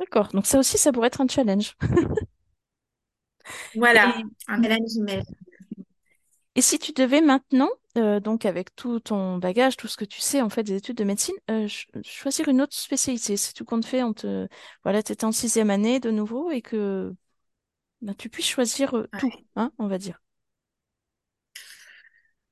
D'accord. 0.00 0.28
Donc 0.32 0.46
ça 0.46 0.58
aussi, 0.58 0.76
ça 0.78 0.92
pourrait 0.92 1.06
être 1.08 1.20
un 1.20 1.28
challenge. 1.28 1.76
Voilà, 3.74 4.14
Et, 4.14 4.26
un 4.48 4.62
challenge, 4.62 4.90
mais 5.00 5.22
et 6.54 6.62
si 6.62 6.78
tu 6.78 6.92
devais 6.92 7.20
maintenant, 7.20 7.68
euh, 7.96 8.20
donc 8.20 8.44
avec 8.44 8.74
tout 8.74 9.00
ton 9.00 9.38
bagage, 9.38 9.76
tout 9.76 9.86
ce 9.88 9.96
que 9.96 10.04
tu 10.04 10.20
sais 10.20 10.40
en 10.42 10.48
fait 10.48 10.62
des 10.64 10.74
études 10.76 10.96
de 10.96 11.04
médecine, 11.04 11.34
euh, 11.50 11.68
ch- 11.68 11.88
choisir 12.02 12.48
une 12.48 12.60
autre 12.62 12.74
spécialité, 12.76 13.36
si 13.36 13.54
tout 13.54 13.64
compte 13.64 13.84
fait, 13.86 14.02
on 14.02 14.12
te, 14.12 14.48
voilà, 14.82 15.02
t'étais 15.02 15.24
en 15.24 15.32
sixième 15.32 15.70
année 15.70 16.00
de 16.00 16.10
nouveau 16.10 16.50
et 16.50 16.62
que 16.62 17.14
ben, 18.02 18.14
tu 18.14 18.28
puisses 18.28 18.46
choisir 18.48 18.94
euh, 18.96 19.08
tout, 19.16 19.32
hein, 19.56 19.72
on 19.78 19.86
va 19.88 19.98
dire. 19.98 20.20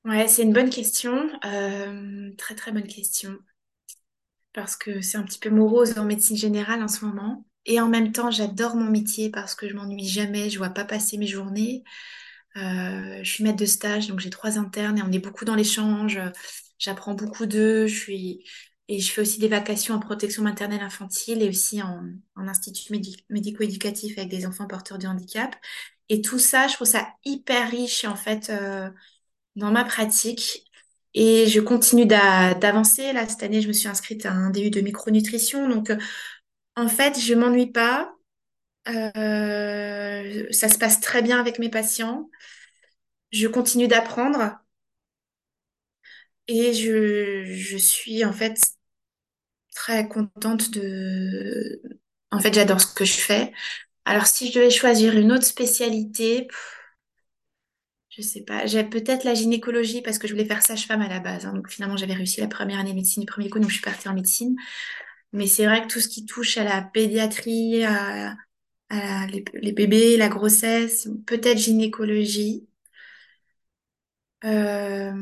Ouais, 0.04 0.26
c'est 0.28 0.42
une 0.42 0.52
bonne 0.54 0.70
question. 0.70 1.28
Euh, 1.44 2.32
très 2.38 2.54
très 2.54 2.72
bonne 2.72 2.86
question. 2.86 3.38
parce 4.52 4.76
que 4.76 5.00
c'est 5.00 5.18
un 5.18 5.22
petit 5.22 5.38
peu 5.38 5.50
morose 5.50 5.98
en 5.98 6.04
médecine 6.04 6.36
générale 6.36 6.82
en 6.82 6.88
ce 6.88 7.04
moment. 7.04 7.46
Et 7.66 7.80
en 7.80 7.88
même 7.88 8.12
temps, 8.12 8.30
j'adore 8.30 8.76
mon 8.76 8.90
métier 8.90 9.30
parce 9.30 9.54
que 9.54 9.68
je 9.68 9.74
m'ennuie 9.74 10.06
jamais, 10.06 10.50
je 10.50 10.58
vois 10.58 10.70
pas 10.70 10.84
passer 10.84 11.18
mes 11.18 11.26
journées. 11.26 11.82
Euh, 12.56 13.20
je 13.22 13.30
suis 13.30 13.44
maître 13.44 13.58
de 13.58 13.66
stage, 13.66 14.08
donc 14.08 14.20
j'ai 14.20 14.30
trois 14.30 14.58
internes 14.58 14.98
et 14.98 15.02
on 15.02 15.12
est 15.12 15.18
beaucoup 15.18 15.44
dans 15.44 15.54
l'échange. 15.56 16.20
J'apprends 16.78 17.14
beaucoup 17.14 17.46
d'eux. 17.46 17.86
Je 17.86 17.98
suis 17.98 18.44
et 18.88 19.00
je 19.00 19.12
fais 19.12 19.20
aussi 19.22 19.38
des 19.40 19.48
vacations 19.48 19.94
en 19.94 20.00
protection 20.00 20.42
maternelle 20.42 20.80
infantile 20.82 21.42
et 21.42 21.48
aussi 21.48 21.82
en, 21.82 22.04
institut 22.36 22.92
médi- 22.92 23.24
médico-éducatif 23.30 24.16
avec 24.18 24.30
des 24.30 24.46
enfants 24.46 24.66
porteurs 24.66 24.98
de 24.98 25.06
handicap. 25.08 25.56
Et 26.08 26.22
tout 26.22 26.38
ça, 26.38 26.68
je 26.68 26.74
trouve 26.74 26.86
ça 26.86 27.08
hyper 27.24 27.70
riche 27.70 28.04
en 28.04 28.14
fait 28.16 28.50
euh, 28.50 28.88
dans 29.56 29.70
ma 29.72 29.84
pratique. 29.84 30.64
Et 31.14 31.46
je 31.46 31.60
continue 31.60 32.06
d'a- 32.06 32.54
d'avancer. 32.54 33.12
Là, 33.12 33.28
cette 33.28 33.42
année, 33.42 33.62
je 33.62 33.68
me 33.68 33.72
suis 33.72 33.88
inscrite 33.88 34.26
à 34.26 34.32
un 34.32 34.50
DU 34.50 34.70
de 34.70 34.80
micronutrition. 34.82 35.68
Donc, 35.68 35.90
euh, 35.90 35.98
en 36.76 36.88
fait, 36.88 37.18
je 37.20 37.34
m'ennuie 37.34 37.72
pas. 37.72 38.12
Euh, 38.88 40.46
ça 40.52 40.68
se 40.68 40.78
passe 40.78 41.00
très 41.00 41.22
bien 41.22 41.40
avec 41.40 41.58
mes 41.58 41.70
patients. 41.70 42.30
Je 43.32 43.46
continue 43.48 43.86
d'apprendre 43.88 44.58
et 46.48 46.72
je, 46.74 47.44
je 47.46 47.76
suis 47.76 48.24
en 48.24 48.32
fait 48.32 48.58
très 49.74 50.08
contente 50.08 50.70
de... 50.70 51.80
En 52.30 52.40
fait, 52.40 52.52
j'adore 52.54 52.80
ce 52.80 52.92
que 52.94 53.04
je 53.04 53.14
fais. 53.14 53.52
Alors, 54.04 54.26
si 54.26 54.48
je 54.50 54.54
devais 54.58 54.70
choisir 54.70 55.16
une 55.18 55.32
autre 55.32 55.44
spécialité, 55.44 56.48
je 58.10 58.22
sais 58.22 58.42
pas. 58.42 58.66
J'ai 58.66 58.84
peut-être 58.84 59.24
la 59.24 59.34
gynécologie 59.34 60.02
parce 60.02 60.18
que 60.18 60.26
je 60.26 60.32
voulais 60.32 60.44
faire 60.46 60.62
sage-femme 60.62 61.02
à 61.02 61.08
la 61.08 61.20
base. 61.20 61.46
hein. 61.46 61.52
donc 61.52 61.68
finalement, 61.70 61.96
j'avais 61.96 62.14
réussi 62.14 62.40
la 62.40 62.48
première 62.48 62.78
année 62.80 62.90
de 62.90 62.96
médecine 62.96 63.22
du 63.22 63.26
premier 63.26 63.50
coup, 63.50 63.58
donc 63.58 63.68
je 63.70 63.74
suis 63.74 63.82
partie 63.84 64.08
en 64.08 64.14
médecine. 64.14 64.56
Mais 65.32 65.46
c'est 65.46 65.66
vrai 65.66 65.82
que 65.82 65.88
tout 65.88 66.00
ce 66.00 66.08
qui 66.08 66.26
touche 66.26 66.58
à 66.58 66.64
la 66.64 66.82
pédiatrie, 66.82 67.84
à, 67.84 68.36
à 68.90 69.26
les, 69.28 69.44
les 69.54 69.72
bébés, 69.72 70.16
la 70.18 70.28
grossesse, 70.28 71.08
peut-être 71.26 71.58
gynécologie. 71.58 72.66
Euh, 74.44 75.12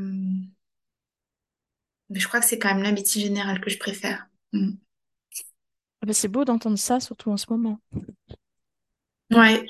mais 2.11 2.21
je 2.21 2.29
crois 2.29 2.41
que 2.41 2.47
c'est 2.47 2.59
quand 2.59 2.75
même 2.75 2.83
la 2.83 2.93
médecine 2.93 3.23
générale 3.23 3.61
que 3.61 3.71
je 3.71 3.79
préfère. 3.79 4.27
Mm. 4.53 4.73
Ah 6.03 6.07
bah, 6.07 6.13
c'est 6.13 6.29
beau 6.29 6.45
d'entendre 6.45 6.79
ça, 6.79 7.01
surtout 7.01 7.31
en 7.31 7.37
ce 7.37 7.47
moment. 7.51 7.81
Ouais. 9.31 9.65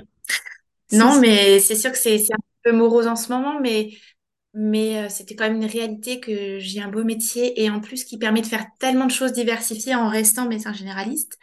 Non, 0.92 1.20
mais 1.20 1.60
c'est 1.60 1.76
sûr 1.76 1.92
que 1.92 1.98
c'est 1.98 2.16
un 2.32 2.36
peu 2.62 2.72
morose 2.72 3.06
en 3.06 3.16
ce 3.16 3.32
moment, 3.32 3.60
mais, 3.60 3.90
mais 4.52 4.98
euh, 4.98 5.08
c'était 5.08 5.34
quand 5.34 5.44
même 5.44 5.56
une 5.56 5.64
réalité 5.64 6.20
que 6.20 6.58
j'ai 6.58 6.80
un 6.80 6.88
beau 6.88 7.04
métier 7.04 7.62
et 7.62 7.70
en 7.70 7.80
plus 7.80 8.04
qui 8.04 8.18
permet 8.18 8.42
de 8.42 8.46
faire 8.46 8.66
tellement 8.78 9.06
de 9.06 9.12
choses 9.12 9.32
diversifiées 9.32 9.94
en 9.94 10.08
restant 10.08 10.46
médecin 10.46 10.72
généraliste. 10.72 11.38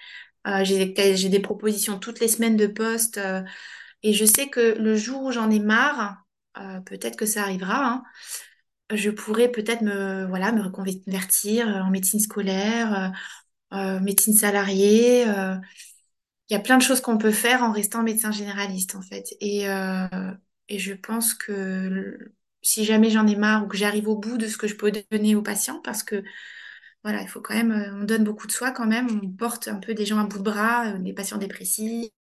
Euh, 0.47 0.63
j'ai, 0.63 0.85
des 1.29 1.39
propositions 1.39 1.99
toutes 1.99 2.19
les 2.19 2.27
semaines 2.27 2.57
de 2.57 2.65
poste 2.65 3.17
euh, 3.19 3.43
et 4.01 4.13
je 4.13 4.25
sais 4.25 4.49
que 4.49 4.75
le 4.79 4.95
jour 4.95 5.23
où 5.23 5.31
j'en 5.31 5.51
ai 5.51 5.59
marre, 5.59 6.25
euh, 6.57 6.79
peut-être 6.81 7.15
que 7.15 7.27
ça 7.27 7.43
arrivera, 7.43 7.85
hein, 7.85 8.03
je 8.95 9.09
pourrais 9.09 9.49
peut-être 9.49 9.81
me, 9.81 10.25
reconvertir 10.61 11.67
euh, 11.67 11.81
en 11.81 11.89
médecine 11.89 12.19
scolaire, 12.19 13.13
euh, 13.73 13.77
euh, 13.77 13.99
médecine 13.99 14.33
salariée. 14.33 15.23
il 16.49 16.53
y 16.53 16.55
a 16.55 16.59
plein 16.59 16.77
de 16.77 16.83
choses 16.83 17.01
qu'on 17.01 17.17
peut 17.17 17.31
faire 17.31 17.63
en 17.63 17.71
restant 17.71 18.03
médecin 18.03 18.31
généraliste, 18.31 18.95
en 18.95 19.01
fait. 19.01 19.35
Et, 19.39 19.65
et 20.67 20.79
je 20.79 20.93
pense 20.93 21.33
que 21.33 22.33
si 22.61 22.85
jamais 22.85 23.09
j'en 23.09 23.25
ai 23.27 23.35
marre 23.35 23.63
ou 23.65 23.67
que 23.67 23.77
j'arrive 23.77 24.07
au 24.09 24.17
bout 24.17 24.37
de 24.37 24.47
ce 24.47 24.57
que 24.57 24.67
je 24.67 24.75
peux 24.75 24.91
donner 25.11 25.35
aux 25.35 25.41
patients, 25.41 25.79
parce 25.83 26.03
que 26.03 26.23
voilà, 27.03 27.21
il 27.21 27.27
faut 27.29 27.41
quand 27.41 27.55
même, 27.55 27.97
on 28.01 28.03
donne 28.03 28.23
beaucoup 28.25 28.47
de 28.47 28.51
soi 28.51 28.71
quand 28.71 28.87
même, 28.87 29.07
on 29.23 29.29
porte 29.29 29.67
un 29.69 29.79
peu 29.79 29.93
des 29.93 30.05
gens 30.05 30.19
à 30.19 30.25
bout 30.25 30.39
de 30.39 30.43
bras, 30.43 30.91
des 30.93 31.13
patients 31.13 31.37
dépressifs. 31.37 32.11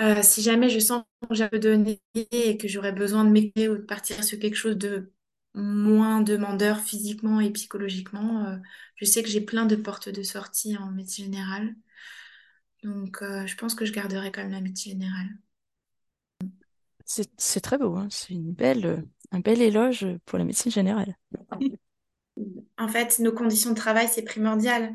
Euh, 0.00 0.22
si 0.22 0.42
jamais 0.42 0.68
je 0.68 0.78
sens 0.78 1.04
que 1.28 1.34
j'ai 1.34 1.48
peu 1.48 1.58
donné 1.58 2.00
et 2.14 2.56
que 2.56 2.68
j'aurais 2.68 2.92
besoin 2.92 3.24
de 3.24 3.30
m'aider 3.30 3.68
ou 3.68 3.76
de 3.76 3.82
partir 3.82 4.22
sur 4.22 4.38
quelque 4.38 4.54
chose 4.56 4.76
de 4.76 5.12
moins 5.54 6.20
demandeur 6.20 6.78
physiquement 6.80 7.40
et 7.40 7.50
psychologiquement, 7.50 8.44
euh, 8.46 8.56
je 8.96 9.04
sais 9.04 9.22
que 9.22 9.28
j'ai 9.28 9.40
plein 9.40 9.66
de 9.66 9.76
portes 9.76 10.08
de 10.08 10.22
sortie 10.22 10.76
en 10.76 10.90
médecine 10.92 11.24
générale. 11.26 11.74
Donc, 12.84 13.22
euh, 13.22 13.46
je 13.46 13.56
pense 13.56 13.74
que 13.74 13.84
je 13.84 13.92
garderai 13.92 14.30
quand 14.30 14.42
même 14.42 14.52
la 14.52 14.60
médecine 14.60 14.92
générale. 14.92 15.28
C'est 17.06 17.60
très 17.60 17.78
beau, 17.78 17.96
hein. 17.96 18.06
C'est 18.10 18.34
une 18.34 18.52
belle, 18.52 19.04
un 19.32 19.40
bel 19.40 19.62
éloge 19.62 20.06
pour 20.26 20.38
la 20.38 20.44
médecine 20.44 20.70
générale. 20.70 21.16
En 22.76 22.86
fait, 22.86 23.18
nos 23.18 23.32
conditions 23.32 23.70
de 23.70 23.74
travail, 23.76 24.08
c'est 24.08 24.22
primordial. 24.22 24.92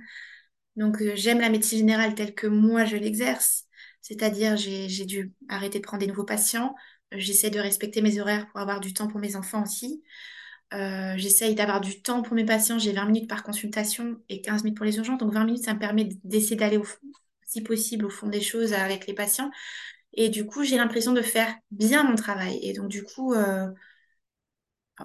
Donc, 0.76 1.04
j'aime 1.16 1.42
la 1.42 1.50
médecine 1.50 1.80
générale 1.80 2.16
telle 2.16 2.36
que 2.36 2.48
moi, 2.48 2.86
je 2.86 2.96
l'exerce. 2.96 3.66
C'est-à-dire, 4.04 4.58
j'ai, 4.58 4.88
dû 5.08 5.34
arrêter 5.50 5.80
de 5.80 5.84
prendre 5.86 6.02
des 6.02 6.08
nouveaux 6.08 6.26
patients. 6.26 6.76
Euh, 7.16 7.18
J'essaie 7.20 7.50
de 7.50 7.60
respecter 7.60 8.04
mes 8.04 8.20
horaires 8.22 8.48
pour 8.50 8.60
avoir 8.62 8.82
du 8.82 8.94
temps 8.94 9.08
pour 9.08 9.20
mes 9.22 9.38
enfants 9.38 9.64
aussi. 9.64 10.04
Euh, 10.74 11.14
j'essaye 11.18 11.56
d'avoir 11.56 11.82
du 11.82 12.02
temps 12.02 12.22
pour 12.24 12.36
mes 12.36 12.46
patients. 12.46 12.80
J'ai 12.80 12.94
20 12.94 13.06
minutes 13.06 13.30
par 13.30 13.44
consultation 13.44 14.18
et 14.30 14.42
15 14.42 14.64
minutes 14.64 14.78
pour 14.78 14.86
les 14.86 14.98
urgences. 14.98 15.20
Donc, 15.20 15.34
20 15.34 15.46
minutes, 15.46 15.64
ça 15.66 15.74
me 15.74 15.80
permet 15.80 16.10
d'essayer 16.24 16.56
d'aller 16.58 16.78
au 16.78 16.86
si 17.46 17.62
possible, 17.62 18.06
au 18.06 18.10
fond 18.10 18.28
des 18.28 18.42
choses 18.42 18.74
avec 18.74 19.08
les 19.08 19.14
patients. 19.14 19.52
Et 20.14 20.30
du 20.30 20.46
coup, 20.46 20.64
j'ai 20.64 20.78
l'impression 20.78 21.14
de 21.14 21.22
faire 21.22 21.56
bien 21.72 22.04
mon 22.04 22.16
travail. 22.16 22.60
Et 22.64 22.74
donc, 22.74 22.90
du 22.90 23.04
coup, 23.04 23.34
euh, 23.34 23.68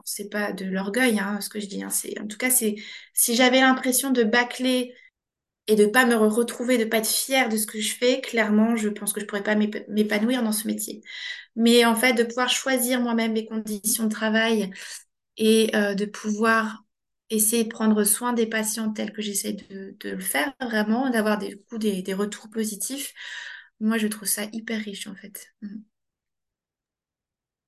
c'est 0.04 0.28
pas 0.30 0.52
de 0.52 0.64
l'orgueil, 0.66 1.18
hein, 1.18 1.40
ce 1.40 1.48
que 1.48 1.60
je 1.60 1.66
dis. 1.66 1.82
hein, 1.82 1.88
en 2.20 2.26
tout 2.26 2.36
cas, 2.36 2.50
c'est 2.50 2.76
si 3.14 3.34
j'avais 3.34 3.60
l'impression 3.60 4.10
de 4.10 4.22
bâcler 4.24 4.94
et 5.68 5.76
de 5.76 5.86
pas 5.86 6.06
me 6.06 6.14
re- 6.14 6.28
retrouver, 6.30 6.78
de 6.78 6.84
pas 6.86 6.98
être 6.98 7.08
fière 7.08 7.48
de 7.50 7.56
ce 7.58 7.66
que 7.66 7.80
je 7.80 7.94
fais, 7.96 8.20
clairement, 8.22 8.76
je 8.76 8.88
pense 8.90 9.12
que 9.12 9.20
je 9.20 9.26
pourrais 9.26 9.42
pas 9.44 9.54
m'ép- 9.56 9.86
m'épanouir 9.88 10.42
dans 10.42 10.52
ce 10.52 10.66
métier. 10.66 11.02
Mais 11.56 11.84
en 11.84 11.96
fait, 11.96 12.14
de 12.14 12.24
pouvoir 12.24 12.48
choisir 12.50 13.00
moi-même 13.00 13.32
mes 13.32 13.46
conditions 13.46 14.04
de 14.04 14.10
travail 14.10 14.70
et 15.36 15.74
euh, 15.76 15.94
de 15.94 16.04
pouvoir 16.06 16.84
essayer 17.30 17.64
de 17.64 17.68
prendre 17.68 18.04
soin 18.04 18.32
des 18.32 18.46
patients 18.46 18.92
tels 18.92 19.12
que 19.12 19.22
j'essaie 19.22 19.54
de, 19.54 19.96
le 20.04 20.20
faire, 20.20 20.52
vraiment, 20.60 21.10
d'avoir 21.10 21.38
des, 21.38 21.56
retours 22.14 22.50
positifs, 22.50 23.14
moi, 23.80 23.98
je 23.98 24.06
trouve 24.08 24.28
ça 24.28 24.44
hyper 24.52 24.80
riche, 24.82 25.06
en 25.06 25.14
fait. 25.14 25.48
Mm. 25.62 25.78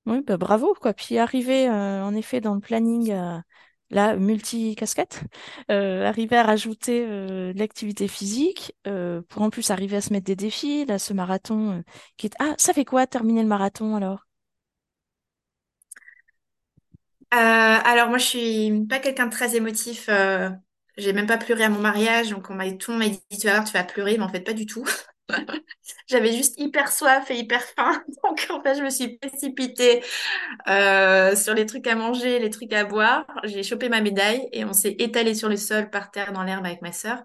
Oui, 0.06 0.22
bah 0.26 0.36
bravo, 0.38 0.74
quoi. 0.80 0.94
Puis 0.94 1.18
arriver, 1.18 1.68
euh, 1.68 2.02
en 2.04 2.14
effet, 2.14 2.40
dans 2.40 2.54
le 2.54 2.60
planning, 2.60 3.12
euh, 3.12 3.38
là, 3.90 4.16
multi-casquette, 4.16 5.22
euh, 5.70 6.06
arriver 6.06 6.36
à 6.36 6.42
rajouter 6.44 7.04
euh, 7.08 7.52
l'activité 7.54 8.08
physique, 8.08 8.74
euh, 8.86 9.22
pour 9.28 9.42
en 9.42 9.50
plus 9.50 9.70
arriver 9.70 9.96
à 9.96 10.00
se 10.00 10.12
mettre 10.12 10.26
des 10.26 10.36
défis, 10.36 10.84
là, 10.86 10.98
ce 10.98 11.12
marathon 11.12 11.82
qui 12.16 12.26
est... 12.28 12.34
Ah, 12.40 12.54
ça 12.58 12.72
fait 12.72 12.84
quoi, 12.84 13.06
terminer 13.06 13.42
le 13.42 13.48
marathon, 13.48 13.96
alors? 13.96 14.26
Alors 17.30 18.08
moi 18.08 18.18
je 18.18 18.24
suis 18.24 18.86
pas 18.88 18.98
quelqu'un 18.98 19.26
de 19.26 19.30
très 19.32 19.56
émotif. 19.56 20.08
j'ai 20.96 21.12
même 21.12 21.26
pas 21.26 21.38
pleuré 21.38 21.64
à 21.64 21.68
mon 21.68 21.80
mariage, 21.80 22.30
donc 22.30 22.50
on 22.50 22.54
m'a 22.54 22.70
tout 22.72 22.92
m'a 22.92 23.08
dit 23.08 23.20
tu 23.30 23.46
vas 23.46 23.54
voir 23.54 23.64
tu 23.64 23.72
vas 23.72 23.84
pleurer, 23.84 24.16
mais 24.18 24.24
en 24.24 24.28
fait 24.28 24.40
pas 24.40 24.52
du 24.54 24.66
tout. 24.66 24.84
J'avais 26.08 26.32
juste 26.32 26.58
hyper 26.58 26.92
soif 26.92 27.30
et 27.30 27.38
hyper 27.38 27.62
faim, 27.62 28.02
donc 28.24 28.46
en 28.50 28.62
fait 28.62 28.76
je 28.76 28.82
me 28.82 28.90
suis 28.90 29.18
précipitée 29.18 30.02
euh, 30.68 31.36
sur 31.36 31.54
les 31.54 31.66
trucs 31.66 31.86
à 31.86 31.96
manger, 31.96 32.38
les 32.40 32.50
trucs 32.50 32.72
à 32.72 32.84
boire. 32.84 33.26
J'ai 33.44 33.62
chopé 33.62 33.88
ma 33.88 34.00
médaille 34.00 34.48
et 34.52 34.64
on 34.64 34.72
s'est 34.72 34.96
étalé 34.98 35.34
sur 35.34 35.48
le 35.48 35.56
sol 35.56 35.90
par 35.90 36.10
terre 36.10 36.32
dans 36.32 36.44
l'herbe 36.44 36.66
avec 36.66 36.82
ma 36.82 36.92
sœur 36.92 37.22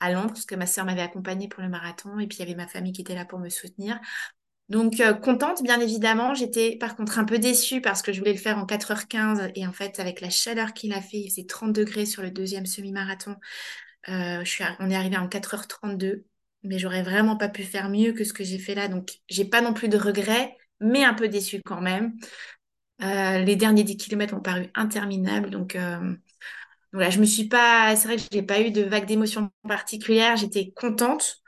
à 0.00 0.12
Londres 0.12 0.28
parce 0.28 0.46
que 0.46 0.54
ma 0.56 0.66
sœur 0.66 0.84
m'avait 0.84 1.02
accompagnée 1.02 1.48
pour 1.48 1.62
le 1.62 1.68
marathon 1.70 2.18
et 2.18 2.26
puis 2.26 2.38
il 2.38 2.40
y 2.40 2.44
avait 2.44 2.54
ma 2.56 2.68
famille 2.68 2.92
qui 2.92 3.02
était 3.02 3.14
là 3.14 3.24
pour 3.24 3.38
me 3.38 3.48
soutenir. 3.50 3.98
Donc, 4.68 5.00
euh, 5.00 5.14
contente, 5.14 5.62
bien 5.62 5.80
évidemment. 5.80 6.34
J'étais 6.34 6.76
par 6.76 6.96
contre 6.96 7.18
un 7.20 7.24
peu 7.24 7.38
déçue 7.38 7.80
parce 7.80 8.02
que 8.02 8.12
je 8.12 8.18
voulais 8.18 8.32
le 8.32 8.38
faire 8.38 8.58
en 8.58 8.66
4h15 8.66 9.50
et 9.54 9.66
en 9.66 9.72
fait, 9.72 10.00
avec 10.00 10.20
la 10.20 10.30
chaleur 10.30 10.74
qu'il 10.74 10.92
a 10.92 11.00
fait, 11.00 11.18
il 11.18 11.30
faisait 11.30 11.46
30 11.46 11.72
degrés 11.72 12.06
sur 12.06 12.22
le 12.22 12.30
deuxième 12.30 12.66
semi-marathon. 12.66 13.36
euh, 14.08 14.44
on 14.80 14.90
est 14.90 14.96
arrivé 14.96 15.16
en 15.16 15.28
4h32, 15.28 16.24
mais 16.66 16.78
j'aurais 16.78 17.02
vraiment 17.02 17.36
pas 17.36 17.48
pu 17.48 17.62
faire 17.64 17.88
mieux 17.88 18.12
que 18.12 18.24
ce 18.24 18.32
que 18.32 18.44
j'ai 18.44 18.58
fait 18.58 18.74
là. 18.74 18.88
Donc, 18.88 19.18
j'ai 19.28 19.44
pas 19.44 19.60
non 19.60 19.74
plus 19.74 19.88
de 19.88 19.98
regrets, 19.98 20.56
mais 20.80 21.04
un 21.04 21.14
peu 21.14 21.28
déçue 21.28 21.60
quand 21.64 21.80
même. 21.80 22.14
Euh, 23.02 23.38
les 23.40 23.56
derniers 23.56 23.84
10 23.84 23.96
kilomètres 23.96 24.34
m'ont 24.34 24.40
paru 24.42 24.70
interminables. 24.74 25.50
Donc, 25.50 25.76
euh, 25.76 26.14
voilà, 26.92 27.10
je 27.10 27.20
me 27.20 27.26
suis 27.26 27.48
pas, 27.48 27.96
c'est 27.96 28.08
vrai 28.08 28.16
que 28.16 28.22
j'ai 28.32 28.42
pas 28.42 28.60
eu 28.60 28.70
de 28.70 28.82
vague 28.82 29.06
d'émotions 29.06 29.50
particulières. 29.68 30.36
J'étais 30.36 30.72
contente. 30.72 31.42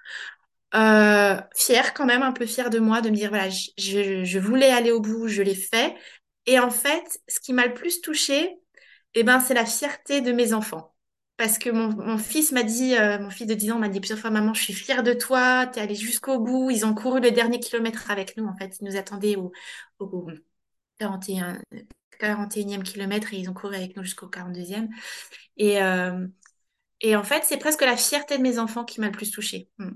Euh, 0.75 1.41
fière 1.57 1.95
quand 1.95 2.07
même, 2.07 2.23
un 2.23 2.33
peu 2.33 2.47
fière 2.47 2.71
de 2.71 2.79
moi, 2.79 3.01
de 3.01 3.11
me 3.11 3.17
dire, 3.17 3.31
voilà, 3.31 3.49
je 3.51 4.39
voulais 4.39 4.71
aller 4.71 4.93
au 4.93 5.01
bout, 5.01 5.29
je 5.29 5.43
l'ai 5.43 5.55
fait. 5.55 5.97
Et 6.47 6.59
en 6.61 6.71
fait, 6.71 7.21
ce 7.29 7.41
qui 7.41 7.53
m'a 7.53 7.67
le 7.67 7.75
plus 7.75 8.01
touchée, 8.01 8.59
eh 9.15 9.23
ben, 9.25 9.41
c'est 9.41 9.55
la 9.55 9.67
fierté 9.67 10.21
de 10.21 10.33
mes 10.33 10.53
enfants. 10.55 10.95
Parce 11.39 11.59
que 11.59 11.71
mon, 11.71 11.91
mon 11.97 12.19
fils 12.19 12.53
m'a 12.53 12.65
dit, 12.65 12.97
euh, 12.97 13.21
mon 13.21 13.31
fils 13.31 13.49
de 13.49 13.55
10 13.55 13.73
ans 13.73 13.81
m'a 13.81 13.89
dit 13.91 14.01
plusieurs 14.01 14.21
fois, 14.21 14.31
maman, 14.31 14.55
je 14.55 14.63
suis 14.63 14.75
fière 14.75 15.05
de 15.05 15.15
toi, 15.15 15.67
t'es 15.69 15.81
allée 15.81 15.97
jusqu'au 15.97 16.41
bout. 16.41 16.71
Ils 16.71 16.87
ont 16.87 16.95
couru 16.95 17.21
le 17.21 17.33
dernier 17.33 17.61
kilomètre 17.61 18.11
avec 18.11 18.37
nous, 18.39 18.47
en 18.47 18.57
fait. 18.57 18.79
Ils 18.81 18.87
nous 18.87 18.97
attendaient 18.99 19.37
au, 19.37 19.53
au 20.01 20.29
41, 20.99 21.61
41e 22.21 22.83
kilomètre 22.85 23.35
et 23.35 23.39
ils 23.39 23.51
ont 23.51 23.55
couru 23.55 23.77
avec 23.77 23.97
nous 23.97 24.05
jusqu'au 24.05 24.29
42e. 24.29 24.89
Et, 25.59 25.83
euh, 25.83 26.27
et 27.03 27.17
en 27.17 27.25
fait, 27.25 27.45
c'est 27.45 27.59
presque 27.59 27.83
la 27.83 27.97
fierté 27.99 28.39
de 28.39 28.43
mes 28.43 28.59
enfants 28.61 28.85
qui 28.85 29.01
m'a 29.01 29.07
le 29.09 29.13
plus 29.13 29.31
touchée. 29.33 29.71
Hmm. 29.79 29.93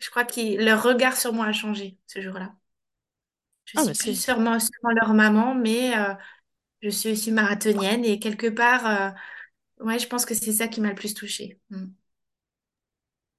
Je 0.00 0.10
crois 0.10 0.24
que 0.26 0.62
leur 0.64 0.82
regard 0.84 1.16
sur 1.16 1.32
moi 1.34 1.46
a 1.46 1.52
changé 1.54 1.98
ce 2.08 2.20
jour-là. 2.22 2.54
Je 3.64 3.76
Ah, 3.76 3.84
suis 3.94 3.96
plus 3.96 4.14
sûrement, 4.14 4.58
sûrement 4.60 4.90
leur 5.00 5.14
maman, 5.14 5.54
mais 5.54 5.96
euh, 5.96 6.14
je 6.82 6.90
suis 6.90 7.12
aussi 7.12 7.32
marathonienne 7.32 8.04
et 8.04 8.20
quelque 8.20 8.48
part, 8.48 9.14
ouais, 9.80 9.98
je 9.98 10.08
pense 10.08 10.24
que 10.26 10.34
c'est 10.34 10.52
ça 10.52 10.68
qui 10.68 10.80
m'a 10.80 10.88
le 10.90 10.94
plus 10.94 11.14
touchée. 11.14 11.60
Mm. 11.70 11.86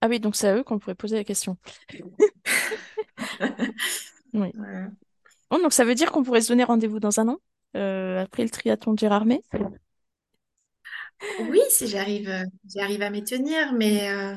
Ah 0.02 0.08
oui, 0.08 0.20
donc 0.20 0.36
c'est 0.36 0.48
à 0.48 0.56
eux 0.56 0.64
qu'on 0.64 0.80
pourrait 0.80 0.96
poser 0.96 1.16
la 1.18 1.24
question. 1.24 1.58
Oui. 4.34 4.54
Voilà. 4.54 4.92
Bon, 5.52 5.60
donc 5.60 5.74
ça 5.74 5.86
veut 5.86 5.96
dire 5.96 6.12
qu'on 6.12 6.24
pourrait 6.24 6.42
se 6.42 6.50
donner 6.50 6.64
rendez-vous 6.64 7.00
dans 7.00 7.20
un 7.20 7.30
an, 7.30 7.40
euh, 7.78 8.22
après 8.24 8.44
le 8.44 8.50
triathlon 8.50 8.94
de 8.94 9.00
Gérardmer. 9.00 9.42
Oui, 11.38 11.60
si 11.70 11.88
j'arrive, 11.88 12.30
euh, 12.30 12.44
j'arrive 12.74 13.02
à 13.02 13.10
m'y 13.10 13.24
tenir, 13.24 13.74
mais 13.74 14.10
euh, 14.10 14.36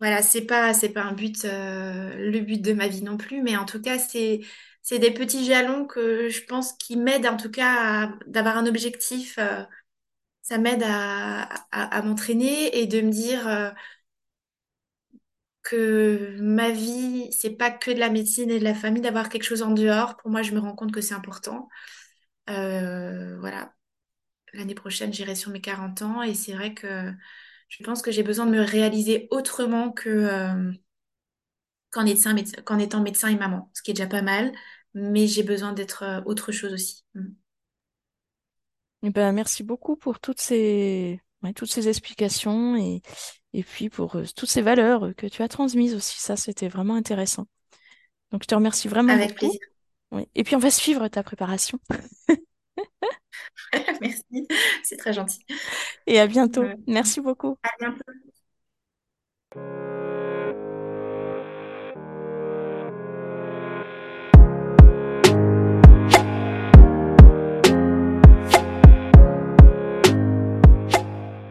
voilà, 0.00 0.22
c'est 0.22 0.46
pas, 0.46 0.72
c'est 0.72 0.88
pas 0.90 1.02
un 1.02 1.12
but, 1.12 1.44
euh, 1.44 2.14
le 2.30 2.40
but 2.40 2.60
de 2.62 2.72
ma 2.72 2.88
vie 2.88 3.02
non 3.02 3.16
plus, 3.18 3.42
mais 3.42 3.56
en 3.56 3.66
tout 3.66 3.80
cas, 3.82 3.98
c'est, 3.98 4.40
c'est 4.82 4.98
des 4.98 5.10
petits 5.12 5.44
jalons 5.44 5.84
que 5.86 6.28
je 6.30 6.42
pense 6.46 6.72
qui 6.74 6.96
m'aident 6.96 7.26
en 7.26 7.36
tout 7.36 7.50
cas 7.50 8.06
à- 8.06 8.12
d'avoir 8.26 8.56
un 8.56 8.66
objectif. 8.66 9.38
Ça 10.50 10.58
m'aide 10.58 10.82
à, 10.84 12.02
m'entraîner 12.02 12.76
et 12.80 12.86
de 12.86 13.00
me 13.00 13.10
dire. 13.10 13.46
euh, 13.48 13.70
que 15.62 16.36
ma 16.40 16.70
vie, 16.70 17.30
c'est 17.32 17.50
pas 17.50 17.70
que 17.70 17.90
de 17.90 17.98
la 17.98 18.10
médecine 18.10 18.50
et 18.50 18.58
de 18.58 18.64
la 18.64 18.74
famille, 18.74 19.02
d'avoir 19.02 19.28
quelque 19.28 19.42
chose 19.44 19.62
en 19.62 19.70
dehors. 19.72 20.16
Pour 20.16 20.30
moi, 20.30 20.42
je 20.42 20.52
me 20.52 20.58
rends 20.60 20.74
compte 20.74 20.92
que 20.92 21.00
c'est 21.00 21.14
important. 21.14 21.68
Euh, 22.50 23.38
voilà. 23.40 23.74
L'année 24.54 24.74
prochaine, 24.76 25.12
j'irai 25.12 25.34
sur 25.36 25.52
mes 25.52 25.60
40 25.62 26.02
ans 26.02 26.22
et 26.22 26.34
c'est 26.34 26.54
vrai 26.54 26.74
que 26.74 27.12
je 27.68 27.84
pense 27.84 28.02
que 28.02 28.12
j'ai 28.12 28.22
besoin 28.24 28.46
de 28.46 28.52
me 28.52 28.62
réaliser 28.62 29.28
autrement 29.30 29.92
que 29.92 30.10
euh, 30.10 30.72
qu'en 31.90 32.04
qu'en 32.64 32.78
étant 32.78 33.00
médecin 33.02 33.28
et 33.28 33.36
maman, 33.36 33.70
ce 33.74 33.82
qui 33.82 33.90
est 33.90 33.94
déjà 33.94 34.06
pas 34.08 34.22
mal, 34.22 34.52
mais 34.94 35.26
j'ai 35.26 35.42
besoin 35.42 35.72
d'être 35.72 36.22
autre 36.26 36.52
chose 36.52 36.72
aussi. 36.72 37.04
Eh 39.02 39.10
ben, 39.10 39.32
merci 39.32 39.62
beaucoup 39.62 39.96
pour 39.96 40.20
toutes 40.20 40.40
ces, 40.40 41.20
ouais, 41.42 41.52
toutes 41.52 41.70
ces 41.70 41.88
explications 41.88 42.76
et, 42.76 43.02
et 43.54 43.62
puis 43.62 43.88
pour 43.88 44.16
euh, 44.16 44.24
toutes 44.36 44.48
ces 44.50 44.62
valeurs 44.62 45.14
que 45.16 45.26
tu 45.26 45.42
as 45.42 45.48
transmises 45.48 45.94
aussi. 45.94 46.20
Ça, 46.20 46.36
c'était 46.36 46.68
vraiment 46.68 46.94
intéressant. 46.94 47.46
Donc, 48.30 48.42
je 48.42 48.48
te 48.48 48.54
remercie 48.54 48.88
vraiment 48.88 49.14
Avec 49.14 49.30
beaucoup. 49.30 49.46
plaisir. 49.46 49.60
Oui. 50.12 50.28
Et 50.34 50.44
puis, 50.44 50.56
on 50.56 50.60
va 50.60 50.70
suivre 50.70 51.08
ta 51.08 51.22
préparation. 51.22 51.78
Merci, 54.00 54.46
c'est 54.82 54.96
très 54.96 55.12
gentil. 55.12 55.40
Et 56.06 56.18
à 56.20 56.26
bientôt. 56.26 56.64
Merci 56.86 57.20
beaucoup. 57.20 57.56
À 57.62 57.68
bientôt. 57.78 58.04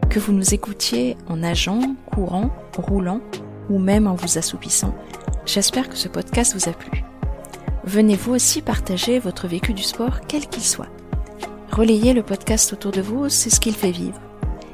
Que 0.09 0.19
vous 0.19 0.33
nous 0.33 0.55
écoutiez 0.55 1.17
en 1.27 1.37
nageant, 1.37 1.95
courant, 2.11 2.49
roulant 2.75 3.21
ou 3.69 3.77
même 3.77 4.07
en 4.07 4.15
vous 4.15 4.39
assoupissant, 4.39 4.95
j'espère 5.45 5.87
que 5.87 5.95
ce 5.95 6.07
podcast 6.07 6.55
vous 6.55 6.67
a 6.67 6.73
plu. 6.73 7.03
Venez 7.83 8.15
vous 8.15 8.33
aussi 8.33 8.63
partager 8.63 9.19
votre 9.19 9.47
vécu 9.47 9.73
du 9.73 9.83
sport, 9.83 10.21
quel 10.27 10.47
qu'il 10.47 10.63
soit. 10.63 10.89
Relayez 11.71 12.13
le 12.13 12.23
podcast 12.23 12.73
autour 12.73 12.91
de 12.91 13.01
vous, 13.01 13.29
c'est 13.29 13.51
ce 13.51 13.59
qu'il 13.59 13.75
fait 13.75 13.91
vivre. 13.91 14.19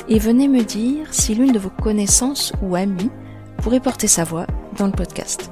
Et 0.08 0.20
venez 0.20 0.48
me 0.48 0.64
dire 0.64 1.14
si 1.14 1.36
l'une 1.36 1.52
de 1.52 1.60
vos 1.60 1.70
connaissances 1.70 2.54
ou 2.62 2.76
amies 2.76 3.12
pourrait 3.58 3.82
porter 3.82 4.08
sa 4.08 4.24
voix 4.24 4.48
dans 4.78 4.86
le 4.86 4.94
podcast. 4.94 5.52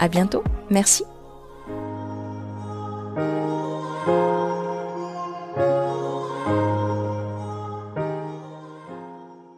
À 0.00 0.08
bientôt, 0.08 0.42
merci. 0.68 1.04